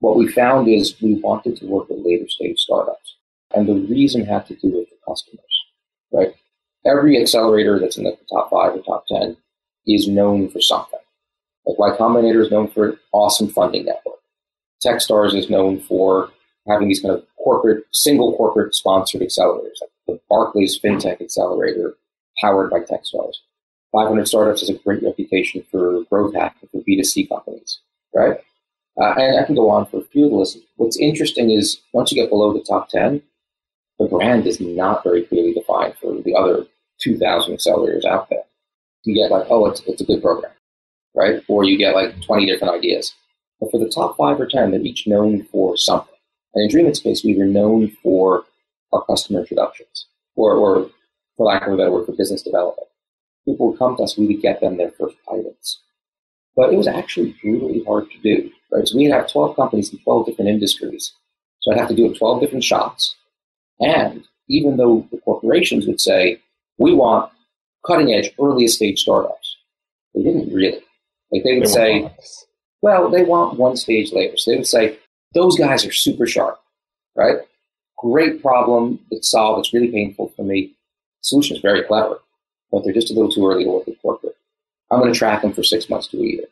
what 0.00 0.16
we 0.16 0.28
found 0.28 0.68
is 0.68 1.00
we 1.02 1.14
wanted 1.14 1.56
to 1.58 1.66
work 1.66 1.88
with 1.90 2.04
later 2.04 2.28
stage 2.28 2.58
startups. 2.58 3.16
And 3.54 3.68
the 3.68 3.74
reason 3.74 4.24
had 4.24 4.46
to 4.46 4.54
do 4.54 4.70
with 4.70 4.88
the 4.88 4.96
customers, 5.06 5.64
right? 6.12 6.34
Every 6.86 7.20
accelerator 7.20 7.78
that's 7.78 7.98
in 7.98 8.04
the 8.04 8.16
top 8.30 8.50
five 8.50 8.74
or 8.74 8.82
top 8.82 9.06
10 9.06 9.36
is 9.86 10.08
known 10.08 10.48
for 10.48 10.60
something. 10.60 10.98
Like 11.66 11.78
Y 11.78 11.96
Combinator 11.96 12.44
is 12.44 12.50
known 12.50 12.68
for 12.68 12.90
an 12.90 12.98
awesome 13.12 13.48
funding 13.48 13.84
network. 13.84 14.18
Techstars 14.84 15.34
is 15.34 15.50
known 15.50 15.80
for 15.80 16.30
having 16.68 16.88
these 16.88 17.00
kind 17.00 17.14
of 17.14 17.24
corporate, 17.42 17.84
single 17.92 18.36
corporate 18.36 18.74
sponsored 18.74 19.20
accelerators, 19.20 19.80
like 19.80 19.90
the 20.06 20.20
Barclays 20.28 20.78
FinTech 20.78 21.20
Accelerator 21.20 21.94
powered 22.40 22.70
by 22.70 22.80
Techstars. 22.80 23.36
500 23.92 24.26
Startups 24.26 24.60
has 24.60 24.70
a 24.70 24.78
great 24.78 25.02
reputation 25.02 25.64
for 25.70 26.02
growth 26.04 26.34
hacking 26.34 26.68
for 26.70 26.80
B2C 26.82 27.28
companies, 27.28 27.80
right? 28.14 28.38
Uh, 29.00 29.14
and 29.16 29.38
I 29.38 29.44
can 29.44 29.54
go 29.54 29.70
on 29.70 29.86
for 29.86 29.98
a 29.98 30.04
few 30.04 30.24
of 30.24 30.30
the 30.30 30.36
lists. 30.36 30.58
What's 30.76 30.98
interesting 30.98 31.50
is 31.50 31.80
once 31.92 32.10
you 32.10 32.20
get 32.20 32.30
below 32.30 32.52
the 32.52 32.64
top 32.64 32.88
10, 32.88 33.22
the 33.98 34.06
brand 34.06 34.46
is 34.46 34.60
not 34.60 35.04
very 35.04 35.22
clearly 35.22 35.54
defined 35.54 35.94
for 36.00 36.20
the 36.22 36.34
other 36.34 36.66
2,000 37.00 37.54
accelerators 37.54 38.04
out 38.04 38.28
there. 38.30 38.44
You 39.04 39.14
get 39.14 39.30
like, 39.30 39.46
oh, 39.50 39.66
it's, 39.66 39.80
it's 39.86 40.00
a 40.00 40.04
good 40.04 40.22
program, 40.22 40.52
right? 41.14 41.42
Or 41.48 41.64
you 41.64 41.76
get 41.76 41.94
like 41.94 42.20
20 42.22 42.46
different 42.46 42.74
ideas. 42.74 43.14
But 43.60 43.70
for 43.70 43.78
the 43.78 43.88
top 43.88 44.16
five 44.16 44.40
or 44.40 44.46
10, 44.46 44.70
they're 44.70 44.80
each 44.80 45.06
known 45.06 45.44
for 45.44 45.76
something. 45.76 46.14
And 46.54 46.70
in 46.70 46.76
Dreamit 46.76 46.96
Space, 46.96 47.24
we 47.24 47.36
were 47.36 47.44
known 47.44 47.96
for 48.02 48.44
our 48.92 49.04
customer 49.04 49.40
introductions, 49.40 50.06
or, 50.36 50.52
or 50.54 50.90
for 51.36 51.46
lack 51.46 51.66
of 51.66 51.72
a 51.72 51.76
better 51.76 51.90
word, 51.90 52.06
for 52.06 52.12
business 52.12 52.42
development. 52.42 52.88
People 53.44 53.70
would 53.70 53.78
come 53.78 53.96
to 53.96 54.02
us, 54.02 54.18
we 54.18 54.26
would 54.26 54.42
get 54.42 54.60
them 54.60 54.76
their 54.76 54.90
first 54.90 55.16
pilots. 55.26 55.80
But 56.54 56.72
it 56.72 56.76
was 56.76 56.86
actually 56.86 57.34
brutally 57.42 57.82
hard 57.84 58.10
to 58.10 58.18
do. 58.18 58.50
Right? 58.70 58.86
So 58.86 58.96
we'd 58.96 59.10
have 59.10 59.30
12 59.30 59.56
companies 59.56 59.92
in 59.92 59.98
12 60.00 60.26
different 60.26 60.50
industries. 60.50 61.12
So 61.60 61.72
I'd 61.72 61.78
have 61.78 61.88
to 61.88 61.94
do 61.94 62.06
it 62.06 62.18
12 62.18 62.40
different 62.40 62.64
shots. 62.64 63.14
And 63.80 64.24
even 64.48 64.76
though 64.76 65.06
the 65.10 65.18
corporations 65.18 65.86
would 65.86 66.00
say, 66.00 66.40
we 66.78 66.92
want 66.92 67.30
cutting 67.86 68.12
edge, 68.12 68.30
earliest 68.40 68.76
stage 68.76 69.00
startups, 69.00 69.56
they 70.14 70.22
didn't 70.22 70.52
really. 70.52 70.80
Like 71.32 71.44
they 71.44 71.54
would 71.54 71.64
they 71.64 71.72
say, 71.72 72.14
well, 72.82 73.10
they 73.10 73.24
want 73.24 73.58
one 73.58 73.76
stage 73.76 74.12
later. 74.12 74.36
So 74.36 74.50
they 74.50 74.58
would 74.58 74.66
say, 74.66 74.98
those 75.34 75.56
guys 75.58 75.86
are 75.86 75.92
super 75.92 76.26
sharp, 76.26 76.60
right? 77.16 77.38
Great 77.98 78.42
problem 78.42 79.00
that's 79.10 79.30
solved. 79.30 79.60
It's 79.60 79.72
really 79.72 79.90
painful 79.90 80.32
for 80.36 80.44
me. 80.44 80.74
Solution 81.22 81.56
is 81.56 81.62
very 81.62 81.82
clever, 81.84 82.20
but 82.70 82.84
they're 82.84 82.92
just 82.92 83.10
a 83.10 83.14
little 83.14 83.30
too 83.30 83.46
early 83.46 83.64
to 83.64 83.70
work 83.70 83.86
with 83.86 84.02
corporate. 84.02 84.36
I'm 84.90 85.00
going 85.00 85.12
to 85.12 85.18
track 85.18 85.42
them 85.42 85.52
for 85.52 85.62
six 85.62 85.88
months 85.88 86.08
to 86.08 86.18
a 86.18 86.22
year. 86.22 86.44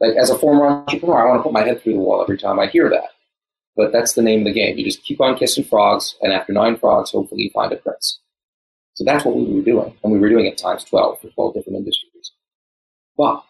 Like 0.00 0.16
as 0.16 0.30
a 0.30 0.38
former 0.38 0.66
entrepreneur, 0.66 1.22
I 1.22 1.28
want 1.28 1.38
to 1.38 1.42
put 1.44 1.52
my 1.52 1.62
head 1.62 1.80
through 1.80 1.92
the 1.92 2.00
wall 2.00 2.22
every 2.22 2.38
time 2.38 2.58
I 2.58 2.66
hear 2.66 2.90
that. 2.90 3.10
But 3.76 3.92
that's 3.92 4.14
the 4.14 4.22
name 4.22 4.40
of 4.40 4.46
the 4.46 4.52
game. 4.52 4.76
You 4.76 4.84
just 4.84 5.04
keep 5.04 5.20
on 5.20 5.36
kissing 5.36 5.64
frogs, 5.64 6.16
and 6.20 6.32
after 6.32 6.52
nine 6.52 6.76
frogs, 6.76 7.10
hopefully 7.10 7.42
you 7.42 7.50
find 7.50 7.72
a 7.72 7.76
prince. 7.76 8.20
So 8.94 9.04
that's 9.04 9.24
what 9.24 9.36
we 9.36 9.44
were 9.52 9.62
doing, 9.62 9.94
and 10.02 10.12
we 10.12 10.18
were 10.18 10.28
doing 10.28 10.46
it 10.46 10.56
times 10.56 10.84
12 10.84 11.20
for 11.20 11.28
12 11.28 11.54
different 11.54 11.78
industries. 11.78 12.32
But 13.16 13.44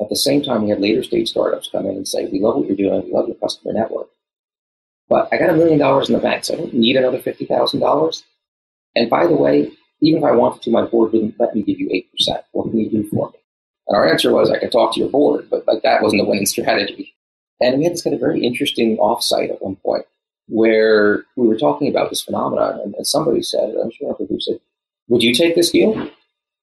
at 0.00 0.08
the 0.08 0.16
same 0.16 0.42
time, 0.42 0.64
we 0.64 0.70
had 0.70 0.80
later 0.80 1.02
stage 1.02 1.30
startups 1.30 1.68
come 1.70 1.86
in 1.86 1.96
and 1.96 2.08
say, 2.08 2.26
we 2.26 2.40
love 2.40 2.56
what 2.56 2.66
you're 2.66 2.76
doing, 2.76 3.04
we 3.04 3.12
love 3.12 3.28
your 3.28 3.36
customer 3.36 3.72
network. 3.72 4.08
But 5.08 5.28
I 5.32 5.38
got 5.38 5.50
a 5.50 5.56
million 5.56 5.78
dollars 5.78 6.08
in 6.08 6.14
the 6.14 6.20
bank, 6.20 6.44
so 6.44 6.54
I 6.54 6.56
don't 6.56 6.74
need 6.74 6.96
another 6.96 7.18
$50,000. 7.18 8.22
And 8.96 9.10
by 9.10 9.26
the 9.26 9.36
way, 9.36 9.70
even 10.00 10.18
if 10.18 10.24
I 10.24 10.32
wanted 10.32 10.62
to, 10.62 10.70
my 10.70 10.82
board 10.82 11.12
wouldn't 11.12 11.38
let 11.38 11.54
me 11.54 11.62
give 11.62 11.78
you 11.78 11.88
8%. 11.88 12.42
What 12.52 12.70
can 12.70 12.78
you 12.78 12.90
do 12.90 13.08
for 13.08 13.30
me? 13.30 13.38
And 13.86 13.96
our 13.96 14.08
answer 14.08 14.32
was, 14.32 14.50
I 14.50 14.58
could 14.58 14.72
talk 14.72 14.94
to 14.94 15.00
your 15.00 15.10
board, 15.10 15.48
but 15.50 15.66
like 15.66 15.82
that 15.82 16.02
wasn't 16.02 16.22
the 16.22 16.28
winning 16.28 16.46
strategy. 16.54 17.14
And 17.60 17.78
we 17.78 17.84
had 17.84 17.92
this 17.92 18.02
kind 18.02 18.14
of 18.14 18.20
very 18.20 18.44
interesting 18.44 18.96
offsite 18.96 19.50
at 19.50 19.62
one 19.62 19.76
point 19.76 20.06
where 20.48 21.24
we 21.36 21.46
were 21.46 21.56
talking 21.56 21.88
about 21.88 22.10
this 22.10 22.22
phenomenon, 22.22 22.80
and, 22.80 22.94
and 22.94 23.06
somebody 23.06 23.42
said, 23.42 23.74
I'm 23.82 23.90
sure 23.90 24.12
I 24.12 24.24
who 24.24 24.40
said, 24.40 24.60
"Would 25.08 25.22
you 25.22 25.34
take 25.34 25.54
this 25.54 25.70
deal?" 25.70 26.10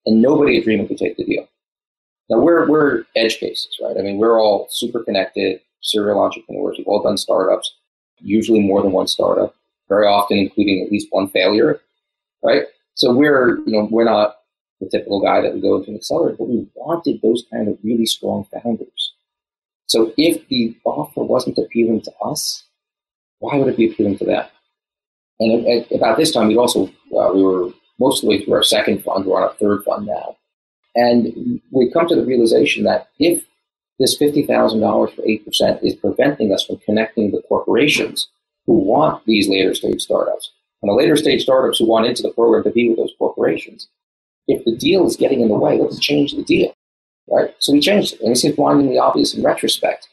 And 0.06 0.22
nobody 0.22 0.58
at 0.58 0.66
Dreamit 0.66 0.90
would 0.90 0.98
take 0.98 1.18
the 1.18 1.24
deal. 1.24 1.48
Now 2.30 2.40
we're 2.40 2.68
we're 2.70 3.04
edge 3.16 3.38
cases, 3.40 3.78
right? 3.82 3.98
I 3.98 4.02
mean, 4.02 4.18
we're 4.18 4.40
all 4.40 4.68
super 4.70 5.04
connected, 5.04 5.62
serial 5.82 6.20
entrepreneurs. 6.20 6.78
We've 6.78 6.88
all 6.88 7.04
done 7.04 7.18
startups, 7.18 7.74
usually 8.20 8.62
more 8.62 8.82
than 8.82 8.92
one 8.92 9.08
startup, 9.08 9.56
very 9.90 10.08
often 10.08 10.38
including 10.38 10.84
at 10.86 10.92
least 10.92 11.08
one 11.12 11.28
failure, 11.30 11.82
right? 12.44 12.64
So 12.96 13.14
we're 13.14 13.60
you 13.66 13.74
know 13.74 13.88
we're 13.92 14.06
not 14.06 14.38
the 14.80 14.90
typical 14.90 15.22
guy 15.22 15.42
that 15.42 15.54
would 15.54 15.62
go 15.62 15.78
into 15.78 15.92
an 15.92 15.96
accelerator, 15.96 16.38
but 16.38 16.50
we 16.50 16.68
wanted 16.76 17.22
those 17.22 17.46
kind 17.52 17.68
of 17.68 17.78
really 17.84 18.06
strong 18.06 18.46
founders. 18.52 19.14
So 19.88 20.14
if 20.18 20.48
the 20.48 20.76
offer 20.86 21.22
wasn't 21.22 21.58
appealing 21.58 22.02
to 22.04 22.14
us, 22.24 22.64
why 23.40 23.58
would 23.58 23.68
it 23.68 23.78
be 23.78 23.92
appealing 23.92 24.18
to 24.20 24.26
them? 24.26 24.46
And 25.40 25.68
at, 25.68 25.92
at, 25.92 25.98
about 25.98 26.18
this 26.18 26.32
time, 26.32 26.48
we'd 26.48 26.58
also 26.58 26.88
uh, 27.16 27.32
we 27.34 27.44
were 27.44 27.70
most 28.00 28.20
of 28.20 28.22
the 28.22 28.28
way 28.30 28.44
through 28.44 28.54
our 28.54 28.64
second 28.64 29.04
fund. 29.04 29.26
We're 29.26 29.38
on 29.38 29.44
our 29.44 29.56
third 29.56 29.84
fund 29.84 30.08
now, 30.08 30.38
and 30.96 31.62
we 31.72 31.92
come 31.92 32.08
to 32.08 32.16
the 32.16 32.26
realization 32.26 32.84
that 32.84 33.10
if 33.20 33.46
this 34.00 34.18
fifty 34.18 34.46
thousand 34.46 34.82
dollars 34.82 35.12
for 35.12 35.24
eight 35.28 35.46
percent 35.46 35.80
is 35.84 35.96
preventing 35.96 36.54
us 36.54 36.66
from 36.66 36.78
connecting 36.78 37.32
the 37.32 37.42
corporations 37.48 38.28
who 38.66 38.74
want 38.74 39.26
these 39.26 39.48
later 39.50 39.74
stage 39.74 40.02
startups 40.02 40.52
and 40.82 40.90
the 40.90 40.94
later 40.94 41.16
stage 41.16 41.44
startups 41.44 41.80
who 41.80 41.88
want 41.88 42.08
into 42.08 42.24
the 42.24 42.32
program 42.32 42.64
to 42.64 42.72
be 42.72 42.90
with 42.90 42.98
those 42.98 43.14
corporations, 43.18 43.88
if 44.48 44.66
the 44.66 44.76
deal 44.76 45.06
is 45.06 45.16
getting 45.16 45.42
in 45.42 45.50
the 45.50 45.56
way, 45.56 45.78
let's 45.78 46.00
change 46.00 46.34
the 46.34 46.44
deal. 46.44 46.74
Right? 47.30 47.54
So 47.60 47.74
we 47.74 47.80
changed 47.80 48.14
it. 48.14 48.22
And 48.22 48.32
it 48.32 48.36
seems 48.38 48.56
blindingly 48.56 48.98
obvious 48.98 49.34
in 49.34 49.44
retrospect. 49.44 50.10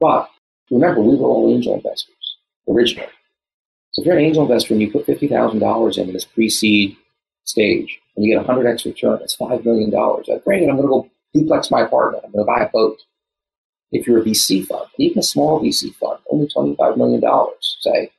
But 0.00 0.30
remember, 0.70 1.00
we 1.00 1.16
were 1.16 1.26
all 1.26 1.52
angel 1.52 1.74
investors 1.74 2.36
originally. 2.68 3.08
So 3.90 4.02
if 4.02 4.06
you're 4.06 4.16
an 4.16 4.24
angel 4.24 4.42
investor 4.42 4.74
and 4.74 4.80
you 4.80 4.90
put 4.90 5.06
$50,000 5.06 5.98
in 5.98 6.12
this 6.12 6.24
pre-seed 6.24 6.96
stage 7.44 8.00
and 8.16 8.24
you 8.24 8.34
get 8.34 8.44
a 8.44 8.48
100x 8.48 8.84
return, 8.84 9.18
that's 9.18 9.36
$5 9.36 9.64
million. 9.64 9.90
Like, 9.90 10.44
great, 10.44 10.68
I'm 10.68 10.76
going 10.76 10.82
to 10.82 10.88
go 10.88 11.10
duplex 11.32 11.70
my 11.70 11.82
apartment. 11.82 12.24
I'm 12.24 12.32
going 12.32 12.44
to 12.44 12.52
buy 12.52 12.64
a 12.64 12.68
boat. 12.68 12.98
If 13.92 14.06
you're 14.06 14.18
a 14.18 14.22
VC 14.22 14.66
fund, 14.66 14.86
even 14.98 15.18
a 15.18 15.22
small 15.22 15.60
VC 15.60 15.94
fund, 15.94 16.18
only 16.30 16.48
$25 16.48 16.96
million, 16.96 17.22
say, 17.80 18.10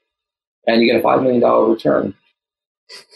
and 0.67 0.81
you 0.81 0.91
get 0.91 1.01
a 1.01 1.03
$5 1.03 1.21
million 1.21 1.69
return, 1.69 2.15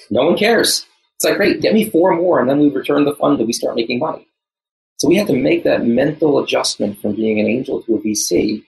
no 0.09 0.25
one 0.25 0.37
cares. 0.37 0.85
It's 1.15 1.25
like, 1.25 1.37
great, 1.37 1.61
get 1.61 1.73
me 1.73 1.89
four 1.89 2.15
more, 2.15 2.39
and 2.39 2.49
then 2.49 2.59
we 2.59 2.69
return 2.69 3.05
the 3.05 3.15
fund 3.15 3.39
and 3.39 3.47
we 3.47 3.53
start 3.53 3.75
making 3.75 3.99
money. 3.99 4.27
So 4.97 5.07
we 5.07 5.15
had 5.15 5.27
to 5.27 5.33
make 5.33 5.63
that 5.63 5.85
mental 5.85 6.39
adjustment 6.39 6.99
from 7.01 7.15
being 7.15 7.39
an 7.39 7.47
angel 7.47 7.81
to 7.83 7.95
a 7.95 7.99
VC, 7.99 8.65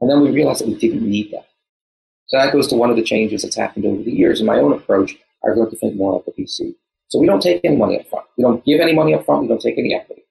and 0.00 0.10
then 0.10 0.20
we 0.20 0.30
realized 0.30 0.60
that 0.60 0.68
we 0.68 0.74
didn't 0.74 1.08
need 1.08 1.32
that. 1.32 1.48
So 2.26 2.38
that 2.38 2.52
goes 2.52 2.68
to 2.68 2.76
one 2.76 2.90
of 2.90 2.96
the 2.96 3.02
changes 3.02 3.42
that's 3.42 3.56
happened 3.56 3.86
over 3.86 4.02
the 4.02 4.12
years. 4.12 4.40
In 4.40 4.46
my 4.46 4.58
own 4.58 4.72
approach, 4.72 5.16
I've 5.46 5.56
learned 5.56 5.70
to 5.70 5.76
think 5.76 5.96
more 5.96 6.14
like 6.14 6.24
a 6.26 6.40
VC. 6.40 6.74
So 7.08 7.18
we 7.18 7.26
don't 7.26 7.40
take 7.40 7.60
any 7.64 7.76
money 7.76 7.98
up 8.00 8.08
front. 8.08 8.26
We 8.36 8.42
don't 8.42 8.64
give 8.64 8.80
any 8.80 8.94
money 8.94 9.14
up 9.14 9.24
front. 9.24 9.42
We 9.42 9.48
don't 9.48 9.60
take 9.60 9.78
any 9.78 9.94
equity. 9.94 10.22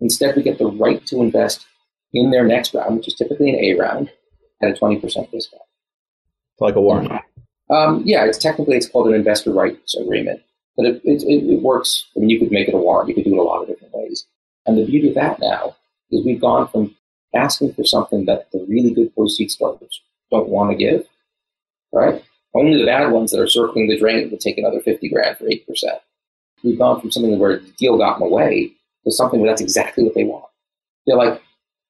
Instead, 0.00 0.36
we 0.36 0.42
get 0.42 0.58
the 0.58 0.66
right 0.66 1.04
to 1.06 1.20
invest 1.20 1.66
in 2.12 2.30
their 2.30 2.44
next 2.44 2.74
round, 2.74 2.96
which 2.96 3.08
is 3.08 3.14
typically 3.14 3.50
an 3.50 3.56
A 3.56 3.74
round, 3.78 4.10
at 4.62 4.70
a 4.70 4.72
20% 4.72 5.02
discount. 5.02 5.62
Like 6.60 6.76
a 6.76 6.80
warrant. 6.80 7.10
Um, 7.70 8.02
yeah, 8.04 8.24
it's 8.24 8.38
technically 8.38 8.76
it's 8.76 8.88
called 8.88 9.08
an 9.08 9.14
investor 9.14 9.52
rights 9.52 9.94
agreement. 9.96 10.40
But 10.76 10.86
it, 10.86 11.02
it, 11.04 11.22
it, 11.24 11.62
works. 11.62 12.06
I 12.16 12.20
mean, 12.20 12.30
you 12.30 12.38
could 12.38 12.50
make 12.50 12.68
it 12.68 12.74
a 12.74 12.78
warrant. 12.78 13.08
You 13.08 13.14
could 13.14 13.24
do 13.24 13.34
it 13.34 13.38
a 13.38 13.42
lot 13.42 13.62
of 13.62 13.68
different 13.68 13.94
ways. 13.94 14.26
And 14.66 14.76
the 14.76 14.84
beauty 14.84 15.08
of 15.08 15.14
that 15.14 15.38
now 15.40 15.76
is 16.10 16.24
we've 16.24 16.40
gone 16.40 16.68
from 16.68 16.96
asking 17.34 17.74
for 17.74 17.84
something 17.84 18.24
that 18.26 18.50
the 18.52 18.64
really 18.68 18.92
good 18.92 19.14
post-seed 19.14 19.50
startups 19.50 20.00
don't 20.30 20.48
want 20.48 20.70
to 20.70 20.76
give, 20.76 21.06
right? 21.92 22.24
Only 22.54 22.78
the 22.78 22.86
bad 22.86 23.10
ones 23.10 23.32
that 23.32 23.40
are 23.40 23.48
circling 23.48 23.88
the 23.88 23.98
drain 23.98 24.30
will 24.30 24.38
take 24.38 24.58
another 24.58 24.80
50 24.80 25.08
grand 25.08 25.36
for 25.36 25.44
8%. 25.44 25.60
We've 26.62 26.78
gone 26.78 27.00
from 27.00 27.10
something 27.10 27.38
where 27.38 27.58
the 27.58 27.70
deal 27.72 27.98
got 27.98 28.20
in 28.20 28.28
the 28.28 28.34
way 28.34 28.72
to 29.04 29.10
something 29.10 29.40
where 29.40 29.50
that's 29.50 29.60
exactly 29.60 30.04
what 30.04 30.14
they 30.14 30.24
want. 30.24 30.46
They're 31.06 31.16
like, 31.16 31.42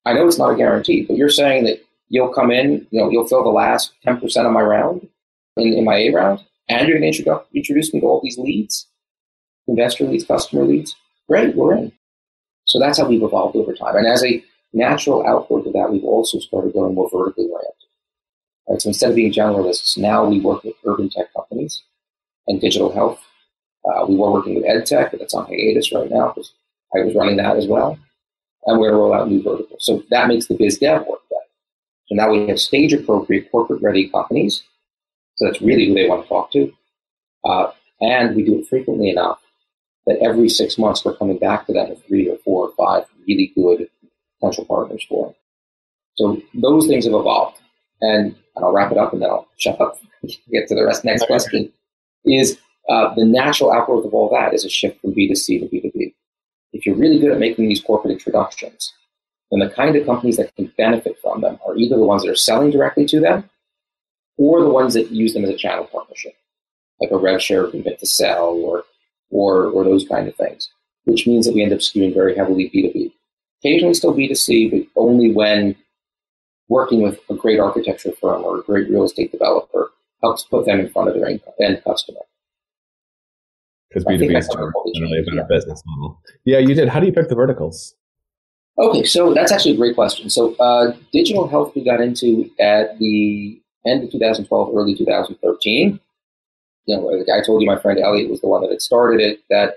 I 0.05 0.13
know 0.15 0.27
it's 0.27 0.39
not 0.39 0.53
a 0.53 0.57
guarantee, 0.57 1.03
but 1.03 1.17
you're 1.17 1.29
saying 1.29 1.65
that 1.65 1.83
you'll 2.09 2.33
come 2.33 2.51
in, 2.51 2.87
you 2.91 3.01
know, 3.01 3.11
you'll 3.11 3.29
fill 3.29 3.45
the 3.45 3.51
last 3.51 3.93
10% 4.07 4.23
of 4.47 4.53
my 4.53 4.61
round 4.61 5.09
in, 5.57 5.75
in 5.75 5.85
my 5.85 5.97
A 5.97 6.11
round 6.11 6.41
and 6.69 6.89
you're 6.89 6.99
going 6.99 7.13
to 7.13 7.45
introduce 7.55 7.93
me 7.93 8.01
to 8.01 8.07
all 8.07 8.21
these 8.23 8.39
leads, 8.39 8.89
investor 9.69 10.05
leads, 10.05 10.25
customer 10.25 10.65
leads. 10.65 10.97
Great, 11.29 11.55
we're 11.55 11.77
in. 11.77 11.93
So 12.65 12.79
that's 12.79 12.99
how 12.99 13.09
we've 13.09 13.23
evolved 13.23 13.57
over 13.57 13.75
time. 13.75 13.97
And 13.97 14.07
as 14.07 14.25
a 14.25 14.43
natural 14.73 15.27
outgrowth 15.27 15.67
of 15.67 15.73
that, 15.75 15.91
we've 15.91 16.05
also 16.05 16.39
started 16.39 16.73
going 16.73 16.95
more 16.95 17.11
vertically 17.11 17.47
oriented. 17.47 17.84
Right? 18.69 18.81
So 18.81 18.89
instead 18.89 19.11
of 19.11 19.17
being 19.17 19.33
generalists, 19.33 19.97
now 19.99 20.25
we 20.25 20.41
work 20.41 20.65
with 20.65 20.75
urban 20.85 21.11
tech 21.11 21.33
companies 21.35 21.83
and 22.47 22.61
digital 22.61 22.93
health. 22.93 23.21
Uh, 23.85 24.07
we 24.07 24.17
were 24.17 24.33
working 24.33 24.55
with 24.55 24.65
EdTech, 24.65 25.11
but 25.11 25.21
that's 25.21 25.35
on 25.35 25.47
hiatus 25.47 25.93
right 25.93 26.11
now 26.11 26.29
because 26.29 26.53
I 26.95 27.05
was 27.05 27.15
running 27.15 27.37
that 27.37 27.57
as 27.57 27.67
well. 27.67 27.99
And 28.67 28.81
we're 28.81 28.91
to 28.91 28.97
roll 28.97 29.13
out 29.13 29.29
new 29.29 29.43
verticals. 29.43 29.85
So 29.85 30.03
that 30.11 30.29
makes 30.29 30.47
the 30.47 30.55
biz 30.55 30.79
dev 30.79 31.07
work 31.07 31.21
better. 31.29 31.43
So 32.07 32.15
now 32.15 32.31
we 32.31 32.49
have 32.49 32.59
stage 32.59 32.95
appropriate 32.95 33.51
corporate 33.51 33.83
ready 33.83 34.09
companies. 34.09 34.63
So 35.37 35.47
that's 35.47 35.61
really 35.61 35.87
who 35.87 35.95
they 35.95 36.09
want 36.09 36.23
to 36.23 36.29
talk 36.29 36.51
to. 36.53 36.73
Uh, 37.45 37.73
and 38.01 38.35
we 38.35 38.43
do 38.43 38.59
it 38.59 38.69
frequently 38.69 39.11
enough 39.11 39.41
that 40.07 40.19
every 40.23 40.49
six 40.49 40.79
months 40.79 41.05
we're 41.05 41.17
coming 41.17 41.39
back 41.39 41.67
to 41.67 41.73
them 41.73 41.91
with 41.91 42.05
three 42.07 42.29
or 42.29 42.39
four 42.39 42.69
or 42.69 42.73
five 42.77 43.05
really 43.27 43.53
good 43.55 43.89
potential 44.39 44.65
partners 44.65 45.05
for 45.09 45.27
them. 45.27 45.35
So 46.15 46.43
those 46.55 46.87
things 46.87 47.05
have 47.05 47.15
evolved. 47.15 47.59
And 48.05 48.35
I'll 48.57 48.73
wrap 48.73 48.93
it 48.93 48.99
up 48.99 49.13
and 49.13 49.23
then 49.23 49.31
I'll 49.31 49.49
shut 49.57 49.81
up, 49.81 49.99
get 50.51 50.69
to 50.69 50.75
the 50.75 50.85
rest. 50.85 51.05
Next 51.05 51.27
question 51.27 51.73
is 52.25 52.59
uh, 52.89 53.15
the 53.15 53.25
natural 53.25 53.73
outgrowth 53.73 54.05
of 54.05 54.13
all 54.13 54.29
that 54.31 54.53
is 54.53 54.65
a 54.65 54.69
shift 54.69 55.01
from 55.01 55.15
B2C 55.15 55.61
to 55.61 55.67
B2B. 55.67 56.15
If 56.73 56.85
you're 56.85 56.97
really 56.97 57.19
good 57.19 57.33
at 57.33 57.39
making 57.39 57.69
these 57.69 57.81
corporate 57.81 58.13
introductions, 58.13 58.93
then 59.51 59.61
the 59.61 59.71
kind 59.71 59.97
of 59.97 60.05
companies 60.05 60.37
that 60.37 60.55
can 60.57 60.73
benefit 60.77 61.17
from 61.23 61.41
them 61.41 61.59
are 61.67 61.77
either 61.77 61.97
the 61.97 62.05
ones 62.05 62.23
that 62.23 62.31
are 62.31 62.37
selling 62.37 62.71
directly 62.71 63.07
to 63.07 63.21
them 63.21 63.49
or 64.37 64.61
the 64.61 64.69
ones 64.69 64.95
that 64.95 65.11
use 65.11 65.33
them 65.33 65.45
as 65.45 65.51
a 65.51 65.57
channel 65.57 65.85
partnership, 65.85 66.35
like 67.01 67.11
a 67.11 67.17
rev 67.17 67.41
share 67.41 67.65
agreement 67.65 67.99
to 68.01 68.07
sell 68.07 68.49
or, 68.49 68.85
or, 69.31 69.67
or 69.67 69.85
those 69.85 70.07
kind 70.07 70.29
of 70.29 70.35
things, 70.35 70.69
which 71.05 71.27
means 71.27 71.47
that 71.47 71.55
we 71.55 71.63
end 71.63 71.73
up 71.73 71.79
skewing 71.79 72.13
very 72.13 72.37
heavily 72.37 72.71
B2B. 72.75 73.13
Occasionally 73.61 73.95
still 73.95 74.15
B2C, 74.15 74.71
but 74.71 75.01
only 75.01 75.33
when 75.33 75.77
working 76.69 77.03
with 77.03 77.19
a 77.31 77.35
great 77.35 77.61
architecture 77.61 78.13
firm 78.21 78.43
or 78.45 78.59
a 78.59 78.63
great 78.63 78.89
real 78.89 79.05
estate 79.05 79.33
developer 79.33 79.93
helps 80.23 80.45
put 80.45 80.67
them 80.67 80.81
in 80.81 80.89
front 80.91 81.09
of 81.09 81.15
their 81.15 81.29
end 81.29 81.83
customer. 81.85 82.21
Because 83.89 84.05
B2B 84.05 84.37
is 84.37 84.49
generally 84.49 85.21
a 85.21 85.23
better 85.23 85.37
yeah. 85.37 85.43
business 85.49 85.83
model. 85.87 86.21
Yeah, 86.45 86.59
you 86.59 86.75
did. 86.75 86.89
How 86.89 86.99
do 86.99 87.07
you 87.07 87.13
pick 87.13 87.29
the 87.29 87.35
verticals? 87.35 87.95
Okay, 88.77 89.05
so 89.05 89.33
that's 89.33 89.53
actually 89.53 89.75
a 89.75 89.77
great 89.77 89.95
question. 89.95 90.29
So, 90.29 90.57
uh, 90.57 90.97
digital 91.13 91.47
health 91.47 91.73
we 91.77 91.85
got 91.85 92.01
into 92.01 92.51
at 92.59 92.99
the 92.99 93.61
end 93.87 94.03
of 94.03 94.11
2012, 94.11 94.75
early 94.75 94.97
2013. 94.97 96.01
You 96.87 96.97
know, 96.97 97.25
I 97.33 97.41
told 97.41 97.63
you 97.63 97.69
my 97.69 97.79
friend 97.79 98.01
Elliot 98.01 98.31
was 98.31 98.41
the 98.41 98.49
one 98.49 98.63
that 98.63 98.71
had 98.71 98.83
started 98.83 99.21
it. 99.21 99.41
That 99.49 99.77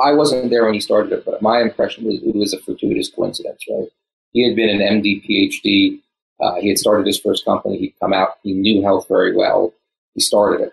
I 0.00 0.12
wasn't 0.12 0.50
there 0.50 0.64
when 0.64 0.74
he 0.74 0.80
started 0.80 1.12
it, 1.12 1.24
but 1.24 1.42
my 1.42 1.60
impression 1.60 2.04
was 2.04 2.22
it 2.22 2.34
was 2.34 2.54
a 2.54 2.60
fortuitous 2.60 3.10
coincidence, 3.10 3.64
right? 3.68 3.88
He 4.32 4.46
had 4.46 4.54
been 4.54 4.70
an 4.70 5.02
MD, 5.02 5.26
PhD. 5.26 6.00
Uh, 6.40 6.54
he 6.60 6.68
had 6.68 6.78
started 6.78 7.06
his 7.06 7.18
first 7.20 7.44
company. 7.44 7.78
He'd 7.78 7.94
come 8.00 8.12
out. 8.12 8.38
He 8.42 8.52
knew 8.54 8.82
health 8.82 9.06
very 9.08 9.36
well. 9.36 9.74
He 10.14 10.20
started 10.20 10.64
it. 10.64 10.72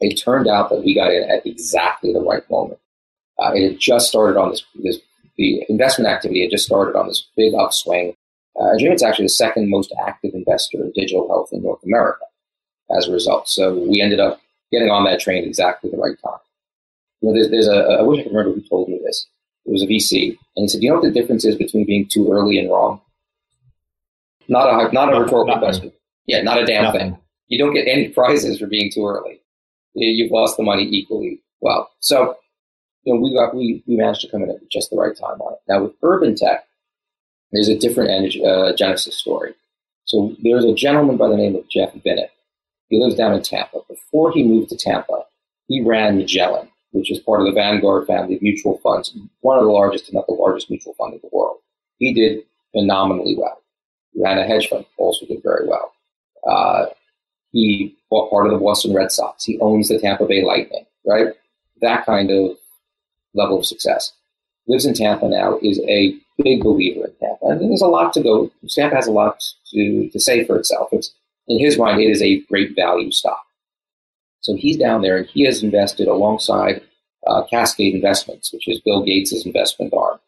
It 0.00 0.16
turned 0.16 0.46
out 0.46 0.70
that 0.70 0.84
we 0.84 0.94
got 0.94 1.12
in 1.12 1.28
at 1.28 1.46
exactly 1.46 2.12
the 2.12 2.20
right 2.20 2.48
moment. 2.50 2.78
Uh, 3.38 3.52
it 3.54 3.72
had 3.72 3.80
just 3.80 4.08
started 4.08 4.38
on 4.38 4.50
this, 4.50 4.64
this, 4.74 4.98
the 5.36 5.64
investment 5.68 6.10
activity 6.10 6.42
had 6.42 6.50
just 6.50 6.66
started 6.66 6.96
on 6.96 7.08
this 7.08 7.26
big 7.36 7.54
upswing. 7.54 8.14
Uh, 8.60 8.76
Dreamit's 8.78 9.02
actually 9.02 9.26
the 9.26 9.30
second 9.30 9.70
most 9.70 9.92
active 10.06 10.34
investor 10.34 10.78
in 10.78 10.92
digital 10.94 11.28
health 11.28 11.50
in 11.52 11.62
North 11.62 11.82
America 11.84 12.24
as 12.96 13.08
a 13.08 13.12
result. 13.12 13.48
So 13.48 13.74
we 13.74 14.00
ended 14.00 14.20
up 14.20 14.40
getting 14.72 14.90
on 14.90 15.04
that 15.04 15.20
train 15.20 15.44
exactly 15.44 15.90
the 15.90 15.96
right 15.96 16.16
time. 16.24 16.38
You 17.20 17.28
know, 17.28 17.34
there's, 17.34 17.50
there's 17.50 17.68
a, 17.68 17.98
I 17.98 18.02
wish 18.02 18.20
I 18.20 18.22
could 18.24 18.32
remember 18.32 18.54
who 18.54 18.68
told 18.68 18.88
me 18.88 19.00
this. 19.04 19.26
It 19.66 19.72
was 19.72 19.82
a 19.82 19.86
VC, 19.86 20.30
and 20.56 20.64
he 20.64 20.68
said, 20.68 20.82
"You 20.82 20.88
know 20.88 20.94
what 20.96 21.04
the 21.04 21.10
difference 21.10 21.44
is 21.44 21.54
between 21.54 21.84
being 21.84 22.08
too 22.08 22.32
early 22.32 22.58
and 22.58 22.70
wrong? 22.70 23.02
Not 24.48 24.68
a 24.68 24.92
not 24.92 25.14
a 25.14 25.20
rhetorical 25.20 25.58
question. 25.58 25.92
Yeah, 26.26 26.42
not 26.42 26.62
a 26.62 26.66
damn 26.66 26.84
Nothing. 26.84 27.00
thing. 27.12 27.18
You 27.48 27.58
don't 27.58 27.74
get 27.74 27.86
any 27.86 28.08
prizes 28.08 28.58
for 28.58 28.66
being 28.66 28.90
too 28.92 29.06
early. 29.06 29.40
You've 29.94 30.30
lost 30.30 30.56
the 30.56 30.62
money 30.62 30.84
equally 30.84 31.42
well. 31.60 31.90
So, 32.00 32.36
you 33.04 33.14
know, 33.14 33.20
we 33.20 33.34
got 33.34 33.54
we 33.54 33.82
we 33.86 33.96
managed 33.96 34.20
to 34.22 34.28
come 34.30 34.42
in 34.42 34.50
at 34.50 34.56
just 34.70 34.90
the 34.90 34.96
right 34.96 35.16
time 35.16 35.40
on 35.40 35.54
it. 35.54 35.58
Now 35.68 35.82
with 35.84 35.92
urban 36.02 36.34
tech, 36.34 36.66
there's 37.52 37.68
a 37.68 37.78
different 37.78 38.10
energy, 38.10 38.44
uh, 38.44 38.74
genesis 38.76 39.16
story. 39.16 39.54
So 40.04 40.34
there's 40.42 40.64
a 40.64 40.74
gentleman 40.74 41.16
by 41.16 41.28
the 41.28 41.36
name 41.36 41.56
of 41.56 41.68
Jeff 41.68 41.92
Vinik. 41.94 42.28
He 42.88 42.98
lives 42.98 43.16
down 43.16 43.34
in 43.34 43.42
Tampa. 43.42 43.80
Before 43.88 44.32
he 44.32 44.42
moved 44.42 44.70
to 44.70 44.76
Tampa, 44.76 45.24
he 45.66 45.82
ran 45.82 46.16
Magellan, 46.16 46.68
which 46.92 47.10
is 47.10 47.18
part 47.18 47.40
of 47.40 47.46
the 47.46 47.52
Vanguard 47.52 48.06
family 48.06 48.36
of 48.36 48.42
mutual 48.42 48.78
funds, 48.78 49.14
one 49.40 49.58
of 49.58 49.64
the 49.64 49.70
largest, 49.70 50.08
if 50.08 50.14
not 50.14 50.26
the 50.26 50.32
largest 50.32 50.70
mutual 50.70 50.94
fund 50.94 51.12
in 51.12 51.20
the 51.22 51.28
world. 51.32 51.58
He 51.98 52.14
did 52.14 52.44
phenomenally 52.72 53.36
well. 53.38 53.60
He 54.12 54.22
ran 54.22 54.38
a 54.38 54.44
hedge 54.44 54.68
fund, 54.68 54.84
also 54.96 55.26
did 55.26 55.42
very 55.42 55.66
well. 55.66 55.92
Uh, 56.48 56.86
he 57.52 57.96
bought 58.10 58.30
part 58.30 58.46
of 58.46 58.52
the 58.52 58.58
Boston 58.58 58.94
Red 58.94 59.10
Sox. 59.10 59.44
He 59.44 59.58
owns 59.60 59.88
the 59.88 59.98
Tampa 59.98 60.26
Bay 60.26 60.44
Lightning, 60.44 60.84
right? 61.06 61.28
That 61.80 62.04
kind 62.04 62.30
of 62.30 62.56
level 63.34 63.58
of 63.58 63.66
success. 63.66 64.12
Lives 64.66 64.84
in 64.84 64.94
Tampa 64.94 65.28
now, 65.28 65.58
is 65.62 65.80
a 65.88 66.14
big 66.42 66.62
believer 66.62 67.06
in 67.06 67.12
Tampa. 67.20 67.46
And 67.46 67.70
there's 67.70 67.82
a 67.82 67.86
lot 67.86 68.12
to 68.14 68.22
go. 68.22 68.50
Tampa 68.68 68.96
has 68.96 69.06
a 69.06 69.12
lot 69.12 69.42
to, 69.72 70.08
to 70.10 70.20
say 70.20 70.44
for 70.44 70.58
itself. 70.58 70.88
It's, 70.92 71.12
in 71.46 71.58
his 71.58 71.78
mind, 71.78 72.00
it 72.00 72.10
is 72.10 72.22
a 72.22 72.40
great 72.42 72.76
value 72.76 73.10
stock. 73.10 73.42
So 74.40 74.54
he's 74.54 74.76
down 74.76 75.02
there 75.02 75.16
and 75.16 75.26
he 75.26 75.44
has 75.44 75.62
invested 75.62 76.06
alongside 76.06 76.82
uh, 77.26 77.44
Cascade 77.44 77.94
Investments, 77.94 78.52
which 78.52 78.68
is 78.68 78.80
Bill 78.80 79.02
Gates' 79.02 79.44
investment 79.44 79.92
arm. 79.94 80.20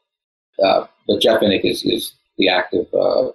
Uh, 0.63 0.87
but 1.07 1.21
Jeff 1.21 1.41
Vinik 1.41 1.65
is, 1.65 1.85
is 1.85 2.13
the 2.37 2.49
active 2.49 2.87
uh, 2.95 3.29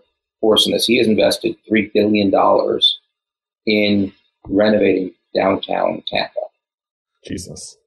force 0.45 0.67
in 0.67 0.73
this. 0.73 0.85
He 0.85 0.99
has 0.99 1.07
invested 1.07 1.55
$3 1.67 1.91
billion 1.91 2.31
in 3.65 4.13
renovating 4.47 5.11
downtown 5.33 6.03
Tampa. 6.07 6.39
Jesus. 7.25 7.77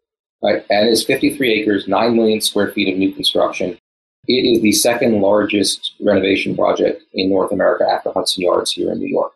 Right, 0.42 0.64
and 0.68 0.88
it's 0.88 1.04
53 1.04 1.52
acres, 1.52 1.86
9 1.86 2.16
million 2.16 2.40
square 2.40 2.72
feet 2.72 2.92
of 2.92 2.98
new 2.98 3.12
construction. 3.12 3.78
It 4.26 4.56
is 4.56 4.60
the 4.60 4.72
second 4.72 5.20
largest 5.20 5.94
renovation 6.00 6.56
project 6.56 7.04
in 7.14 7.30
North 7.30 7.52
America 7.52 7.84
after 7.88 8.10
Hudson 8.10 8.42
Yards 8.42 8.72
here 8.72 8.90
in 8.90 8.98
New 8.98 9.06
York. 9.08 9.32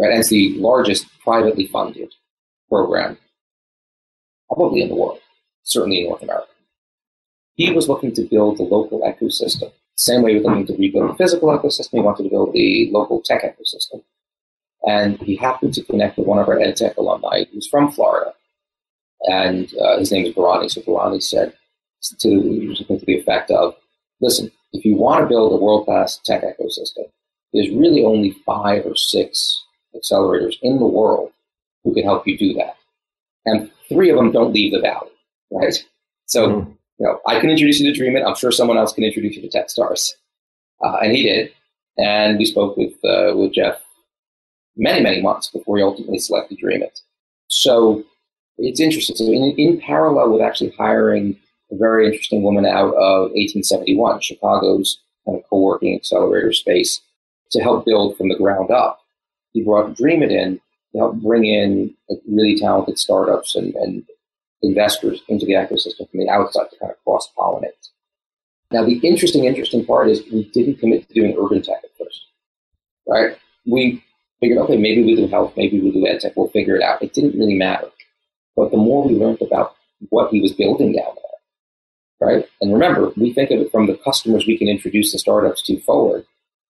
Right, 0.00 0.10
and 0.10 0.18
it's 0.18 0.30
the 0.30 0.54
largest 0.56 1.06
privately 1.20 1.66
funded 1.66 2.12
program 2.68 3.16
probably 4.48 4.82
in 4.82 4.88
the 4.88 4.96
world, 4.96 5.20
certainly 5.62 6.00
in 6.00 6.06
North 6.06 6.22
America. 6.22 6.48
He 7.54 7.70
was 7.70 7.88
looking 7.88 8.12
to 8.14 8.22
build 8.22 8.58
the 8.58 8.64
local 8.64 9.02
ecosystem. 9.02 9.70
Same 9.96 10.22
way 10.22 10.34
was 10.34 10.44
looking 10.44 10.66
to 10.66 10.76
rebuild 10.76 11.10
the 11.10 11.14
physical 11.14 11.48
ecosystem, 11.56 11.90
he 11.92 12.00
wanted 12.00 12.24
to 12.24 12.30
build 12.30 12.52
the 12.52 12.90
local 12.90 13.20
tech 13.20 13.42
ecosystem. 13.42 14.02
And 14.86 15.18
he 15.20 15.36
happened 15.36 15.74
to 15.74 15.84
connect 15.84 16.18
with 16.18 16.26
one 16.26 16.38
of 16.38 16.48
our 16.48 16.56
EdTech 16.56 16.96
alumni 16.96 17.44
who's 17.52 17.68
from 17.68 17.90
Florida. 17.90 18.34
And 19.22 19.72
uh, 19.80 19.98
his 19.98 20.12
name 20.12 20.26
is 20.26 20.34
Barani. 20.34 20.70
So 20.70 20.82
Barani 20.82 21.22
said 21.22 21.54
to, 22.20 22.74
to 22.74 22.96
the 23.06 23.14
effect 23.14 23.50
of, 23.50 23.74
listen, 24.20 24.50
if 24.72 24.84
you 24.84 24.96
want 24.96 25.22
to 25.22 25.28
build 25.28 25.52
a 25.52 25.64
world-class 25.64 26.18
tech 26.24 26.42
ecosystem, 26.42 27.04
there's 27.52 27.70
really 27.70 28.04
only 28.04 28.32
five 28.44 28.84
or 28.84 28.96
six 28.96 29.64
accelerators 29.94 30.56
in 30.60 30.78
the 30.78 30.86
world 30.86 31.30
who 31.84 31.94
can 31.94 32.04
help 32.04 32.26
you 32.26 32.36
do 32.36 32.52
that. 32.54 32.76
And 33.46 33.70
three 33.88 34.10
of 34.10 34.16
them 34.16 34.32
don't 34.32 34.52
leave 34.52 34.72
the 34.72 34.80
valley, 34.80 35.10
right? 35.52 35.74
So, 36.26 36.48
mm-hmm. 36.48 36.72
Know, 37.04 37.20
I 37.26 37.40
can 37.40 37.50
introduce 37.50 37.80
you 37.80 37.92
to 37.92 37.98
Dreamit. 37.98 38.26
I'm 38.26 38.34
sure 38.34 38.50
someone 38.50 38.78
else 38.78 38.92
can 38.92 39.04
introduce 39.04 39.36
you 39.36 39.42
to 39.42 39.48
TechStars. 39.48 40.12
Uh, 40.82 40.96
and 41.02 41.12
he 41.12 41.22
did. 41.22 41.52
And 41.98 42.38
we 42.38 42.44
spoke 42.44 42.76
with, 42.76 42.92
uh, 43.04 43.36
with 43.36 43.52
Jeff 43.52 43.80
many, 44.76 45.02
many 45.02 45.22
months 45.22 45.48
before 45.50 45.76
he 45.76 45.82
ultimately 45.82 46.18
selected 46.18 46.58
Dreamit. 46.58 47.00
So 47.48 48.04
it's 48.58 48.80
interesting. 48.80 49.16
So 49.16 49.24
in, 49.24 49.54
in 49.56 49.80
parallel 49.80 50.32
with 50.32 50.42
actually 50.42 50.70
hiring 50.70 51.36
a 51.70 51.76
very 51.76 52.06
interesting 52.06 52.42
woman 52.42 52.66
out 52.66 52.94
of 52.94 53.30
1871, 53.32 54.20
Chicago's 54.20 55.00
kind 55.24 55.38
of 55.38 55.44
co-working 55.48 55.94
accelerator 55.94 56.52
space, 56.52 57.00
to 57.50 57.60
help 57.60 57.84
build 57.84 58.16
from 58.16 58.28
the 58.28 58.36
ground 58.36 58.70
up, 58.70 59.00
he 59.52 59.62
brought 59.62 59.94
Dreamit 59.94 60.30
in 60.30 60.60
to 60.92 60.98
help 60.98 61.16
bring 61.16 61.44
in 61.44 61.94
really 62.28 62.58
talented 62.58 62.98
startups 62.98 63.54
and, 63.54 63.74
and 63.76 64.04
investors 64.64 65.22
into 65.28 65.46
the 65.46 65.52
ecosystem 65.52 66.10
from 66.10 66.20
the 66.20 66.28
outside 66.28 66.70
to 66.70 66.78
kind 66.78 66.92
of 66.92 67.02
cross 67.04 67.30
pollinate. 67.36 67.70
Now, 68.70 68.84
the 68.84 68.98
interesting, 68.98 69.44
interesting 69.44 69.84
part 69.84 70.08
is 70.08 70.22
we 70.32 70.50
didn't 70.50 70.80
commit 70.80 71.06
to 71.08 71.14
doing 71.14 71.36
urban 71.38 71.62
tech 71.62 71.80
at 71.84 71.90
first, 71.98 72.26
right? 73.06 73.36
We 73.66 74.02
figured, 74.40 74.58
okay, 74.58 74.76
maybe 74.76 75.04
we 75.04 75.14
do 75.14 75.26
health, 75.28 75.54
maybe 75.56 75.80
we 75.80 75.92
do 75.92 76.06
ed 76.06 76.20
tech, 76.20 76.36
we'll 76.36 76.48
figure 76.48 76.76
it 76.76 76.82
out. 76.82 77.02
It 77.02 77.12
didn't 77.12 77.38
really 77.38 77.54
matter. 77.54 77.88
But 78.56 78.70
the 78.70 78.76
more 78.76 79.06
we 79.06 79.14
learned 79.14 79.42
about 79.42 79.74
what 80.10 80.30
he 80.30 80.40
was 80.40 80.52
building 80.52 80.92
down 80.92 81.14
there, 81.14 82.28
right? 82.28 82.48
And 82.60 82.72
remember, 82.72 83.12
we 83.16 83.32
think 83.32 83.50
of 83.50 83.60
it 83.60 83.70
from 83.70 83.86
the 83.86 83.98
customers 84.04 84.46
we 84.46 84.58
can 84.58 84.68
introduce 84.68 85.12
the 85.12 85.18
startups 85.18 85.62
to 85.62 85.80
forward. 85.80 86.26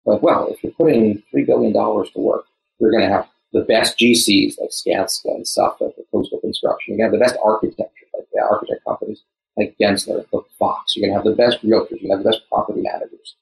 Like, 0.04 0.22
well, 0.22 0.48
if 0.48 0.62
you're 0.62 0.72
putting 0.72 1.22
$3 1.34 1.46
billion 1.46 1.72
to 1.72 2.10
work, 2.16 2.44
you're 2.78 2.90
going 2.90 3.04
to 3.04 3.14
have 3.14 3.28
the 3.52 3.62
best 3.62 3.98
GCs 3.98 4.54
like 4.58 4.70
Skanska 4.70 5.34
and 5.34 5.46
stuff 5.46 5.76
like 5.80 5.94
the 5.96 6.04
coastal 6.10 6.40
construction. 6.40 6.96
You 6.96 7.04
have 7.04 7.12
the 7.12 7.18
best 7.18 7.36
architecture, 7.44 8.06
like 8.14 8.26
the 8.32 8.42
architect 8.42 8.84
companies. 8.84 9.22
like 9.56 9.76
Gensler, 9.80 10.24
like 10.32 10.44
Fox. 10.58 10.96
You're 10.96 11.08
going 11.08 11.12
to 11.12 11.22
have 11.22 11.36
the 11.36 11.42
best 11.42 11.62
realtors. 11.64 12.00
You're 12.00 12.08
going 12.08 12.10
to 12.10 12.16
have 12.16 12.24
the 12.24 12.30
best 12.30 12.48
property 12.48 12.80
managers, 12.80 13.36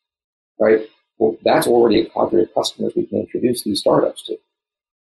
right? 0.59 0.89
Well, 1.19 1.37
that's 1.45 1.67
already 1.67 2.01
a 2.01 2.09
cadre 2.09 2.43
of 2.43 2.55
customers 2.55 2.93
we 2.97 3.07
can 3.07 3.21
introduce 3.21 3.63
these 3.63 3.81
startups 3.81 4.23
to. 4.25 4.37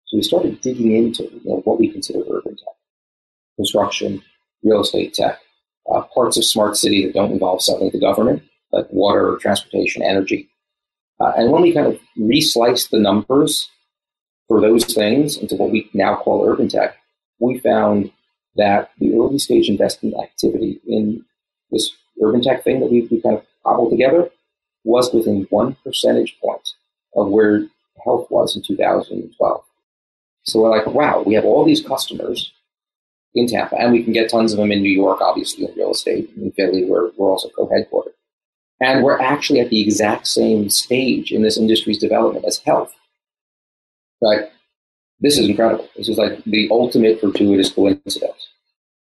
So 0.05 0.17
we 0.17 0.23
started 0.23 0.61
digging 0.61 0.91
into 0.91 1.23
you 1.23 1.41
know, 1.45 1.61
what 1.63 1.79
we 1.79 1.89
consider 1.91 2.19
urban 2.29 2.55
tech, 2.55 2.75
construction, 3.55 4.21
real 4.63 4.81
estate 4.81 5.13
tech, 5.13 5.39
uh, 5.91 6.01
parts 6.13 6.37
of 6.37 6.45
smart 6.45 6.77
city 6.77 7.05
that 7.05 7.13
don't 7.13 7.31
involve 7.31 7.61
selling 7.61 7.91
to 7.91 7.99
government, 7.99 8.43
like 8.71 8.87
water, 8.91 9.37
transportation, 9.41 10.03
energy. 10.03 10.49
Uh, 11.19 11.31
and 11.35 11.51
when 11.51 11.61
we 11.61 11.73
kind 11.73 11.87
of 11.87 11.99
resliced 12.17 12.89
the 12.91 12.99
numbers 12.99 13.69
for 14.49 14.59
those 14.59 14.83
things 14.83 15.37
into 15.37 15.55
what 15.55 15.71
we 15.71 15.89
now 15.93 16.17
call 16.17 16.45
urban 16.45 16.67
tech, 16.67 16.97
we 17.39 17.59
found 17.59 18.11
that 18.57 18.91
the 18.99 19.13
early 19.13 19.39
stage 19.39 19.69
investment 19.69 20.15
activity 20.21 20.81
in 20.85 21.23
this 21.71 21.91
urban 22.21 22.41
tech 22.41 22.63
thing 22.63 22.81
that 22.81 22.91
we, 22.91 23.07
we 23.09 23.21
kind 23.21 23.37
of 23.37 23.45
cobbled 23.63 23.91
together 23.91 24.29
was 24.83 25.13
within 25.13 25.47
one 25.51 25.77
percentage 25.83 26.37
point 26.41 26.67
of 27.15 27.29
where 27.29 27.67
health 28.03 28.27
was 28.29 28.55
in 28.55 28.61
2012. 28.63 29.63
So 30.43 30.59
we're 30.59 30.69
like, 30.69 30.87
wow, 30.87 31.23
we 31.25 31.35
have 31.35 31.45
all 31.45 31.63
these 31.63 31.85
customers 31.85 32.51
in 33.35 33.47
Tampa, 33.47 33.75
and 33.75 33.91
we 33.91 34.03
can 34.03 34.13
get 34.13 34.29
tons 34.29 34.51
of 34.51 34.57
them 34.57 34.71
in 34.71 34.81
New 34.81 34.89
York, 34.91 35.21
obviously, 35.21 35.65
in 35.65 35.75
real 35.75 35.91
estate. 35.91 36.31
In 36.35 36.51
Philly, 36.53 36.85
we're, 36.85 37.11
we're 37.17 37.29
also 37.29 37.49
co-headquartered. 37.49 38.13
And 38.81 39.03
we're 39.03 39.19
actually 39.19 39.59
at 39.59 39.69
the 39.69 39.81
exact 39.81 40.25
same 40.25 40.69
stage 40.69 41.31
in 41.31 41.43
this 41.43 41.57
industry's 41.57 41.99
development 41.99 42.45
as 42.45 42.59
health. 42.59 42.95
Right? 44.21 44.49
This 45.19 45.37
is 45.37 45.49
incredible. 45.49 45.89
This 45.95 46.09
is 46.09 46.17
like 46.17 46.43
the 46.45 46.69
ultimate 46.71 47.19
fortuitous 47.19 47.71
coincidence. 47.71 48.49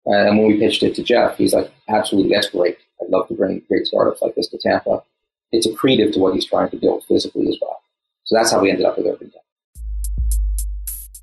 And 0.04 0.38
when 0.38 0.48
we 0.48 0.58
pitched 0.58 0.82
it 0.82 0.94
to 0.96 1.02
Jeff, 1.02 1.36
he's 1.36 1.54
like, 1.54 1.72
absolutely, 1.88 2.34
that's 2.34 2.50
great. 2.50 2.76
I'd 3.00 3.08
love 3.08 3.28
to 3.28 3.34
bring 3.34 3.62
great 3.68 3.86
startups 3.86 4.20
like 4.20 4.34
this 4.34 4.48
to 4.48 4.58
Tampa. 4.58 5.02
It's 5.52 5.66
accretive 5.66 6.12
to 6.14 6.18
what 6.18 6.34
he's 6.34 6.46
trying 6.46 6.70
to 6.70 6.76
build 6.76 7.04
physically 7.04 7.48
as 7.48 7.58
well. 7.60 7.82
So 8.24 8.36
that's 8.36 8.50
how 8.50 8.60
we 8.60 8.70
ended 8.70 8.86
up 8.86 8.96
with 8.96 9.06
Urban 9.06 9.30
Tech. 9.30 9.42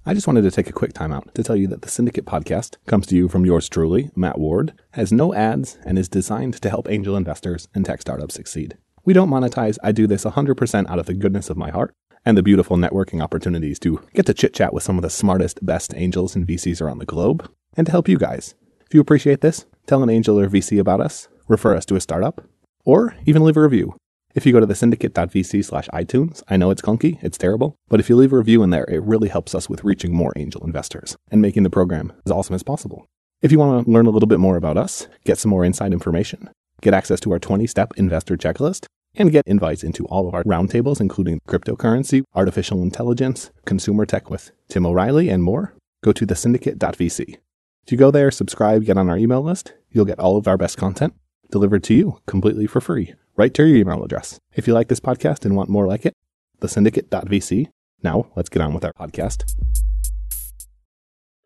I 0.06 0.14
just 0.14 0.28
wanted 0.28 0.42
to 0.44 0.52
take 0.52 0.70
a 0.70 0.74
quick 0.74 0.94
time 0.94 1.12
out 1.12 1.36
to 1.36 1.44
tell 1.44 1.56
you 1.56 1.68
that 1.68 1.82
the 1.82 1.90
Syndicate 1.90 2.26
podcast 2.26 2.78
comes 2.88 3.06
to 3.08 3.16
you 3.16 3.28
from 3.28 3.46
yours 3.46 3.70
truly, 3.70 4.10
Matt 4.16 4.40
Ward, 4.40 4.74
has 4.92 5.12
no 5.12 5.34
ads, 5.34 5.78
and 5.86 6.00
is 6.00 6.10
designed 6.10 6.56
to 6.62 6.70
help 6.70 6.90
angel 6.90 7.16
investors 7.16 7.68
and 7.76 7.86
tech 7.86 8.02
startups 8.02 8.34
succeed. 8.34 8.78
We 9.06 9.14
don't 9.14 9.30
monetize. 9.30 9.78
I 9.84 9.92
do 9.92 10.08
this 10.08 10.26
100% 10.26 10.90
out 10.90 11.00
of 11.00 11.06
the 11.06 11.14
goodness 11.14 11.50
of 11.50 11.58
my 11.58 11.70
heart 11.70 11.94
and 12.30 12.38
the 12.38 12.44
beautiful 12.44 12.78
networking 12.78 13.24
opportunities 13.24 13.80
to 13.80 14.00
get 14.14 14.28
to 14.28 14.36
chit 14.36 14.54
chat 14.54 14.72
with 14.72 14.84
some 14.84 15.00
of 15.00 15.02
the 15.02 15.10
smartest, 15.10 15.66
best 15.66 15.96
angels 15.96 16.36
and 16.36 16.46
VCs 16.46 16.80
around 16.80 17.00
the 17.00 17.06
globe, 17.06 17.50
and 17.76 17.88
to 17.88 17.92
help 17.92 18.08
you 18.08 18.20
guys. 18.20 18.54
If 18.86 18.94
you 18.94 19.02
appreciate 19.02 19.42
this, 19.42 19.66
tell 19.88 20.04
an 20.04 20.12
angel 20.12 20.40
or 20.40 20.48
VC 20.48 20.80
about 20.80 21.02
us, 21.02 21.28
refer 21.48 21.76
us 21.76 21.86
to 21.88 21.96
a 21.96 22.00
startup, 22.00 22.46
or 22.86 23.16
even 23.26 23.44
leave 23.44 23.58
a 23.58 23.62
review. 23.62 23.96
If 24.36 24.46
you 24.46 24.54
go 24.54 24.60
to 24.60 24.68
the 24.68 24.76
syndicate.vc 24.76 25.66
slash 25.66 25.88
iTunes, 25.88 26.44
I 26.48 26.56
know 26.56 26.70
it's 26.70 26.84
clunky, 26.84 27.18
it's 27.24 27.38
terrible, 27.40 27.76
but 27.88 28.00
if 28.00 28.10
you 28.10 28.16
leave 28.16 28.32
a 28.32 28.38
review 28.38 28.62
in 28.62 28.70
there, 28.70 28.86
it 28.88 29.02
really 29.02 29.30
helps 29.30 29.56
us 29.56 29.68
with 29.68 29.84
reaching 29.84 30.14
more 30.14 30.32
angel 30.36 30.64
investors 30.64 31.18
and 31.32 31.42
making 31.42 31.64
the 31.64 31.72
program 31.72 32.14
as 32.28 32.32
awesome 32.32 32.54
as 32.54 32.62
possible. 32.62 33.08
If 33.42 33.52
you 33.52 33.58
want 33.58 33.88
to 33.88 33.92
learn 33.92 34.06
a 34.06 34.12
little 34.12 34.28
bit 34.28 34.40
more 34.40 34.56
about 34.56 34.78
us, 34.78 35.08
get 35.26 35.40
some 35.40 35.50
more 35.50 35.66
inside 35.66 35.94
information, 35.94 36.52
get 36.84 36.94
access 36.94 37.20
to 37.22 37.32
our 37.32 37.40
20 37.40 37.66
step 37.66 37.92
investor 37.98 38.38
checklist, 38.38 38.86
and 39.16 39.32
get 39.32 39.48
invites 39.48 39.84
into 39.84 40.06
all 40.06 40.28
of 40.28 40.34
our 40.34 40.44
roundtables, 40.44 41.02
including 41.02 41.40
cryptocurrency, 41.48 42.24
artificial 42.36 42.82
intelligence, 42.82 43.52
consumer 43.66 44.06
tech 44.06 44.30
with 44.30 44.52
Tim 44.68 44.86
O'Reilly, 44.86 45.30
and 45.30 45.44
more, 45.44 45.74
go 46.04 46.12
to 46.12 46.26
thesyndicate.vc. 46.26 47.38
If 47.86 47.92
you 47.92 47.98
go 47.98 48.12
there, 48.12 48.32
subscribe, 48.32 48.86
get 48.86 48.98
on 48.98 49.10
our 49.10 49.18
email 49.18 49.42
list, 49.42 49.74
you'll 49.92 50.06
get 50.06 50.20
all 50.20 50.38
of 50.38 50.48
our 50.48 50.58
best 50.58 50.78
content 50.78 51.14
delivered 51.52 51.84
to 51.84 51.94
you 51.96 52.20
completely 52.28 52.68
for 52.68 52.80
free 52.80 53.16
right 53.40 53.54
to 53.54 53.66
your 53.66 53.78
email 53.78 54.04
address. 54.04 54.38
If 54.54 54.68
you 54.68 54.74
like 54.74 54.90
this 54.90 55.00
podcast 55.00 55.46
and 55.46 55.56
want 55.56 55.70
more 55.70 55.88
like 55.88 56.06
it, 56.06 56.14
thesyndicate.vc. 56.60 57.68
Now, 58.04 58.28
let's 58.36 58.50
get 58.50 58.62
on 58.62 58.74
with 58.74 58.84
our 58.84 58.92
podcast. 58.92 59.56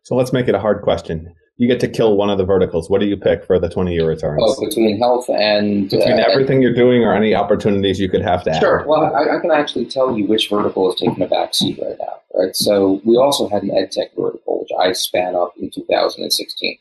So 0.02 0.16
let's 0.16 0.32
make 0.32 0.48
it 0.48 0.56
a 0.56 0.58
hard 0.58 0.82
question. 0.82 1.34
You 1.56 1.68
get 1.68 1.78
to 1.80 1.88
kill 1.88 2.16
one 2.16 2.30
of 2.30 2.38
the 2.38 2.44
verticals. 2.44 2.90
What 2.90 3.00
do 3.00 3.06
you 3.06 3.16
pick 3.16 3.44
for 3.44 3.60
the 3.60 3.68
20 3.68 3.94
year 3.94 4.08
returns? 4.08 4.42
Oh, 4.44 4.66
between 4.66 4.98
health 4.98 5.28
and. 5.28 5.88
Between 5.88 6.18
uh, 6.18 6.24
everything 6.28 6.60
you're 6.60 6.74
doing 6.74 7.04
or 7.04 7.14
any 7.14 7.34
opportunities 7.34 8.00
you 8.00 8.08
could 8.08 8.22
have 8.22 8.42
to 8.44 8.54
Sure. 8.54 8.80
Add. 8.80 8.86
Well, 8.86 9.14
I, 9.14 9.36
I, 9.36 9.40
can 9.40 9.52
actually 9.52 9.86
tell 9.86 10.18
you 10.18 10.26
which 10.26 10.50
vertical 10.50 10.92
is 10.92 10.98
taking 10.98 11.22
a 11.22 11.28
back 11.28 11.54
seat 11.54 11.78
right 11.80 11.96
now. 12.00 12.20
Right. 12.34 12.56
So 12.56 13.00
we 13.04 13.16
also 13.16 13.48
had 13.48 13.62
an 13.62 13.70
ed 13.70 13.92
tech 13.92 14.08
vertical, 14.16 14.60
which 14.60 14.70
I 14.80 14.92
span 14.92 15.36
up 15.36 15.52
in 15.56 15.70
2016. 15.70 16.78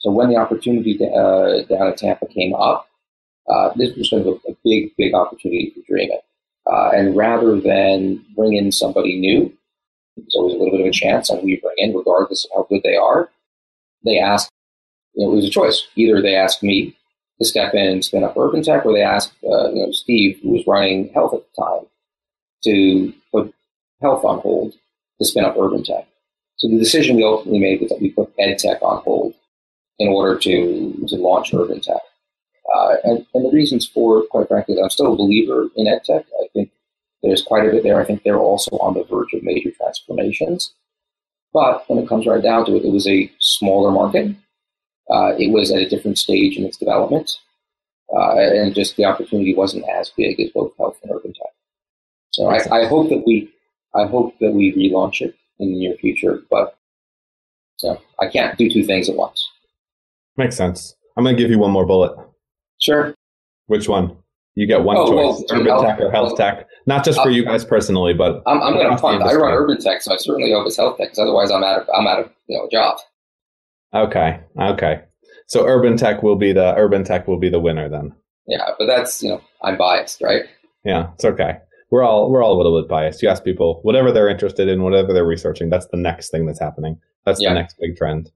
So 0.00 0.10
when 0.10 0.28
the 0.28 0.36
opportunity 0.36 0.96
to, 0.98 1.06
uh, 1.06 1.62
down 1.64 1.88
at 1.88 1.96
Tampa 1.96 2.26
came 2.26 2.54
up, 2.54 2.88
uh, 3.48 3.70
this 3.76 3.94
was 3.96 4.10
sort 4.10 4.22
of 4.22 4.26
a, 4.28 4.50
a, 4.50 4.56
big, 4.64 4.90
big 4.96 5.14
opportunity 5.14 5.72
for 5.74 5.92
Dreamit. 5.92 6.22
Uh, 6.66 6.90
and 6.90 7.16
rather 7.16 7.60
than 7.60 8.24
bring 8.34 8.54
in 8.54 8.72
somebody 8.72 9.18
new, 9.18 9.52
there's 10.16 10.34
always 10.34 10.54
a 10.54 10.58
little 10.58 10.72
bit 10.72 10.80
of 10.80 10.86
a 10.86 10.90
chance 10.90 11.30
on 11.30 11.40
who 11.40 11.48
you 11.48 11.60
bring 11.60 11.74
in, 11.76 11.94
regardless 11.94 12.44
of 12.44 12.50
how 12.54 12.66
good 12.68 12.82
they 12.82 12.96
are. 12.96 13.30
They 14.04 14.18
asked, 14.18 14.50
you 15.14 15.24
know, 15.24 15.32
it 15.32 15.36
was 15.36 15.46
a 15.46 15.50
choice. 15.50 15.86
Either 15.96 16.20
they 16.20 16.34
asked 16.34 16.62
me 16.62 16.96
to 17.38 17.44
step 17.46 17.74
in 17.74 17.86
and 17.86 18.04
spin 18.04 18.24
up 18.24 18.36
Urban 18.36 18.62
Tech, 18.62 18.84
or 18.84 18.92
they 18.92 19.02
asked, 19.02 19.32
uh, 19.44 19.70
you 19.70 19.86
know, 19.86 19.92
Steve, 19.92 20.38
who 20.42 20.50
was 20.50 20.66
running 20.66 21.10
health 21.12 21.34
at 21.34 21.40
the 21.40 21.62
time, 21.62 21.86
to 22.64 23.12
put 23.32 23.54
health 24.00 24.24
on 24.24 24.40
hold 24.40 24.74
to 25.18 25.24
spin 25.24 25.44
up 25.44 25.56
Urban 25.58 25.82
Tech. 25.82 26.06
So 26.56 26.68
the 26.68 26.78
decision 26.78 27.16
we 27.16 27.24
ultimately 27.24 27.60
made 27.60 27.80
was 27.80 27.90
that 27.90 28.00
we 28.00 28.10
put 28.10 28.32
Ed 28.38 28.58
Tech 28.58 28.82
on 28.82 29.02
hold 29.02 29.34
in 29.98 30.08
order 30.08 30.38
to, 30.38 31.06
to 31.08 31.16
launch 31.16 31.54
Urban 31.54 31.80
Tech. 31.80 32.00
Uh, 32.74 32.96
and, 33.04 33.26
and, 33.34 33.44
the 33.44 33.50
reasons 33.50 33.86
for, 33.86 34.22
quite 34.30 34.48
frankly, 34.48 34.76
I'm 34.80 34.90
still 34.90 35.12
a 35.12 35.16
believer 35.16 35.68
in 35.76 35.86
edtech. 35.86 36.24
I 36.40 36.46
think 36.52 36.70
there's 37.22 37.42
quite 37.42 37.66
a 37.66 37.70
bit 37.70 37.82
there. 37.82 38.00
I 38.00 38.04
think 38.04 38.22
they're 38.22 38.38
also 38.38 38.76
on 38.78 38.94
the 38.94 39.04
verge 39.04 39.32
of 39.32 39.42
major 39.42 39.70
transformations. 39.72 40.72
But 41.52 41.88
when 41.88 41.98
it 41.98 42.08
comes 42.08 42.26
right 42.26 42.42
down 42.42 42.64
to 42.66 42.76
it, 42.76 42.84
it 42.84 42.92
was 42.92 43.08
a 43.08 43.30
smaller 43.38 43.90
market. 43.90 44.36
Uh, 45.10 45.34
it 45.38 45.50
was 45.50 45.70
at 45.72 45.80
a 45.80 45.88
different 45.88 46.18
stage 46.18 46.56
in 46.56 46.64
its 46.64 46.76
development. 46.76 47.38
Uh, 48.14 48.36
and 48.36 48.74
just 48.74 48.96
the 48.96 49.04
opportunity 49.04 49.54
wasn't 49.54 49.88
as 49.88 50.10
big 50.16 50.40
as 50.40 50.50
both 50.50 50.76
health 50.76 50.98
and 51.02 51.12
urban 51.12 51.32
tech. 51.32 51.52
So 52.30 52.46
I, 52.46 52.82
I, 52.82 52.86
hope 52.86 53.08
that 53.08 53.24
we, 53.26 53.50
I 53.94 54.06
hope 54.06 54.38
that 54.40 54.52
we 54.52 54.72
relaunch 54.72 55.20
it 55.20 55.34
in 55.58 55.72
the 55.72 55.78
near 55.78 55.94
future, 55.96 56.40
but 56.50 56.76
so 57.76 58.00
I 58.20 58.28
can't 58.28 58.56
do 58.58 58.70
two 58.70 58.84
things 58.84 59.08
at 59.08 59.16
once. 59.16 59.48
Makes 60.36 60.56
sense. 60.56 60.94
I'm 61.16 61.24
going 61.24 61.36
to 61.36 61.42
give 61.42 61.50
you 61.50 61.58
one 61.58 61.70
more 61.70 61.86
bullet. 61.86 62.16
Sure. 62.80 63.14
Which 63.66 63.88
one? 63.88 64.16
You 64.54 64.66
get 64.66 64.82
one 64.82 64.96
oh, 64.96 65.06
choice: 65.06 65.44
well, 65.48 65.60
urban 65.60 65.82
tech 65.82 66.00
or 66.00 66.10
health 66.10 66.36
tech. 66.36 66.66
Not 66.90 67.04
just 67.04 67.22
for 67.22 67.28
uh, 67.28 67.30
you 67.30 67.44
guys 67.44 67.64
personally, 67.64 68.14
but 68.14 68.42
I'm, 68.46 68.60
I'm 68.60 68.72
going 68.72 68.90
to 68.90 69.00
punt. 69.00 69.22
I 69.22 69.32
run 69.34 69.52
urban 69.52 69.78
tech, 69.78 70.02
so 70.02 70.12
I 70.12 70.16
certainly 70.16 70.50
hope 70.50 70.66
it's 70.66 70.76
health 70.76 70.98
tech, 70.98 71.06
because 71.06 71.20
otherwise 71.20 71.52
I'm 71.52 71.62
out 71.62 71.82
of 71.82 71.88
I'm 71.96 72.04
out 72.08 72.18
of 72.18 72.32
you 72.48 72.58
know 72.58 72.68
job. 72.68 72.98
Okay. 73.94 74.40
Okay. 74.60 75.02
So 75.46 75.64
urban 75.68 75.96
tech 75.96 76.24
will 76.24 76.34
be 76.34 76.52
the 76.52 76.74
urban 76.74 77.04
tech 77.04 77.28
will 77.28 77.38
be 77.38 77.48
the 77.48 77.60
winner 77.60 77.88
then. 77.88 78.12
Yeah, 78.48 78.70
but 78.76 78.86
that's 78.86 79.22
you 79.22 79.28
know 79.28 79.40
I'm 79.62 79.78
biased, 79.78 80.20
right? 80.20 80.42
Yeah, 80.84 81.10
it's 81.14 81.24
okay. 81.24 81.58
We're 81.92 82.02
all 82.02 82.28
we're 82.28 82.42
all 82.42 82.56
a 82.56 82.58
little 82.60 82.82
bit 82.82 82.88
biased. 82.88 83.22
You 83.22 83.28
ask 83.28 83.44
people 83.44 83.78
whatever 83.84 84.10
they're 84.10 84.28
interested 84.28 84.66
in, 84.66 84.82
whatever 84.82 85.12
they're 85.12 85.24
researching. 85.24 85.70
That's 85.70 85.86
the 85.86 85.96
next 85.96 86.30
thing 86.30 86.44
that's 86.44 86.58
happening. 86.58 86.98
That's 87.24 87.40
yeah. 87.40 87.50
the 87.50 87.54
next 87.54 87.76
big 87.78 87.96
trend. 87.96 88.32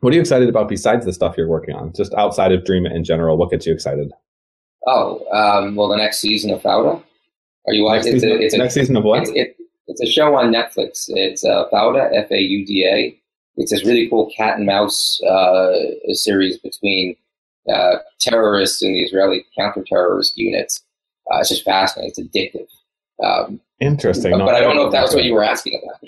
What 0.00 0.12
are 0.12 0.16
you 0.16 0.20
excited 0.20 0.50
about 0.50 0.68
besides 0.68 1.06
the 1.06 1.14
stuff 1.14 1.38
you're 1.38 1.48
working 1.48 1.76
on? 1.76 1.94
Just 1.94 2.12
outside 2.12 2.52
of 2.52 2.66
Dream 2.66 2.84
in 2.84 3.04
general, 3.04 3.38
what 3.38 3.50
gets 3.50 3.66
you 3.66 3.72
excited? 3.72 4.12
Oh, 4.86 5.24
um, 5.32 5.76
well, 5.76 5.88
the 5.88 5.96
next 5.96 6.18
season 6.18 6.50
of 6.50 6.60
Fauda. 6.60 7.02
Are 7.66 7.72
you 7.72 7.84
watching? 7.84 8.12
Next, 8.12 8.22
season, 8.22 8.42
it's 8.42 8.54
a, 8.54 8.58
next 8.58 8.74
season 8.74 8.96
of 8.96 9.04
what? 9.04 9.22
It's, 9.22 9.30
it, 9.30 9.56
it's 9.86 10.00
a 10.00 10.06
show 10.06 10.34
on 10.34 10.52
Netflix. 10.52 11.04
It's 11.08 11.44
uh, 11.44 11.64
Fauda, 11.72 12.10
F 12.14 12.30
A 12.30 12.40
U 12.40 12.66
D 12.66 12.86
A. 12.86 13.18
It's 13.56 13.70
this 13.70 13.84
really 13.84 14.08
cool 14.08 14.30
cat 14.36 14.56
and 14.56 14.66
mouse 14.66 15.20
uh, 15.22 15.72
series 16.12 16.58
between 16.58 17.14
uh, 17.72 17.96
terrorists 18.18 18.80
and 18.82 18.94
the 18.94 19.02
Israeli 19.02 19.44
counter-terrorist 19.56 20.36
units. 20.36 20.82
Uh, 21.30 21.38
it's 21.38 21.50
just 21.50 21.64
fascinating. 21.64 22.12
It's 22.16 22.20
addictive. 22.20 22.66
Um, 23.24 23.60
Interesting. 23.80 24.32
But, 24.32 24.46
but 24.46 24.54
I 24.54 24.60
don't 24.60 24.74
know 24.74 24.86
if 24.86 24.92
that 24.92 25.02
was 25.02 25.14
what 25.14 25.24
you 25.24 25.34
were 25.34 25.44
asking 25.44 25.80
about. 25.82 26.00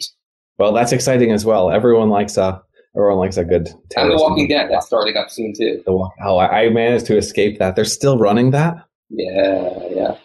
Well, 0.58 0.72
that's 0.72 0.92
exciting 0.92 1.32
as 1.32 1.44
well. 1.44 1.70
Everyone 1.70 2.08
likes 2.08 2.36
a 2.36 2.62
Everyone 2.96 3.18
likes 3.18 3.36
a 3.36 3.44
good. 3.44 3.68
And 3.96 4.10
The 4.10 4.16
Walking 4.16 4.46
Dead 4.46 4.70
that's 4.70 4.86
starting 4.86 5.16
up 5.16 5.28
soon 5.28 5.52
too. 5.52 5.82
The 5.84 5.92
walk, 5.92 6.12
oh, 6.24 6.38
I 6.38 6.68
managed 6.68 7.06
to 7.06 7.16
escape 7.16 7.58
that. 7.58 7.74
They're 7.74 7.84
still 7.84 8.18
running 8.18 8.52
that. 8.52 8.76
Yeah, 9.10 9.88
yeah. 9.90 10.16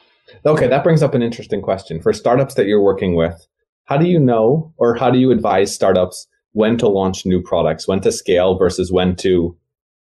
Okay, 0.46 0.68
that 0.68 0.84
brings 0.84 1.04
up 1.04 1.14
an 1.14 1.22
interesting 1.22 1.62
question 1.62 2.02
for 2.02 2.14
startups 2.14 2.56
that 2.56 2.66
you're 2.66 2.82
working 2.82 3.16
with. 3.16 3.48
How 3.86 3.98
do 3.98 4.08
you 4.08 4.20
know, 4.20 4.74
or 4.78 4.96
how 4.96 5.10
do 5.10 5.20
you 5.20 5.32
advise 5.32 5.74
startups 5.74 6.28
when 6.52 6.78
to 6.78 6.88
launch 6.88 7.26
new 7.26 7.42
products, 7.42 7.88
when 7.88 8.02
to 8.02 8.12
scale 8.12 8.58
versus 8.58 8.92
when 8.92 9.16
to 9.18 9.58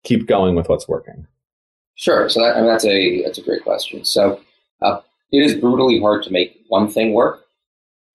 keep 0.05 0.27
going 0.27 0.55
with 0.57 0.69
what's 0.69 0.89
working? 0.89 1.27
Sure. 1.95 2.29
So 2.29 2.41
that, 2.41 2.57
I 2.57 2.61
mean, 2.61 2.71
that's 2.71 2.85
a 2.85 3.23
that's 3.23 3.39
a 3.39 3.43
great 3.43 3.63
question. 3.63 4.05
So 4.05 4.41
uh, 4.83 5.01
it 5.33 5.45
is 5.45 5.55
brutally 5.55 6.01
hard 6.01 6.23
to 6.25 6.33
make 6.33 6.65
one 6.69 6.89
thing 6.89 7.13
work. 7.13 7.45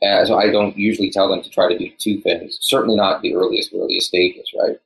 Uh, 0.02 0.26
so 0.26 0.38
I 0.38 0.52
don't 0.52 0.78
usually 0.78 1.10
tell 1.10 1.30
them 1.30 1.42
to 1.42 1.50
try 1.50 1.70
to 1.70 1.78
do 1.78 1.90
two 1.98 2.20
things. 2.22 2.58
Certainly 2.62 2.98
not 2.98 3.22
the 3.22 3.36
earliest, 3.36 3.74
earliest 3.74 4.08
stages, 4.08 4.52
right? 4.60 4.78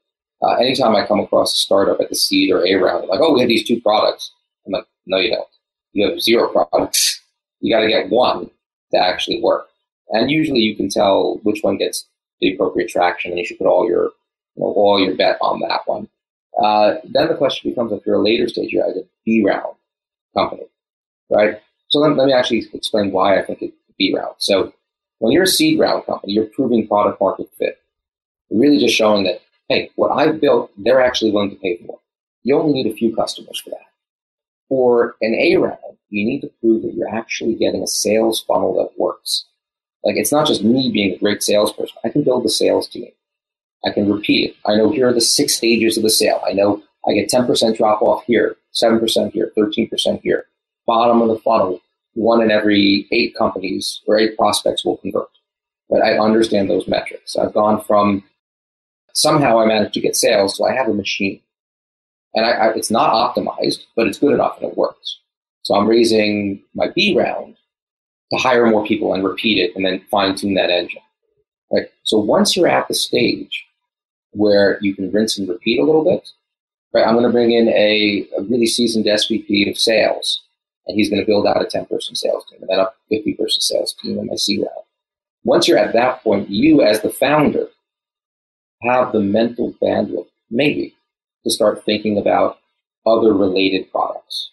Uh, 0.41 0.55
anytime 0.55 0.95
I 0.95 1.05
come 1.05 1.19
across 1.19 1.53
a 1.53 1.57
startup 1.57 1.99
at 1.99 2.09
the 2.09 2.15
seed 2.15 2.51
or 2.51 2.65
A 2.65 2.75
round, 2.75 3.07
like, 3.07 3.19
oh, 3.21 3.33
we 3.33 3.41
have 3.41 3.49
these 3.49 3.67
two 3.67 3.81
products. 3.81 4.31
I'm 4.65 4.73
like, 4.73 4.85
no, 5.07 5.17
you 5.17 5.31
don't. 5.31 5.47
You 5.93 6.09
have 6.09 6.21
zero 6.21 6.51
products. 6.51 7.21
You 7.61 7.73
got 7.73 7.81
to 7.81 7.87
get 7.87 8.09
one 8.09 8.49
to 8.91 8.97
actually 8.97 9.41
work. 9.41 9.69
And 10.09 10.31
usually 10.31 10.59
you 10.59 10.75
can 10.75 10.89
tell 10.89 11.39
which 11.43 11.61
one 11.61 11.77
gets 11.77 12.05
the 12.41 12.53
appropriate 12.53 12.89
traction, 12.89 13.31
and 13.31 13.39
you 13.39 13.45
should 13.45 13.57
put 13.57 13.67
all 13.67 13.87
your 13.87 14.11
you 14.55 14.63
know, 14.63 14.71
all 14.73 14.99
your 14.99 15.15
bet 15.15 15.37
on 15.41 15.59
that 15.61 15.81
one. 15.85 16.07
Uh, 16.61 16.95
then 17.03 17.27
the 17.27 17.35
question 17.35 17.69
becomes 17.69 17.91
if 17.91 18.05
you're 18.05 18.15
a 18.15 18.23
later 18.23 18.47
stage, 18.47 18.71
you're 18.71 18.85
at 18.85 18.95
a 18.95 19.05
B 19.25 19.43
round 19.45 19.75
company, 20.35 20.63
right? 21.29 21.61
So 21.89 21.99
let, 21.99 22.15
let 22.17 22.27
me 22.27 22.33
actually 22.33 22.65
explain 22.73 23.11
why 23.11 23.39
I 23.39 23.43
think 23.43 23.61
it's 23.61 23.75
B 23.97 24.13
round. 24.15 24.35
So 24.37 24.73
when 25.19 25.31
you're 25.31 25.43
a 25.43 25.47
seed 25.47 25.79
round 25.79 26.05
company, 26.05 26.33
you're 26.33 26.45
proving 26.45 26.87
product 26.87 27.21
market 27.21 27.49
fit. 27.57 27.79
You're 28.49 28.61
really 28.61 28.79
just 28.79 28.95
showing 28.95 29.23
that, 29.25 29.41
hey, 29.69 29.91
what 29.95 30.11
I've 30.11 30.41
built, 30.41 30.71
they're 30.77 31.01
actually 31.01 31.31
willing 31.31 31.51
to 31.51 31.55
pay 31.57 31.77
for. 31.77 31.99
You 32.43 32.57
only 32.57 32.73
need 32.73 32.91
a 32.91 32.95
few 32.95 33.15
customers 33.15 33.59
for 33.59 33.69
that. 33.71 33.88
For 34.69 35.15
an 35.21 35.35
A 35.35 35.57
round, 35.57 35.77
you 36.09 36.25
need 36.25 36.41
to 36.41 36.51
prove 36.61 36.83
that 36.83 36.93
you're 36.93 37.13
actually 37.13 37.55
getting 37.55 37.83
a 37.83 37.87
sales 37.87 38.43
funnel 38.47 38.73
that 38.75 38.99
works. 38.99 39.45
Like 40.03 40.15
it's 40.15 40.31
not 40.31 40.47
just 40.47 40.63
me 40.63 40.91
being 40.91 41.13
a 41.13 41.17
great 41.17 41.43
salesperson. 41.43 41.97
I 42.05 42.09
can 42.09 42.23
build 42.23 42.45
a 42.45 42.49
sales 42.49 42.87
team. 42.87 43.11
I 43.85 43.91
can 43.91 44.11
repeat 44.11 44.51
it. 44.51 44.55
I 44.65 44.75
know 44.75 44.91
here 44.91 45.07
are 45.07 45.13
the 45.13 45.21
six 45.21 45.55
stages 45.55 45.97
of 45.97 46.03
the 46.03 46.09
sale. 46.09 46.41
I 46.47 46.53
know 46.53 46.83
I 47.07 47.13
get 47.13 47.29
10% 47.29 47.77
drop 47.77 48.01
off 48.01 48.23
here, 48.25 48.57
7% 48.73 49.31
here, 49.31 49.51
13% 49.57 50.21
here. 50.21 50.45
Bottom 50.85 51.21
of 51.21 51.29
the 51.29 51.39
funnel, 51.39 51.81
one 52.13 52.41
in 52.41 52.51
every 52.51 53.07
eight 53.11 53.35
companies 53.35 54.01
or 54.05 54.17
eight 54.17 54.37
prospects 54.37 54.83
will 54.83 54.97
convert. 54.97 55.29
But 55.89 56.01
I 56.01 56.19
understand 56.19 56.69
those 56.69 56.87
metrics. 56.87 57.35
I've 57.35 57.53
gone 57.53 57.81
from 57.83 58.23
somehow 59.13 59.59
I 59.59 59.65
managed 59.65 59.93
to 59.93 60.01
get 60.01 60.15
sales, 60.15 60.57
so 60.57 60.65
I 60.65 60.73
have 60.73 60.87
a 60.87 60.93
machine. 60.93 61.41
And 62.35 62.45
I, 62.45 62.51
I, 62.51 62.73
it's 62.73 62.91
not 62.91 63.11
optimized, 63.11 63.85
but 63.95 64.07
it's 64.07 64.19
good 64.19 64.33
enough 64.33 64.57
and 64.61 64.71
it 64.71 64.77
works. 64.77 65.19
So 65.63 65.75
I'm 65.75 65.87
raising 65.87 66.63
my 66.73 66.87
B 66.95 67.15
round 67.17 67.55
to 68.31 68.37
hire 68.37 68.67
more 68.67 68.85
people 68.85 69.13
and 69.13 69.23
repeat 69.23 69.57
it 69.57 69.75
and 69.75 69.85
then 69.85 70.01
fine 70.11 70.35
tune 70.35 70.53
that 70.55 70.69
engine. 70.69 71.01
Right. 71.71 71.87
So 72.03 72.17
once 72.17 72.55
you're 72.55 72.67
at 72.67 72.87
the 72.87 72.93
stage 72.93 73.65
where 74.31 74.79
you 74.81 74.95
can 74.95 75.11
rinse 75.11 75.37
and 75.37 75.47
repeat 75.47 75.79
a 75.79 75.83
little 75.83 76.03
bit, 76.03 76.27
right, 76.93 77.05
I'm 77.05 77.13
going 77.13 77.25
to 77.25 77.31
bring 77.31 77.51
in 77.51 77.67
a, 77.69 78.27
a 78.37 78.41
really 78.43 78.67
seasoned 78.67 79.05
SVP 79.05 79.69
of 79.69 79.77
sales 79.77 80.41
and 80.87 80.95
he's 80.95 81.09
going 81.09 81.21
to 81.21 81.25
build 81.25 81.45
out 81.45 81.61
a 81.61 81.65
10 81.65 81.85
person 81.85 82.15
sales 82.15 82.45
team 82.49 82.59
and 82.61 82.69
then 82.69 82.79
a 82.79 82.91
50 83.09 83.33
person 83.33 83.61
sales 83.61 83.93
team 83.93 84.17
in 84.17 84.27
my 84.27 84.35
C 84.35 84.57
round. 84.57 84.85
Once 85.43 85.67
you're 85.67 85.77
at 85.77 85.93
that 85.93 86.23
point, 86.23 86.49
you 86.49 86.81
as 86.81 87.01
the 87.01 87.09
founder 87.09 87.67
have 88.83 89.11
the 89.11 89.19
mental 89.19 89.73
bandwidth, 89.81 90.27
maybe, 90.49 90.95
to 91.43 91.51
start 91.51 91.83
thinking 91.85 92.17
about 92.17 92.59
other 93.05 93.33
related 93.33 93.91
products 93.91 94.51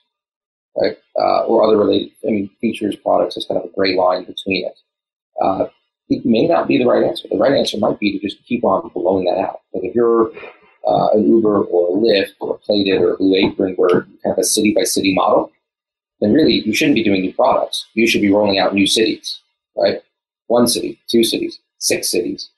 right? 0.76 0.96
Uh, 1.18 1.44
or 1.44 1.62
other 1.64 1.76
related, 1.76 2.12
I 2.26 2.30
mean, 2.30 2.50
features, 2.60 2.96
products 2.96 3.36
is 3.36 3.46
kind 3.46 3.58
of 3.58 3.68
a 3.68 3.74
gray 3.74 3.96
line 3.96 4.24
between 4.24 4.66
it. 4.66 4.78
Uh, 5.42 5.66
it 6.08 6.24
may 6.24 6.46
not 6.46 6.68
be 6.68 6.78
the 6.78 6.86
right 6.86 7.02
answer. 7.02 7.26
The 7.28 7.36
right 7.36 7.52
answer 7.52 7.78
might 7.78 7.98
be 7.98 8.12
to 8.12 8.18
just 8.18 8.44
keep 8.44 8.64
on 8.64 8.90
blowing 8.94 9.24
that 9.24 9.38
out. 9.38 9.60
Like 9.74 9.84
if 9.84 9.94
you're 9.94 10.30
uh, 10.86 11.08
an 11.14 11.26
Uber 11.26 11.64
or 11.64 11.96
a 11.96 12.00
Lyft 12.00 12.34
or 12.40 12.54
a 12.54 12.58
Plated 12.58 13.00
or 13.00 13.14
a 13.14 13.16
Blue 13.16 13.34
Apron, 13.34 13.74
where 13.74 14.06
you 14.06 14.18
have 14.24 14.38
a 14.38 14.44
city 14.44 14.72
by 14.72 14.84
city 14.84 15.14
model, 15.14 15.50
then 16.20 16.32
really 16.32 16.62
you 16.64 16.74
shouldn't 16.74 16.94
be 16.94 17.04
doing 17.04 17.22
new 17.22 17.34
products. 17.34 17.86
You 17.94 18.06
should 18.06 18.20
be 18.20 18.32
rolling 18.32 18.58
out 18.58 18.74
new 18.74 18.86
cities, 18.86 19.40
right? 19.76 20.00
One 20.46 20.68
city, 20.68 21.00
two 21.10 21.24
cities, 21.24 21.58
six 21.78 22.10
cities, 22.10 22.50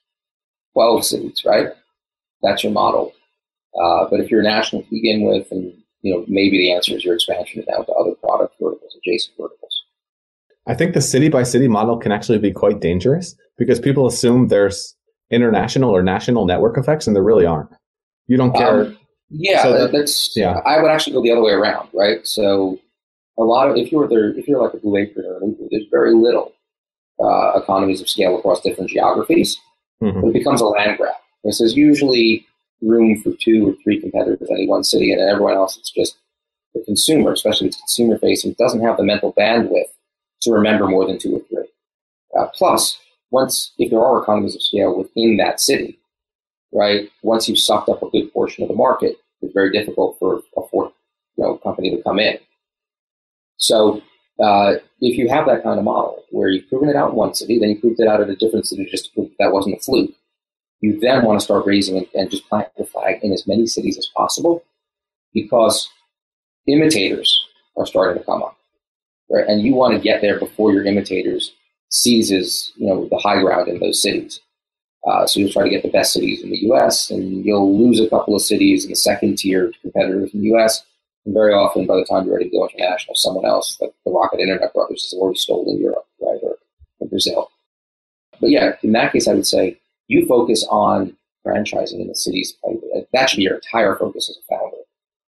12 0.75 1.05
cities, 1.05 1.43
right? 1.47 1.69
That's 2.43 2.63
your 2.63 2.73
model. 2.73 3.13
Uh, 3.81 4.07
but 4.11 4.21
if 4.21 4.31
you're 4.31 4.43
national 4.43 4.83
to 4.83 4.91
begin 4.91 5.23
with 5.23 5.51
and 5.51 5.73
you 6.03 6.15
know, 6.15 6.25
maybe 6.29 6.59
the 6.59 6.73
answer 6.73 6.97
is 6.97 7.05
your 7.05 7.15
expansion 7.15 7.65
now 7.69 7.83
to 7.83 7.93
other 7.93 8.13
product 8.23 8.55
verticals, 8.61 8.97
adjacent 8.97 9.37
verticals. 9.37 9.83
I 10.67 10.75
think 10.75 10.95
the 10.95 11.01
city 11.01 11.29
by 11.29 11.43
city 11.43 11.67
model 11.67 11.97
can 11.97 12.13
actually 12.13 12.39
be 12.39 12.53
quite 12.53 12.81
dangerous 12.81 13.35
because 13.57 13.81
people 13.81 14.07
assume 14.07 14.49
there's 14.49 14.95
international 15.31 15.91
or 15.91 16.03
national 16.03 16.45
network 16.47 16.79
effects, 16.79 17.07
and 17.07 17.17
there 17.17 17.23
really 17.23 17.47
aren't. 17.47 17.71
You 18.27 18.37
don't 18.37 18.55
care. 18.55 18.81
Um, 18.83 18.99
yeah, 19.31 19.63
so 19.63 19.73
that, 19.73 19.93
that's. 19.93 20.37
Yeah, 20.37 20.61
I 20.65 20.81
would 20.81 20.91
actually 20.91 21.15
go 21.15 21.23
the 21.23 21.33
other 21.33 21.43
way 21.43 21.53
around, 21.53 21.89
right? 21.93 22.27
So, 22.27 22.79
a 23.39 23.43
lot 23.43 23.71
of 23.71 23.77
if 23.77 23.91
you're 23.91 24.09
there, 24.09 24.31
if 24.39 24.47
you're 24.47 24.63
like 24.63 24.75
a 24.75 24.79
Blue 24.79 24.97
Apron 24.97 25.27
or 25.27 25.39
an 25.39 25.51
Uber, 25.51 25.69
there's 25.71 25.87
very 25.91 26.15
little 26.15 26.53
uh, 27.23 27.59
economies 27.59 28.01
of 28.01 28.09
scale 28.09 28.39
across 28.39 28.61
different 28.61 28.91
geographies. 28.91 29.59
Mm-hmm. 30.03 30.29
It 30.29 30.33
becomes 30.33 30.61
a 30.61 30.67
land 30.67 30.99
grab. 30.99 31.15
This 31.45 31.61
is 31.61 31.77
usually 31.77 32.47
room 32.81 33.21
for 33.23 33.33
two 33.33 33.69
or 33.69 33.75
three 33.83 34.01
competitors 34.01 34.49
in 34.49 34.57
any 34.57 34.69
one 34.69 34.85
city, 34.85 35.13
and 35.13 35.21
everyone 35.21 35.55
else 35.55 35.77
it's 35.77 35.91
just 35.91 36.19
the 36.75 36.83
consumer, 36.85 37.33
especially 37.33 37.69
the 37.69 37.77
consumer 37.77 38.19
facing, 38.19 38.55
doesn't 38.59 38.83
have 38.83 38.97
the 38.97 39.03
mental 39.03 39.33
bandwidth 39.33 39.91
to 40.43 40.53
remember 40.53 40.87
more 40.87 41.07
than 41.07 41.19
two 41.19 41.37
or 41.37 41.41
three. 41.49 41.69
Uh, 42.39 42.47
plus, 42.55 42.99
once 43.31 43.73
if 43.79 43.91
there 43.91 44.03
are 44.03 44.23
economies 44.23 44.55
of 44.55 44.63
scale 44.63 44.97
within 44.97 45.37
that 45.39 45.61
city, 45.61 45.99
right? 46.73 47.11
Once 47.23 47.49
you've 47.49 47.59
sucked 47.59 47.89
up 47.89 48.03
a 48.03 48.11
good 48.11 48.33
portion 48.33 48.63
of 48.63 48.69
the 48.69 48.75
market, 48.75 49.17
it's 49.41 49.55
very 49.55 49.71
difficult 49.71 50.19
for 50.19 50.43
a 50.57 50.63
fourth 50.71 50.93
you 51.37 51.45
know, 51.45 51.57
company 51.59 51.91
to 51.91 52.03
come 52.03 52.19
in. 52.19 52.39
So 53.57 54.03
uh, 54.41 54.75
if 55.01 55.19
you 55.19 55.29
have 55.29 55.47
that 55.47 55.63
kind 55.63 55.79
of 55.79 55.85
model 55.85 56.25
where 56.31 56.49
you've 56.49 56.69
proven 56.69 56.89
it 56.89 56.97
out 56.97 57.11
in 57.11 57.17
one 57.17 57.35
city, 57.35 57.59
then 57.59 57.71
you 57.71 57.81
proved 57.81 58.01
it 58.01 58.09
out 58.09 58.21
at 58.21 58.31
a 58.31 58.37
different 58.37 58.67
city 58.67 58.87
just 58.91 59.07
to 59.07 59.13
prove 59.13 59.31
that 59.39 59.53
wasn't 59.53 59.77
a 59.77 59.81
fluke, 59.81 60.13
you 60.81 60.99
then 61.01 61.25
want 61.25 61.39
to 61.39 61.45
start 61.45 61.67
raising 61.67 62.07
and, 62.15 62.31
just 62.31 62.49
plant 62.49 62.69
the 62.77 62.85
flag 62.85 63.21
in 63.23 63.33
as 63.33 63.47
many 63.47 63.67
cities 63.67 63.99
as 63.99 64.09
possible 64.17 64.65
because 65.35 65.89
imitators 66.67 67.47
are 67.77 67.87
starting 67.87 68.19
to 68.19 68.25
come 68.25 68.43
up, 68.43 68.57
right? 69.31 69.47
And 69.47 69.63
you 69.63 69.75
want 69.75 69.95
to 69.95 70.01
get 70.01 70.21
there 70.21 70.39
before 70.39 70.73
your 70.73 70.85
imitators 70.85 71.53
seizes, 71.91 72.73
you 72.77 72.87
know, 72.87 73.09
the 73.09 73.19
high 73.19 73.41
ground 73.41 73.69
in 73.69 73.81
those 73.81 74.03
cities. 74.03 74.41
Uh, 75.07 75.27
so 75.27 75.41
you'll 75.41 75.53
try 75.53 75.65
to 75.65 75.71
get 75.71 75.83
the 75.83 75.91
best 75.91 76.13
cities 76.13 76.43
in 76.43 76.51
the 76.51 76.59
U.S. 76.59 77.11
and 77.11 77.45
you'll 77.45 77.79
lose 77.79 78.01
a 78.01 78.11
couple 78.11 78.35
of 78.35 78.43
cities 78.43 78.85
in 78.85 78.91
the 78.91 78.97
second 78.97 79.39
tier 79.39 79.71
to 79.71 79.79
competitors 79.81 80.33
in 80.35 80.41
the 80.41 80.47
U.S. 80.49 80.85
And 81.25 81.35
very 81.35 81.53
often, 81.53 81.87
by 81.87 81.97
the 81.97 82.05
time 82.05 82.27
you're 82.27 82.37
ready 82.37 82.51
to 82.51 82.57
go 82.57 82.69
international, 82.69 83.15
someone 83.15 83.47
else, 83.47 83.79
like 83.81 83.93
the 84.05 84.11
Rocket 84.11 84.41
Internet 84.41 84.75
Brothers, 84.75 85.05
has 85.05 85.19
already 85.19 85.39
stolen 85.39 85.81
Europe, 85.81 86.07
right, 86.21 86.39
or, 86.43 86.57
or 86.99 87.09
Brazil. 87.09 87.51
But 88.41 88.51
yeah, 88.51 88.73
in 88.83 88.93
that 88.93 89.13
case, 89.13 89.29
I 89.29 89.35
would 89.35 89.47
say 89.47 89.79
you 90.09 90.27
focus 90.27 90.67
on 90.71 91.17
franchising 91.47 92.01
in 92.01 92.09
the 92.09 92.15
cities. 92.15 92.57
That 93.13 93.31
should 93.31 93.39
be 93.39 93.45
your 93.45 93.55
entire 93.55 93.97
focus 93.97 94.29
as 94.29 94.37
a 94.37 94.55
founder, 94.55 94.77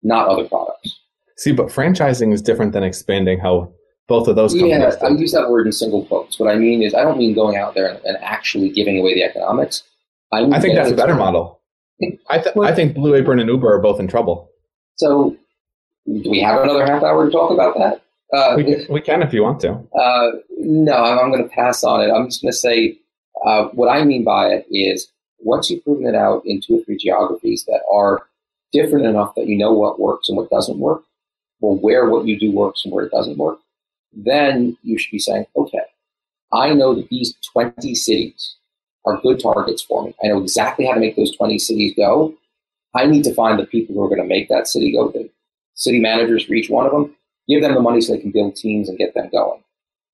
not 0.02 0.28
other 0.28 0.48
products. 0.48 0.98
See, 1.36 1.52
but 1.52 1.66
franchising 1.66 2.32
is 2.32 2.40
different 2.40 2.72
than 2.72 2.82
expanding 2.82 3.38
how 3.38 3.72
both 4.08 4.28
of 4.28 4.36
those 4.36 4.52
companies. 4.52 4.94
Yeah, 5.00 5.06
I 5.06 5.10
use 5.10 5.32
that 5.32 5.50
word 5.50 5.66
in 5.66 5.72
single 5.72 6.06
quotes. 6.06 6.38
What 6.38 6.50
I 6.50 6.56
mean 6.56 6.82
is, 6.82 6.94
I 6.94 7.02
don't 7.02 7.18
mean 7.18 7.34
going 7.34 7.56
out 7.56 7.74
there 7.74 7.88
and, 7.88 8.02
and 8.04 8.16
actually 8.22 8.70
giving 8.70 8.98
away 8.98 9.14
the 9.14 9.24
economics. 9.24 9.82
I, 10.32 10.44
I 10.44 10.60
think 10.60 10.76
that's 10.76 10.90
a 10.90 10.96
better 10.96 11.14
model. 11.14 11.60
I, 12.28 12.38
th- 12.38 12.56
I 12.56 12.74
think 12.74 12.94
Blue 12.94 13.14
Apron 13.14 13.38
and 13.38 13.48
Uber 13.48 13.72
are 13.72 13.80
both 13.80 13.98
in 13.98 14.06
trouble. 14.06 14.50
So, 14.96 15.36
do 16.06 16.30
we 16.30 16.40
have 16.40 16.62
another 16.62 16.84
half 16.86 17.02
hour 17.02 17.26
to 17.26 17.32
talk 17.32 17.50
about 17.50 17.76
that? 17.78 18.02
Uh, 18.36 18.54
we, 18.56 18.64
can, 18.64 18.86
we 18.90 19.00
can 19.00 19.22
if 19.22 19.32
you 19.32 19.42
want 19.42 19.60
to. 19.60 19.72
Uh, 19.72 20.30
no, 20.58 20.92
I'm, 20.92 21.18
I'm 21.18 21.30
going 21.30 21.42
to 21.42 21.48
pass 21.48 21.84
on 21.84 22.02
it. 22.02 22.12
I'm 22.12 22.26
just 22.26 22.42
going 22.42 22.52
to 22.52 22.56
say 22.56 22.98
uh, 23.44 23.64
what 23.68 23.88
I 23.88 24.04
mean 24.04 24.24
by 24.24 24.48
it 24.48 24.66
is 24.70 25.08
once 25.40 25.70
you've 25.70 25.84
proven 25.84 26.06
it 26.06 26.14
out 26.14 26.42
in 26.46 26.60
two 26.60 26.78
or 26.78 26.84
three 26.84 26.96
geographies 26.96 27.64
that 27.66 27.82
are 27.92 28.26
different 28.72 29.06
enough 29.06 29.34
that 29.34 29.46
you 29.46 29.56
know 29.56 29.72
what 29.72 30.00
works 30.00 30.28
and 30.28 30.36
what 30.36 30.50
doesn't 30.50 30.78
work, 30.78 31.02
or 31.60 31.76
where 31.76 32.08
what 32.08 32.26
you 32.26 32.38
do 32.38 32.52
works 32.52 32.84
and 32.84 32.92
where 32.92 33.04
it 33.04 33.12
doesn't 33.12 33.38
work, 33.38 33.58
then 34.12 34.76
you 34.82 34.98
should 34.98 35.12
be 35.12 35.18
saying, 35.18 35.46
okay, 35.56 35.80
I 36.52 36.74
know 36.74 36.94
that 36.94 37.08
these 37.08 37.34
20 37.52 37.94
cities 37.94 38.56
are 39.04 39.20
good 39.20 39.40
targets 39.40 39.82
for 39.82 40.04
me. 40.04 40.14
I 40.22 40.28
know 40.28 40.42
exactly 40.42 40.86
how 40.86 40.94
to 40.94 41.00
make 41.00 41.16
those 41.16 41.34
20 41.36 41.58
cities 41.58 41.94
go. 41.96 42.34
I 42.94 43.06
need 43.06 43.24
to 43.24 43.34
find 43.34 43.58
the 43.58 43.66
people 43.66 43.94
who 43.94 44.02
are 44.02 44.08
going 44.08 44.22
to 44.22 44.26
make 44.26 44.48
that 44.48 44.66
city 44.66 44.92
go, 44.92 45.10
the 45.10 45.28
city 45.74 46.00
managers 46.00 46.44
for 46.44 46.54
each 46.54 46.70
one 46.70 46.86
of 46.86 46.92
them, 46.92 47.14
give 47.48 47.62
them 47.62 47.74
the 47.74 47.80
money 47.80 48.00
so 48.00 48.12
they 48.12 48.20
can 48.20 48.30
build 48.30 48.56
teams 48.56 48.88
and 48.88 48.98
get 48.98 49.14
them 49.14 49.28
going. 49.30 49.62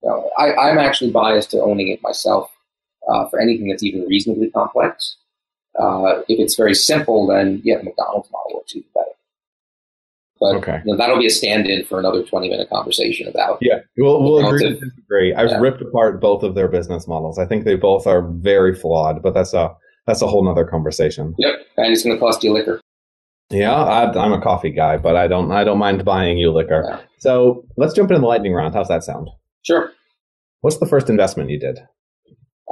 You 0.02 0.10
know, 0.10 0.30
I, 0.36 0.52
I'm 0.54 0.78
actually 0.78 1.10
biased 1.10 1.50
to 1.52 1.62
owning 1.62 1.88
it 1.88 2.02
myself 2.02 2.51
uh, 3.08 3.28
for 3.28 3.40
anything 3.40 3.68
that's 3.68 3.82
even 3.82 4.06
reasonably 4.06 4.50
complex. 4.50 5.16
Uh, 5.78 6.20
if 6.28 6.38
it's 6.38 6.54
very 6.54 6.74
simple, 6.74 7.26
then 7.26 7.60
yeah, 7.64 7.78
the 7.78 7.84
McDonald's 7.84 8.30
model 8.30 8.52
works 8.54 8.76
even 8.76 8.88
better. 8.94 9.06
But 10.38 10.56
okay. 10.56 10.82
you 10.84 10.90
know, 10.90 10.96
that'll 10.96 11.18
be 11.18 11.26
a 11.26 11.30
stand-in 11.30 11.84
for 11.84 12.00
another 12.00 12.24
twenty-minute 12.24 12.68
conversation 12.68 13.28
about. 13.28 13.58
Yeah, 13.60 13.78
we'll, 13.96 14.22
we'll 14.22 14.46
agree 14.46 14.64
to 14.64 14.74
disagree. 14.74 15.32
I've 15.32 15.50
yeah. 15.50 15.60
ripped 15.60 15.80
apart 15.80 16.20
both 16.20 16.42
of 16.42 16.56
their 16.56 16.68
business 16.68 17.06
models. 17.06 17.38
I 17.38 17.46
think 17.46 17.64
they 17.64 17.76
both 17.76 18.06
are 18.06 18.22
very 18.28 18.74
flawed, 18.74 19.22
but 19.22 19.34
that's 19.34 19.54
a 19.54 19.74
that's 20.06 20.20
a 20.20 20.26
whole 20.26 20.44
nother 20.44 20.64
conversation. 20.64 21.34
Yep, 21.38 21.54
and 21.76 21.92
it's 21.92 22.02
going 22.02 22.16
to 22.16 22.20
cost 22.20 22.42
you 22.42 22.52
liquor. 22.52 22.80
Yeah, 23.50 23.72
I, 23.72 24.24
am 24.24 24.32
a 24.32 24.40
coffee 24.40 24.70
guy, 24.70 24.96
but 24.96 25.14
I 25.14 25.28
don't 25.28 25.52
I 25.52 25.62
don't 25.62 25.78
mind 25.78 26.04
buying 26.04 26.38
you 26.38 26.50
liquor. 26.50 26.84
Yeah. 26.88 27.00
So 27.18 27.64
let's 27.76 27.94
jump 27.94 28.10
into 28.10 28.20
the 28.20 28.26
lightning 28.26 28.52
round. 28.52 28.74
How's 28.74 28.88
that 28.88 29.04
sound? 29.04 29.28
Sure. 29.62 29.92
What's 30.62 30.78
the 30.78 30.86
first 30.86 31.08
investment 31.08 31.50
you 31.50 31.60
did? 31.60 31.78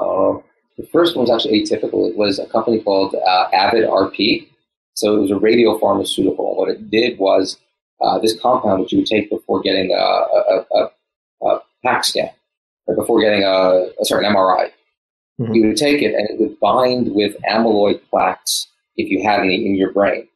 Uh, 0.00 0.40
the 0.78 0.86
first 0.86 1.14
one 1.14 1.26
was 1.26 1.30
actually 1.30 1.62
atypical. 1.62 2.08
It 2.08 2.16
was 2.16 2.38
a 2.38 2.46
company 2.46 2.80
called 2.80 3.14
uh, 3.14 3.48
Avid 3.52 3.84
RP. 3.84 4.48
So 4.94 5.16
it 5.16 5.20
was 5.20 5.30
a 5.30 5.34
radiopharmaceutical. 5.34 6.56
What 6.56 6.70
it 6.70 6.90
did 6.90 7.18
was 7.18 7.58
uh, 8.00 8.18
this 8.18 8.38
compound, 8.40 8.80
which 8.80 8.92
you 8.92 8.98
would 8.98 9.06
take 9.06 9.30
before 9.30 9.60
getting 9.60 9.92
a, 9.92 9.96
a, 9.96 10.66
a, 10.72 11.46
a 11.46 11.60
PET 11.84 12.04
scan, 12.04 12.30
or 12.86 12.96
before 12.96 13.20
getting 13.20 13.42
a, 13.42 13.90
a 14.00 14.04
certain 14.04 14.32
MRI, 14.32 14.70
mm-hmm. 15.40 15.52
you 15.52 15.66
would 15.66 15.76
take 15.76 16.02
it 16.02 16.14
and 16.14 16.28
it 16.30 16.40
would 16.40 16.58
bind 16.60 17.14
with 17.14 17.36
amyloid 17.48 18.00
plaques 18.08 18.68
if 18.96 19.10
you 19.10 19.22
had 19.22 19.40
any 19.40 19.66
in 19.66 19.76
your 19.76 19.92
brain. 19.92 20.26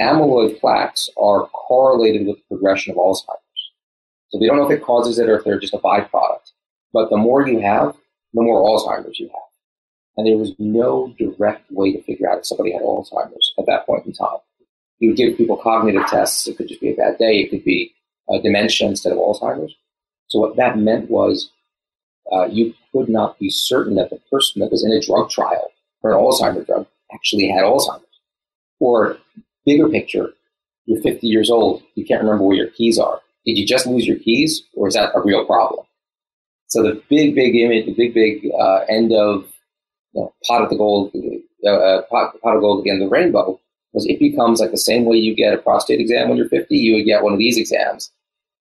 Amyloid 0.00 0.60
plaques 0.60 1.08
are 1.16 1.46
correlated 1.48 2.26
with 2.26 2.36
the 2.36 2.42
progression 2.48 2.92
of 2.92 2.98
Alzheimer's. 2.98 3.72
So 4.28 4.38
we 4.38 4.46
don't 4.46 4.58
know 4.58 4.70
if 4.70 4.78
it 4.78 4.84
causes 4.84 5.18
it 5.18 5.28
or 5.28 5.38
if 5.38 5.44
they're 5.44 5.58
just 5.58 5.74
a 5.74 5.78
byproduct. 5.78 6.52
But 6.92 7.10
the 7.10 7.16
more 7.16 7.46
you 7.46 7.60
have, 7.60 7.96
the 8.34 8.42
more 8.42 8.62
Alzheimer's 8.62 9.18
you 9.18 9.28
have. 9.28 9.42
And 10.16 10.26
there 10.26 10.36
was 10.36 10.52
no 10.58 11.14
direct 11.18 11.70
way 11.70 11.92
to 11.92 12.02
figure 12.02 12.28
out 12.28 12.38
if 12.38 12.46
somebody 12.46 12.72
had 12.72 12.82
Alzheimer's 12.82 13.54
at 13.58 13.66
that 13.66 13.86
point 13.86 14.06
in 14.06 14.12
time. 14.12 14.38
You 14.98 15.10
would 15.10 15.16
give 15.16 15.36
people 15.36 15.56
cognitive 15.56 16.06
tests. 16.06 16.46
It 16.48 16.56
could 16.56 16.68
just 16.68 16.80
be 16.80 16.90
a 16.90 16.96
bad 16.96 17.18
day. 17.18 17.38
It 17.38 17.50
could 17.50 17.64
be 17.64 17.94
uh, 18.28 18.38
dementia 18.38 18.88
instead 18.88 19.12
of 19.12 19.18
Alzheimer's. 19.18 19.74
So 20.26 20.40
what 20.40 20.56
that 20.56 20.78
meant 20.78 21.08
was 21.08 21.50
uh, 22.32 22.46
you 22.46 22.74
could 22.92 23.08
not 23.08 23.38
be 23.38 23.48
certain 23.48 23.94
that 23.94 24.10
the 24.10 24.20
person 24.30 24.60
that 24.60 24.70
was 24.70 24.84
in 24.84 24.92
a 24.92 25.00
drug 25.00 25.30
trial 25.30 25.70
for 26.00 26.10
an 26.10 26.18
Alzheimer's 26.18 26.66
drug 26.66 26.86
actually 27.12 27.48
had 27.48 27.62
Alzheimer's. 27.62 28.04
Or 28.80 29.18
bigger 29.64 29.88
picture, 29.88 30.32
you're 30.86 31.00
50 31.00 31.26
years 31.26 31.50
old, 31.50 31.82
you 31.94 32.04
can't 32.04 32.22
remember 32.22 32.44
where 32.44 32.56
your 32.56 32.70
keys 32.70 32.98
are. 32.98 33.20
Did 33.44 33.56
you 33.56 33.66
just 33.66 33.86
lose 33.86 34.06
your 34.06 34.18
keys, 34.18 34.62
or 34.74 34.88
is 34.88 34.94
that 34.94 35.12
a 35.14 35.20
real 35.20 35.44
problem? 35.46 35.86
So 36.68 36.82
the 36.82 37.02
big, 37.08 37.34
big 37.34 37.56
image, 37.56 37.86
the 37.86 37.94
big, 37.94 38.14
big 38.14 38.50
uh, 38.58 38.80
end 38.88 39.12
of 39.12 39.44
you 40.12 40.22
know, 40.22 40.34
pot 40.46 40.62
of 40.62 40.70
the 40.70 40.76
gold, 40.76 41.12
uh, 41.64 41.68
uh, 41.68 42.02
pot, 42.02 42.40
pot 42.40 42.56
of 42.56 42.60
gold 42.60 42.80
again, 42.80 43.00
the 43.00 43.08
rainbow 43.08 43.58
was 43.92 44.06
it 44.06 44.18
becomes 44.18 44.60
like 44.60 44.70
the 44.70 44.76
same 44.76 45.04
way 45.04 45.16
you 45.16 45.34
get 45.34 45.54
a 45.54 45.58
prostate 45.58 46.00
exam 46.00 46.28
when 46.28 46.36
you're 46.36 46.48
50, 46.48 46.76
you 46.76 46.94
would 46.94 47.06
get 47.06 47.22
one 47.22 47.32
of 47.32 47.38
these 47.38 47.56
exams 47.56 48.12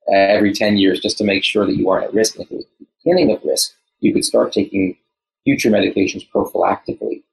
uh, 0.10 0.16
every 0.16 0.53
10 0.53 0.78
years 0.78 0.99
just 0.99 1.18
to 1.18 1.24
make 1.24 1.43
sure 1.43 1.66
that 1.66 1.76
you 1.76 1.89
aren't 1.89 2.05
at 2.05 2.14
risk. 2.14 2.36
And 2.36 2.45
if 2.45 2.51
it 2.51 2.55
was 2.55 2.66
the 2.80 2.86
beginning 3.03 3.36
of 3.36 3.43
risk, 3.43 3.74
you 3.99 4.14
could 4.14 4.24
start 4.24 4.53
taking 4.53 4.97
future 5.43 5.70
medications 5.70 6.28
prophylactically 6.30 7.24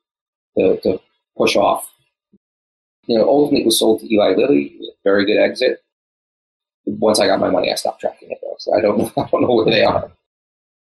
to, 0.56 0.80
to 0.82 1.00
push 1.36 1.56
off. 1.56 1.90
You 3.06 3.18
know, 3.18 3.28
ultimately 3.28 3.62
it 3.62 3.66
was 3.66 3.78
sold 3.78 4.00
to 4.00 4.12
Eli 4.12 4.34
Lilly. 4.34 4.64
It 4.64 4.78
was 4.80 4.88
a 4.88 5.08
very 5.08 5.24
good 5.24 5.38
exit. 5.38 5.82
Once 6.86 7.20
I 7.20 7.26
got 7.26 7.40
my 7.40 7.50
money, 7.50 7.70
I 7.70 7.74
stopped 7.76 8.00
tracking 8.00 8.30
it 8.30 8.38
though. 8.42 8.56
So 8.58 8.76
I 8.76 8.80
don't 8.80 9.00
I 9.18 9.28
don't 9.30 9.42
know 9.42 9.54
where 9.54 9.66
they 9.66 9.84
are. 9.84 10.10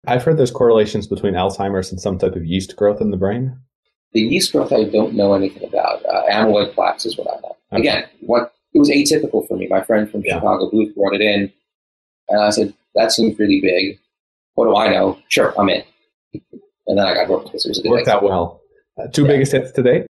I've 0.07 0.23
heard 0.23 0.37
there's 0.37 0.51
correlations 0.51 1.07
between 1.07 1.33
Alzheimer's 1.33 1.91
and 1.91 1.99
some 1.99 2.17
type 2.17 2.35
of 2.35 2.45
yeast 2.45 2.75
growth 2.75 3.01
in 3.01 3.11
the 3.11 3.17
brain. 3.17 3.57
The 4.13 4.21
yeast 4.21 4.51
growth 4.51 4.71
I 4.71 4.85
don't 4.85 5.13
know 5.13 5.33
anything 5.33 5.67
about. 5.67 6.05
Uh, 6.05 6.23
amyloid 6.31 6.73
plaques 6.73 7.05
is 7.05 7.17
what 7.17 7.27
I 7.29 7.39
know. 7.41 7.57
Okay. 7.73 7.81
Again, 7.81 8.05
what 8.21 8.53
it 8.73 8.79
was 8.79 8.89
atypical 8.89 9.47
for 9.47 9.57
me. 9.57 9.67
My 9.67 9.81
friend 9.81 10.09
from 10.09 10.21
yeah. 10.21 10.35
Chicago 10.35 10.69
Booth 10.69 10.95
brought 10.95 11.15
it 11.15 11.21
in, 11.21 11.51
and 12.29 12.41
I 12.41 12.49
said, 12.49 12.73
"That 12.93 13.11
seems 13.11 13.37
really 13.39 13.59
big. 13.61 13.99
What 14.53 14.65
do 14.65 14.75
I 14.75 14.89
know? 14.89 15.19
Sure, 15.29 15.53
I'm 15.59 15.69
in." 15.69 15.83
And 16.87 16.97
then 16.97 17.05
I 17.05 17.13
got 17.13 17.27
hooked 17.27 17.45
because 17.45 17.65
it 17.65 17.69
was 17.69 17.85
a 17.85 17.89
worked 17.89 18.07
out 18.07 18.23
well. 18.23 18.61
Uh, 18.97 19.07
two 19.07 19.23
yeah. 19.23 19.27
biggest 19.29 19.51
hits 19.51 19.71
today. 19.71 20.05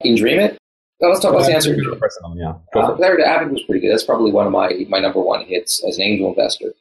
In 0.00 0.14
Dreamit. 0.14 0.56
No, 1.00 1.08
let's 1.08 1.20
talk 1.20 1.34
about 1.34 1.46
the 1.46 1.54
answer. 1.54 1.74
Personal, 1.98 2.36
yeah. 2.36 2.54
Uh, 2.74 2.96
Avid 3.02 3.52
was 3.52 3.62
pretty 3.64 3.80
good. 3.80 3.90
That's 3.92 4.04
probably 4.04 4.30
one 4.30 4.46
of 4.46 4.52
my 4.52 4.86
my 4.88 5.00
number 5.00 5.20
one 5.20 5.44
hits 5.44 5.84
as 5.86 5.98
an 5.98 6.04
angel 6.04 6.28
investor 6.30 6.72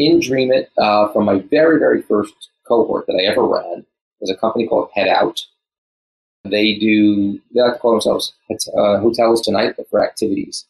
in 0.00 0.18
Dreamit, 0.18 0.68
uh, 0.78 1.12
from 1.12 1.26
my 1.26 1.40
very, 1.50 1.78
very 1.78 2.00
first 2.00 2.48
cohort 2.66 3.06
that 3.06 3.20
I 3.20 3.30
ever 3.30 3.46
ran, 3.46 3.84
was 4.20 4.30
a 4.30 4.36
company 4.36 4.66
called 4.66 4.90
Headout. 4.96 5.42
They 6.44 6.74
do, 6.78 7.38
they 7.54 7.60
like 7.60 7.74
to 7.74 7.78
call 7.78 7.92
themselves 7.92 8.32
uh, 8.50 8.98
hotels 8.98 9.42
tonight, 9.42 9.74
but 9.76 9.90
for 9.90 10.02
activities 10.02 10.66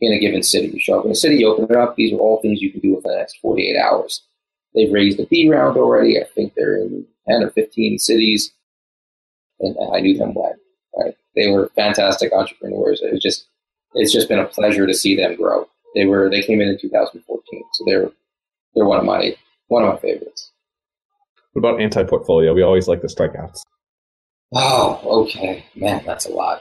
in 0.00 0.12
a 0.12 0.18
given 0.18 0.42
city. 0.42 0.66
You 0.66 0.80
show 0.80 0.98
up 0.98 1.04
in 1.04 1.12
a 1.12 1.14
city, 1.14 1.36
you 1.36 1.46
open 1.46 1.66
it 1.70 1.76
up. 1.76 1.94
These 1.94 2.12
are 2.12 2.18
all 2.18 2.42
things 2.42 2.60
you 2.60 2.72
can 2.72 2.80
do 2.80 2.96
within 2.96 3.12
the 3.12 3.18
next 3.18 3.38
48 3.40 3.78
hours. 3.78 4.22
They've 4.74 4.92
raised 4.92 5.20
a 5.20 5.26
B 5.26 5.48
round 5.48 5.76
already. 5.76 6.20
I 6.20 6.24
think 6.24 6.54
they're 6.54 6.76
in 6.76 7.06
10 7.28 7.44
or 7.44 7.50
15 7.50 7.98
cities. 8.00 8.52
And, 9.60 9.76
I 9.94 10.00
knew 10.00 10.18
them 10.18 10.34
well. 10.34 10.56
Right? 10.98 11.14
They 11.36 11.50
were 11.50 11.70
fantastic 11.76 12.32
entrepreneurs. 12.32 13.00
It 13.00 13.12
was 13.12 13.22
just, 13.22 13.46
it's 13.94 14.12
just 14.12 14.28
been 14.28 14.40
a 14.40 14.46
pleasure 14.46 14.88
to 14.88 14.94
see 14.94 15.14
them 15.14 15.36
grow. 15.36 15.68
They 15.94 16.04
were, 16.04 16.28
they 16.28 16.42
came 16.42 16.60
in 16.60 16.68
in 16.68 16.78
2014. 16.80 17.62
So 17.74 17.84
they're 17.86 18.10
they're 18.74 18.84
one 18.84 18.98
of 18.98 19.04
my 19.04 19.36
one 19.68 19.82
of 19.82 19.88
my 19.88 20.00
favorites. 20.00 20.50
What 21.52 21.60
about 21.60 21.80
anti-portfolio? 21.80 22.54
We 22.54 22.62
always 22.62 22.88
like 22.88 23.02
the 23.02 23.08
strikeouts. 23.08 23.62
Oh, 24.54 25.00
okay, 25.22 25.64
man, 25.74 26.02
that's 26.04 26.26
a 26.26 26.30
lot. 26.30 26.60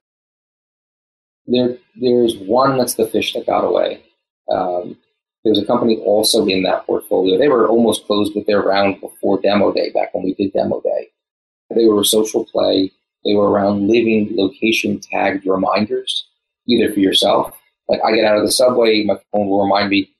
There, 1.47 1.78
there's 1.99 2.38
one 2.38 2.78
that's 2.78 2.95
the 2.95 3.07
fish 3.07 3.34
that 3.34 3.45
got 3.45 3.66
away. 3.66 4.03
Um, 4.49 4.97
there's 5.43 5.59
a 5.59 5.66
company 5.66 5.97
also 5.97 6.45
in 6.45 6.64
that 6.64 6.86
portfolio. 6.86 7.38
They 7.38 7.47
were 7.47 7.68
almost 7.68 8.05
closed 8.05 8.36
with 8.36 8.45
their 8.45 8.62
round 8.62 9.01
before 9.01 9.41
demo 9.41 9.74
day, 9.74 9.91
back 9.91 10.14
when 10.14 10.24
we 10.24 10.34
did 10.36 10.53
demo 10.53 10.82
day. 10.82 11.09
They 11.76 11.86
were 11.86 12.01
a 12.01 12.05
social 12.05 12.45
play. 12.45 12.91
They 13.26 13.34
were 13.34 13.49
around 13.49 13.88
living 13.88 14.30
location 14.34 14.99
tagged 14.99 15.45
reminders, 15.45 16.28
either 16.68 16.93
for 16.93 16.99
yourself. 16.99 17.57
Like 17.88 18.01
I 18.05 18.16
get 18.16 18.26
out 18.26 18.38
of 18.38 18.45
the 18.45 18.51
subway, 18.51 19.03
my 19.03 19.16
phone 19.32 19.47
will 19.47 19.64
remind 19.64 19.89
me 19.89 20.12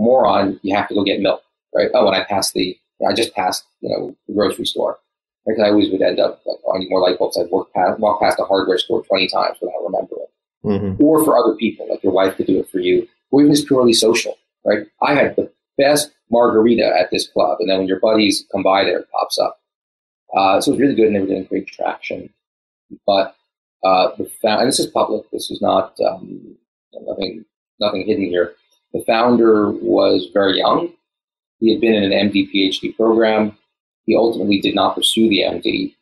moron, 0.00 0.58
you 0.62 0.74
have 0.74 0.88
to 0.88 0.94
go 0.94 1.04
get 1.04 1.20
milk, 1.20 1.42
right? 1.74 1.90
Oh, 1.94 2.06
and 2.06 2.16
I 2.16 2.24
passed 2.24 2.54
the, 2.54 2.76
I 3.06 3.12
just 3.12 3.34
passed, 3.34 3.64
you 3.80 3.90
know, 3.90 4.16
the 4.26 4.34
grocery 4.34 4.66
store. 4.66 4.98
Because 5.46 5.62
I 5.62 5.70
always 5.70 5.90
would 5.90 6.02
end 6.02 6.20
up 6.20 6.42
like, 6.44 6.58
I 6.72 6.78
need 6.78 6.90
more 6.90 7.00
light 7.00 7.18
bulbs. 7.18 7.38
I'd 7.38 7.50
walk 7.50 7.72
past, 7.72 7.98
walk 7.98 8.20
past 8.20 8.38
a 8.38 8.44
hardware 8.44 8.78
store 8.78 9.02
20 9.02 9.28
times 9.28 9.56
without 9.60 9.82
remembering. 9.84 10.26
Mm-hmm. 10.64 11.02
Or 11.02 11.24
for 11.24 11.38
other 11.38 11.56
people, 11.56 11.88
like 11.88 12.02
your 12.02 12.12
wife 12.12 12.36
could 12.36 12.46
do 12.46 12.60
it 12.60 12.68
for 12.70 12.78
you, 12.78 13.08
or 13.30 13.40
even 13.40 13.54
just 13.54 13.66
purely 13.66 13.94
social, 13.94 14.36
right? 14.64 14.86
I 15.02 15.14
had 15.14 15.36
the 15.36 15.50
best 15.78 16.12
margarita 16.30 16.84
at 16.84 17.10
this 17.10 17.26
club, 17.26 17.56
and 17.60 17.70
then 17.70 17.78
when 17.78 17.88
your 17.88 18.00
buddies 18.00 18.44
come 18.52 18.62
by 18.62 18.84
there, 18.84 18.98
it 18.98 19.10
pops 19.10 19.38
up. 19.38 19.58
Uh, 20.36 20.60
so 20.60 20.70
it 20.70 20.74
was 20.74 20.80
really 20.80 20.94
good, 20.94 21.06
and 21.06 21.16
they 21.16 21.20
were 21.20 21.26
getting 21.26 21.44
great 21.44 21.66
traction. 21.66 22.28
But 23.06 23.34
uh, 23.82 24.10
the 24.18 24.30
and 24.42 24.68
this 24.68 24.78
is 24.78 24.86
public. 24.86 25.30
This 25.30 25.50
is 25.50 25.62
not 25.62 25.98
um, 26.00 26.56
nothing 26.92 27.46
nothing 27.80 28.06
hidden 28.06 28.26
here. 28.26 28.54
The 28.92 29.04
founder 29.06 29.70
was 29.70 30.28
very 30.32 30.58
young. 30.58 30.92
He 31.58 31.72
had 31.72 31.80
been 31.80 31.94
in 31.94 32.10
an 32.10 32.30
MD 32.30 32.50
PhD 32.52 32.96
program. 32.96 33.56
He 34.06 34.16
ultimately 34.16 34.60
did 34.60 34.74
not 34.74 34.96
pursue 34.96 35.28
the 35.28 35.40
MD, 35.40 35.94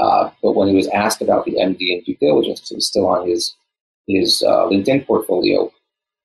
uh, 0.00 0.30
but 0.42 0.54
when 0.54 0.68
he 0.68 0.74
was 0.74 0.88
asked 0.88 1.22
about 1.22 1.44
the 1.44 1.52
MD 1.52 1.96
in 1.96 2.02
due 2.04 2.16
diligence, 2.16 2.70
it 2.70 2.74
was 2.74 2.86
still 2.86 3.06
on 3.06 3.28
his 3.28 3.54
his 4.06 4.42
uh, 4.46 4.66
LinkedIn 4.66 5.06
portfolio, 5.06 5.72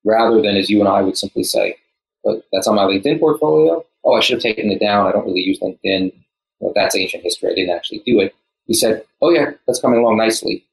rather 0.03 0.41
than 0.41 0.55
as 0.57 0.69
you 0.69 0.79
and 0.79 0.89
I 0.89 1.01
would 1.01 1.17
simply 1.17 1.43
say, 1.43 1.77
"But 2.23 2.43
that's 2.51 2.67
on 2.67 2.75
my 2.75 2.83
LinkedIn 2.83 3.19
portfolio." 3.19 3.85
Oh, 4.03 4.13
I 4.13 4.19
should 4.19 4.35
have 4.35 4.43
taken 4.43 4.71
it 4.71 4.79
down. 4.79 5.07
I 5.07 5.11
don't 5.11 5.25
really 5.25 5.41
use 5.41 5.59
LinkedIn. 5.59 6.11
Well, 6.59 6.73
that's 6.75 6.95
ancient 6.95 7.23
history. 7.23 7.51
I 7.51 7.55
didn't 7.55 7.75
actually 7.75 7.99
do 8.05 8.19
it. 8.19 8.35
He 8.67 8.73
said, 8.73 9.05
"Oh 9.21 9.29
yeah, 9.29 9.51
that's 9.67 9.79
coming 9.79 9.99
along 9.99 10.17
nicely." 10.17 10.65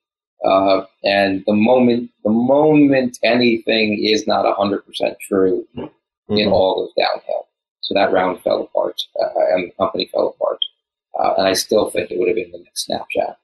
Uh, 0.45 0.83
and 1.05 1.43
the 1.47 1.55
moment 1.55 2.11
the 2.25 2.31
moment 2.31 3.19
anything 3.25 4.03
is 4.03 4.27
not 4.27 4.47
hundred 4.57 4.87
percent 4.87 5.17
true, 5.21 5.67
mm-hmm. 5.77 6.37
it 6.37 6.47
all 6.47 6.87
goes 6.87 6.93
downhill. 7.07 7.49
So 7.81 7.95
that 7.95 8.13
round 8.13 8.41
fell 8.43 8.63
apart, 8.63 9.01
uh, 9.21 9.55
and 9.55 9.69
the 9.69 9.73
company 9.79 10.09
fell 10.13 10.29
apart. 10.29 10.59
Uh, 11.19 11.35
and 11.39 11.49
I 11.49 11.55
still 11.55 11.91
think 11.91 12.11
it 12.11 12.19
would 12.19 12.29
have 12.29 12.37
been 12.37 12.53
the 12.53 12.59
next 12.59 12.89
Snapchat. 12.89 13.37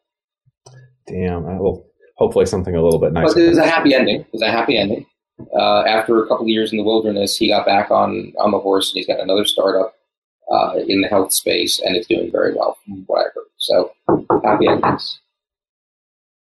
Damn. 1.06 1.58
Well, 1.58 1.84
hopefully 2.16 2.46
something 2.46 2.76
a 2.76 2.82
little 2.82 3.00
bit 3.00 3.12
nicer. 3.12 3.26
But 3.26 3.34
there's 3.34 3.58
a 3.58 3.66
happy 3.66 3.94
ending. 3.94 4.24
There's 4.32 4.42
a 4.42 4.52
happy 4.52 4.76
ending. 4.76 5.06
Uh, 5.58 5.82
after 5.82 6.22
a 6.22 6.28
couple 6.28 6.44
of 6.44 6.48
years 6.48 6.70
in 6.70 6.78
the 6.78 6.84
wilderness, 6.84 7.36
he 7.36 7.48
got 7.48 7.66
back 7.66 7.90
on 7.90 8.32
on 8.38 8.52
the 8.52 8.60
horse, 8.60 8.92
and 8.92 8.98
he's 8.98 9.06
got 9.06 9.20
another 9.20 9.44
startup 9.44 9.94
uh, 10.52 10.74
in 10.86 11.00
the 11.00 11.08
health 11.08 11.32
space, 11.32 11.80
and 11.80 11.96
it's 11.96 12.06
doing 12.06 12.30
very 12.30 12.54
well 12.54 12.78
from 12.84 13.04
what 13.06 13.20
I 13.20 13.28
heard. 13.34 13.44
So 13.56 13.92
happy 14.44 14.68
endings. 14.68 15.20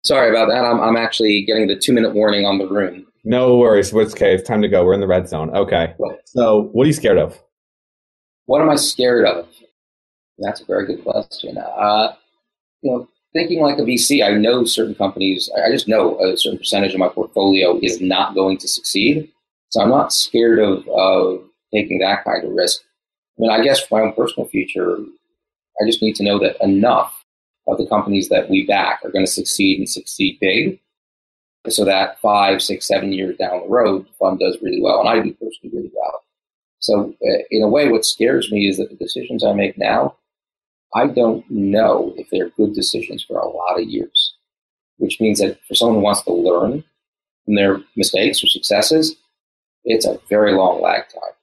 Sorry 0.06 0.30
about 0.30 0.50
that. 0.50 0.64
I'm, 0.64 0.80
I'm 0.80 0.98
actually 0.98 1.44
getting 1.46 1.68
the 1.68 1.76
two 1.76 1.92
minute 1.92 2.14
warning 2.14 2.46
on 2.46 2.60
the 2.60 2.68
room. 2.68 3.08
No 3.24 3.58
worries. 3.58 3.92
It's 3.92 4.14
okay. 4.14 4.36
It's 4.36 4.48
time 4.48 4.62
to 4.62 4.68
go. 4.68 4.86
We're 4.86 4.94
in 4.94 5.00
the 5.00 5.08
red 5.08 5.28
zone. 5.28 5.50
Okay. 5.56 5.96
So, 6.26 6.70
what 6.74 6.84
are 6.84 6.88
you 6.88 6.94
scared 6.94 7.18
of? 7.18 7.42
What 8.46 8.62
am 8.62 8.70
I 8.70 8.76
scared 8.76 9.26
of? 9.26 9.48
That's 10.38 10.62
a 10.62 10.66
very 10.66 10.86
good 10.86 11.04
question. 11.04 11.58
Uh, 11.58 12.14
you 12.84 12.92
know, 12.92 13.10
thinking 13.34 13.62
like 13.62 13.80
a 13.80 13.82
VC, 13.82 14.24
I 14.24 14.32
know 14.38 14.64
certain 14.64 14.94
companies, 14.94 15.50
I 15.58 15.72
just 15.72 15.88
know 15.88 16.20
a 16.24 16.38
certain 16.38 16.60
percentage 16.60 16.94
of 16.94 17.00
my 17.00 17.10
portfolio 17.10 17.80
is 17.82 18.00
not 18.00 18.36
going 18.36 18.60
to 18.60 18.68
succeed. 18.68 19.32
So 19.70 19.82
I'm 19.82 19.90
not 19.90 20.14
scared 20.14 20.60
of, 20.60 20.88
of 20.90 21.42
taking 21.74 21.98
that 22.00 22.24
kind 22.26 22.44
of 22.44 22.52
risk. 22.52 22.82
I 23.40 23.42
mean, 23.42 23.50
I 23.50 23.64
guess 23.64 23.80
for 23.80 24.00
my 24.00 24.06
own 24.06 24.14
personal 24.14 24.48
future, 24.48 24.98
I 25.82 25.88
just 25.88 26.04
need 26.04 26.16
to 26.18 26.24
know 26.24 26.38
that 26.40 26.64
enough 26.64 27.15
of 27.68 27.78
the 27.78 27.88
companies 27.88 28.30
that 28.30 28.50
we 28.50 28.66
back 28.66 29.02
are 29.04 29.12
going 29.12 29.26
to 29.26 29.32
succeed 29.32 29.80
and 29.80 29.90
succeed 29.90 30.38
big. 30.40 30.80
So 31.68 31.84
that 31.86 32.20
five, 32.20 32.62
six, 32.62 32.88
seven 32.88 33.12
years 33.12 33.38
down 33.38 33.62
the 33.62 33.68
road, 33.68 34.06
the 34.06 34.14
fund 34.20 34.40
does 34.40 34.58
really 34.62 34.82
well, 34.82 35.00
and 35.00 35.10
I 35.10 35.16
do 35.22 35.34
personally 35.34 35.76
really 35.76 35.92
well. 35.96 36.24
So, 36.80 37.16
uh, 37.28 37.40
in 37.50 37.64
a 37.64 37.68
way, 37.68 37.90
what 37.90 38.06
scares 38.06 38.52
me 38.52 38.68
is 38.68 38.78
that 38.78 38.90
the 38.90 38.96
decisions 38.96 39.44
I 39.44 39.54
make 39.54 39.76
now, 39.76 40.16
I 40.94 41.08
don't 41.08 41.50
know 41.50 42.14
if 42.18 42.30
they're 42.30 42.50
good 42.50 42.76
decisions 42.76 43.24
for 43.24 43.40
a 43.40 43.50
lot 43.50 43.80
of 43.80 43.88
years, 43.88 44.36
which 44.98 45.20
means 45.20 45.40
that 45.40 45.58
for 45.68 45.74
someone 45.74 45.98
who 45.98 46.04
wants 46.04 46.22
to 46.24 46.34
learn, 46.34 46.84
from 47.46 47.56
their 47.56 47.80
mistakes 47.96 48.44
or 48.44 48.48
successes, 48.48 49.16
it's 49.84 50.06
a 50.06 50.20
very 50.30 50.54
long 50.54 50.82
lag 50.82 51.04
time. 51.10 51.34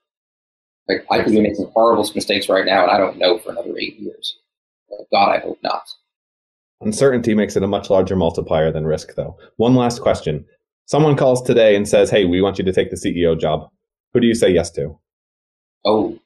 Like 0.89 1.07
I 1.11 1.23
could 1.23 1.33
be 1.33 1.41
making 1.41 1.71
horrible 1.75 2.09
mistakes 2.15 2.49
right 2.49 2.67
now, 2.67 2.83
and 2.83 2.91
I 2.91 2.99
don't 2.99 3.19
know 3.19 3.39
for 3.39 3.51
another 3.51 3.77
eight 3.79 3.99
years. 3.99 4.37
God, 5.11 5.31
I 5.31 5.39
hope 5.39 5.59
not. 5.63 5.89
Uncertainty 6.85 7.35
makes 7.35 7.57
it 7.57 7.63
a 7.63 7.69
much 7.69 7.91
larger 7.91 8.17
multiplier 8.17 8.73
than 8.73 8.87
risk, 8.87 9.15
though. 9.15 9.37
One 9.57 9.75
last 9.75 10.01
question. 10.01 10.45
Someone 10.87 11.17
calls 11.17 11.43
today 11.43 11.77
and 11.77 11.89
says, 11.89 12.11
Hey, 12.11 12.25
we 12.25 12.43
want 12.43 12.59
you 12.59 12.65
to 12.65 12.73
take 12.73 12.91
the 12.91 12.97
CEO 12.97 13.39
job. 13.39 13.69
Who 14.13 14.21
do 14.21 14.27
you 14.27 14.35
say 14.35 14.51
yes 14.51 14.71
to? 14.73 14.99
Oh. 15.85 16.19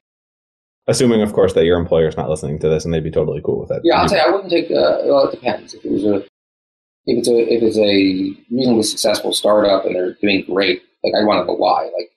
Assuming, 0.87 1.21
of 1.21 1.33
course, 1.33 1.53
that 1.53 1.65
your 1.65 1.79
employer 1.79 2.07
is 2.07 2.17
not 2.17 2.29
listening 2.29 2.59
to 2.59 2.69
this 2.69 2.85
and 2.85 2.93
they'd 2.93 3.03
be 3.03 3.11
totally 3.11 3.41
cool 3.43 3.59
with 3.59 3.71
it. 3.71 3.81
Yeah, 3.83 4.01
I'll 4.01 4.09
say 4.09 4.19
I 4.19 4.29
wouldn't 4.29 4.49
take, 4.49 4.71
uh, 4.71 5.03
well, 5.03 5.27
it 5.27 5.31
depends. 5.31 5.73
If 5.73 5.85
it 5.85 5.91
was 5.91 6.03
a, 6.05 6.15
if 7.05 7.17
it's 7.19 7.27
a, 7.27 7.53
if 7.53 7.63
it's 7.63 7.77
a 7.77 8.53
reasonably 8.53 8.83
successful 8.83 9.33
startup 9.33 9.85
and 9.85 9.95
they're 9.95 10.13
doing 10.13 10.43
great, 10.45 10.81
like 11.03 11.13
I 11.13 11.23
want 11.25 11.41
to 11.43 11.47
know 11.47 11.57
why. 11.57 11.83
Like 11.83 12.11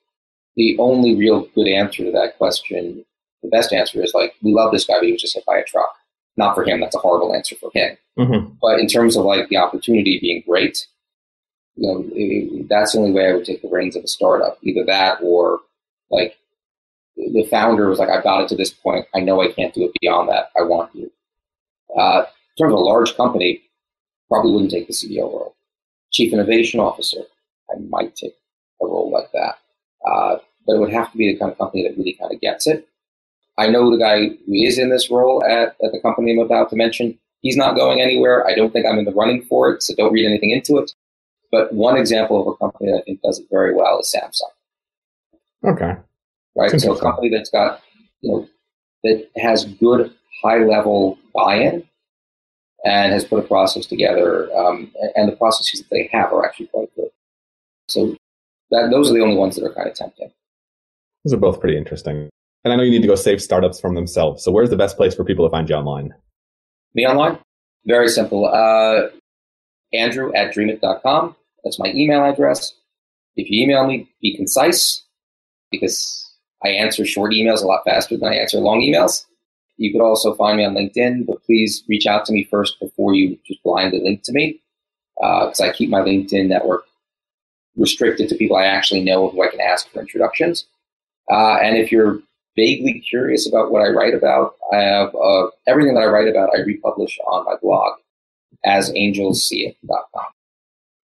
the 0.55 0.77
only 0.79 1.15
real 1.15 1.47
good 1.53 1.67
answer 1.67 2.03
to 2.05 2.11
that 2.11 2.37
question, 2.37 3.05
the 3.43 3.49
best 3.49 3.73
answer 3.73 4.01
is 4.01 4.13
like, 4.13 4.33
we 4.41 4.53
love 4.53 4.71
this 4.71 4.85
guy, 4.85 4.95
but 4.99 5.05
he 5.05 5.11
was 5.11 5.21
just 5.21 5.35
hit 5.35 5.45
by 5.45 5.57
a 5.57 5.63
truck. 5.63 5.93
Not 6.37 6.55
for 6.55 6.63
him. 6.63 6.79
That's 6.79 6.95
a 6.95 6.99
horrible 6.99 7.35
answer 7.35 7.55
for 7.55 7.71
him. 7.73 7.97
Mm-hmm. 8.17 8.53
But 8.61 8.79
in 8.79 8.87
terms 8.87 9.15
of 9.15 9.25
like 9.25 9.49
the 9.49 9.57
opportunity 9.57 10.19
being 10.19 10.43
great, 10.47 10.85
you 11.75 11.87
know, 11.87 12.05
it, 12.13 12.67
that's 12.69 12.93
the 12.93 12.99
only 12.99 13.11
way 13.11 13.27
I 13.27 13.33
would 13.33 13.45
take 13.45 13.61
the 13.61 13.69
reins 13.69 13.95
of 13.95 14.03
a 14.03 14.07
startup. 14.07 14.57
Either 14.61 14.85
that 14.85 15.19
or 15.21 15.59
like 16.09 16.37
the 17.15 17.47
founder 17.49 17.89
was 17.89 17.99
like, 17.99 18.09
I've 18.09 18.23
got 18.23 18.43
it 18.43 18.49
to 18.49 18.55
this 18.55 18.71
point. 18.71 19.05
I 19.15 19.19
know 19.19 19.41
I 19.41 19.51
can't 19.51 19.73
do 19.73 19.85
it 19.85 19.91
beyond 20.01 20.29
that. 20.29 20.49
I 20.57 20.63
want 20.63 20.93
you. 20.95 21.11
Uh, 21.97 22.25
in 22.57 22.63
terms 22.63 22.73
of 22.73 22.79
a 22.79 22.83
large 22.83 23.15
company, 23.15 23.61
probably 24.29 24.51
wouldn't 24.53 24.71
take 24.71 24.87
the 24.87 24.93
CEO 24.93 25.23
role. 25.23 25.55
Chief 26.11 26.33
innovation 26.33 26.79
officer, 26.79 27.21
I 27.69 27.79
might 27.79 28.15
take 28.15 28.35
a 28.81 28.85
role 28.85 29.11
like 29.11 29.31
that. 29.33 29.59
Uh, 30.05 30.37
but 30.65 30.75
it 30.75 30.79
would 30.79 30.93
have 30.93 31.11
to 31.11 31.17
be 31.17 31.31
the 31.31 31.39
kind 31.39 31.51
of 31.51 31.57
company 31.57 31.83
that 31.83 31.97
really 31.97 32.13
kind 32.13 32.33
of 32.33 32.41
gets 32.41 32.67
it. 32.67 32.87
I 33.57 33.67
know 33.67 33.91
the 33.91 33.97
guy 33.97 34.27
who 34.45 34.53
is 34.53 34.77
in 34.77 34.89
this 34.89 35.11
role 35.11 35.43
at, 35.43 35.75
at 35.83 35.91
the 35.91 35.99
company 36.01 36.33
I'm 36.33 36.39
about 36.39 36.69
to 36.69 36.75
mention. 36.75 37.17
He's 37.41 37.57
not 37.57 37.75
going 37.75 38.01
anywhere. 38.01 38.47
I 38.47 38.55
don't 38.55 38.71
think 38.71 38.85
I'm 38.85 38.99
in 38.99 39.05
the 39.05 39.11
running 39.11 39.43
for 39.43 39.71
it, 39.71 39.83
so 39.83 39.93
don't 39.95 40.13
read 40.13 40.25
anything 40.25 40.51
into 40.51 40.77
it. 40.77 40.93
But 41.51 41.73
one 41.73 41.97
example 41.97 42.41
of 42.41 42.47
a 42.53 42.57
company 42.57 42.91
that 42.91 42.99
I 42.99 43.01
think 43.01 43.21
does 43.21 43.39
it 43.39 43.47
very 43.51 43.73
well 43.75 43.99
is 43.99 44.15
Samsung. 44.15 45.69
Okay. 45.69 45.95
Right. 46.55 46.79
So 46.79 46.95
a 46.95 46.99
company 46.99 47.29
that's 47.29 47.49
got, 47.49 47.81
you 48.21 48.31
know, 48.31 48.49
that 49.03 49.27
has 49.37 49.65
good 49.65 50.13
high 50.41 50.59
level 50.59 51.17
buy-in 51.33 51.87
and 52.83 53.13
has 53.13 53.23
put 53.23 53.43
a 53.43 53.47
process 53.47 53.85
together, 53.85 54.49
um, 54.57 54.91
and 55.15 55.31
the 55.31 55.35
processes 55.35 55.81
that 55.81 55.89
they 55.91 56.09
have 56.11 56.33
are 56.33 56.45
actually 56.45 56.67
quite 56.67 56.93
good. 56.95 57.09
So 57.87 58.15
that, 58.71 58.89
those 58.91 59.09
are 59.09 59.13
the 59.13 59.21
only 59.21 59.35
ones 59.35 59.55
that 59.55 59.65
are 59.65 59.73
kind 59.73 59.87
of 59.87 59.95
tempting. 59.95 60.31
Those 61.23 61.33
are 61.33 61.37
both 61.37 61.59
pretty 61.59 61.77
interesting. 61.77 62.29
And 62.63 62.73
I 62.73 62.75
know 62.75 62.83
you 62.83 62.91
need 62.91 63.01
to 63.01 63.07
go 63.07 63.15
save 63.15 63.41
startups 63.41 63.79
from 63.79 63.95
themselves. 63.95 64.43
So 64.43 64.51
where's 64.51 64.69
the 64.69 64.77
best 64.77 64.97
place 64.97 65.13
for 65.13 65.23
people 65.23 65.45
to 65.45 65.51
find 65.51 65.69
you 65.69 65.75
online? 65.75 66.13
Me 66.93 67.05
online? 67.07 67.39
Very 67.85 68.09
simple. 68.09 68.45
Uh, 68.45 69.09
Andrew 69.93 70.33
at 70.33 70.53
dreamit.com. 70.53 71.35
That's 71.63 71.79
my 71.79 71.91
email 71.93 72.23
address. 72.23 72.73
If 73.35 73.49
you 73.49 73.63
email 73.63 73.85
me, 73.85 74.09
be 74.21 74.35
concise 74.35 75.01
because 75.71 76.29
I 76.63 76.69
answer 76.69 77.05
short 77.05 77.31
emails 77.31 77.63
a 77.63 77.67
lot 77.67 77.83
faster 77.85 78.17
than 78.17 78.29
I 78.29 78.35
answer 78.35 78.59
long 78.59 78.81
emails. 78.81 79.25
You 79.77 79.91
could 79.91 80.01
also 80.01 80.35
find 80.35 80.57
me 80.57 80.65
on 80.65 80.75
LinkedIn, 80.75 81.25
but 81.25 81.43
please 81.43 81.83
reach 81.87 82.05
out 82.05 82.25
to 82.25 82.33
me 82.33 82.43
first 82.43 82.79
before 82.79 83.15
you 83.15 83.37
just 83.47 83.63
blindly 83.63 84.01
link 84.01 84.23
to 84.23 84.31
me 84.31 84.61
because 85.15 85.59
uh, 85.59 85.65
I 85.65 85.71
keep 85.71 85.89
my 85.89 86.01
LinkedIn 86.01 86.47
network 86.47 86.83
restricted 87.75 88.29
to 88.29 88.35
people 88.35 88.57
I 88.57 88.65
actually 88.65 89.03
know 89.03 89.29
who 89.29 89.43
I 89.43 89.47
can 89.47 89.61
ask 89.61 89.89
for 89.89 90.01
introductions. 90.01 90.65
Uh, 91.31 91.55
and 91.55 91.77
if 91.77 91.91
you're 91.91 92.19
vaguely 92.55 93.03
curious 93.07 93.47
about 93.47 93.71
what 93.71 93.81
I 93.81 93.89
write 93.89 94.13
about, 94.13 94.55
I 94.73 94.77
have 94.77 95.15
uh, 95.15 95.47
everything 95.67 95.95
that 95.95 96.01
I 96.01 96.07
write 96.07 96.27
about, 96.27 96.49
I 96.55 96.61
republish 96.61 97.17
on 97.27 97.45
my 97.45 97.55
blog 97.61 97.97
as 98.65 98.91
angelsseeit.com. 98.91 100.25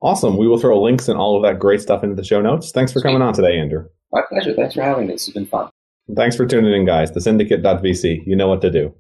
Awesome. 0.02 0.38
We 0.38 0.48
will 0.48 0.60
throw 0.60 0.82
links 0.82 1.08
and 1.08 1.18
all 1.18 1.36
of 1.36 1.44
that 1.44 1.60
great 1.60 1.82
stuff 1.82 2.04
into 2.04 2.16
the 2.16 2.24
show 2.24 2.42
notes. 2.42 2.72
Thanks 2.72 2.94
for 2.94 3.02
coming 3.02 3.22
on 3.22 3.34
today, 3.34 3.58
Andrew. 3.58 3.88
My 4.12 4.22
pleasure. 4.30 4.54
Thanks 4.54 4.76
for 4.76 4.82
having 4.82 5.08
me. 5.08 5.14
This 5.14 5.26
has 5.26 5.34
been 5.34 5.48
fun. 5.48 5.70
Thanks 6.16 6.36
for 6.36 6.46
tuning 6.46 6.74
in, 6.74 6.86
guys. 6.86 7.12
The 7.12 7.22
Syndicate.vc. 7.22 8.26
You 8.26 8.36
know 8.36 8.48
what 8.48 8.62
to 8.62 8.70
do. 8.70 8.94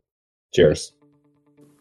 Cheers. 0.53 0.93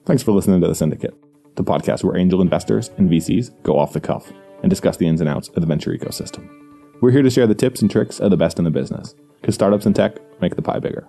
Thanks 0.04 0.22
for 0.22 0.32
listening 0.32 0.60
to 0.60 0.68
The 0.68 0.74
Syndicate, 0.74 1.14
the 1.56 1.64
podcast 1.64 2.04
where 2.04 2.16
angel 2.16 2.40
investors 2.40 2.90
and 2.98 3.10
VCs 3.10 3.62
go 3.62 3.78
off 3.78 3.92
the 3.92 4.00
cuff 4.00 4.30
and 4.62 4.70
discuss 4.70 4.96
the 4.98 5.08
ins 5.08 5.20
and 5.20 5.28
outs 5.28 5.48
of 5.48 5.54
the 5.54 5.66
venture 5.66 5.90
ecosystem. 5.90 6.65
We're 7.00 7.10
here 7.10 7.22
to 7.22 7.30
share 7.30 7.46
the 7.46 7.54
tips 7.54 7.82
and 7.82 7.90
tricks 7.90 8.20
of 8.20 8.30
the 8.30 8.36
best 8.36 8.58
in 8.58 8.64
the 8.64 8.70
business, 8.70 9.14
because 9.40 9.54
startups 9.54 9.86
and 9.86 9.94
tech 9.94 10.16
make 10.40 10.56
the 10.56 10.62
pie 10.62 10.78
bigger. 10.78 11.06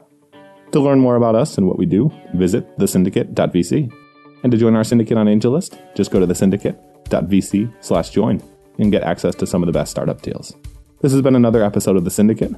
To 0.74 0.80
learn 0.82 1.00
more 1.00 1.16
about 1.16 1.36
us 1.36 1.58
and 1.58 1.66
what 1.66 1.78
we 1.78 1.86
do, 1.86 2.12
visit 2.34 2.78
thesyndicate.vc. 2.78 3.92
And 4.44 4.52
to 4.52 4.58
join 4.58 4.76
our 4.76 4.84
syndicate 4.84 5.18
on 5.18 5.28
AngelList, 5.28 5.96
just 5.96 6.12
go 6.12 6.20
to 6.20 6.28
thesyndicate.vc 6.28 7.74
slash 7.80 8.10
join 8.10 8.44
and 8.78 8.92
get 8.92 9.04
access 9.04 9.34
to 9.36 9.48
some 9.48 9.64
of 9.64 9.68
the 9.68 9.74
best 9.74 9.92
startup 9.92 10.22
deals. 10.22 10.56
This 11.02 11.14
has 11.14 11.22
been 11.22 11.36
another 11.36 11.64
episode 11.64 11.96
of 11.96 12.04
The 12.04 12.12
Syndicate. 12.12 12.54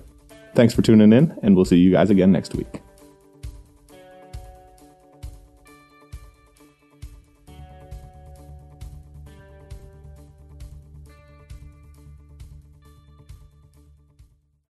Thanks 0.55 0.73
for 0.73 0.81
tuning 0.81 1.13
in, 1.13 1.37
and 1.43 1.55
we'll 1.55 1.65
see 1.65 1.77
you 1.77 1.91
guys 1.91 2.09
again 2.09 2.31
next 2.31 2.55
week. 2.55 2.81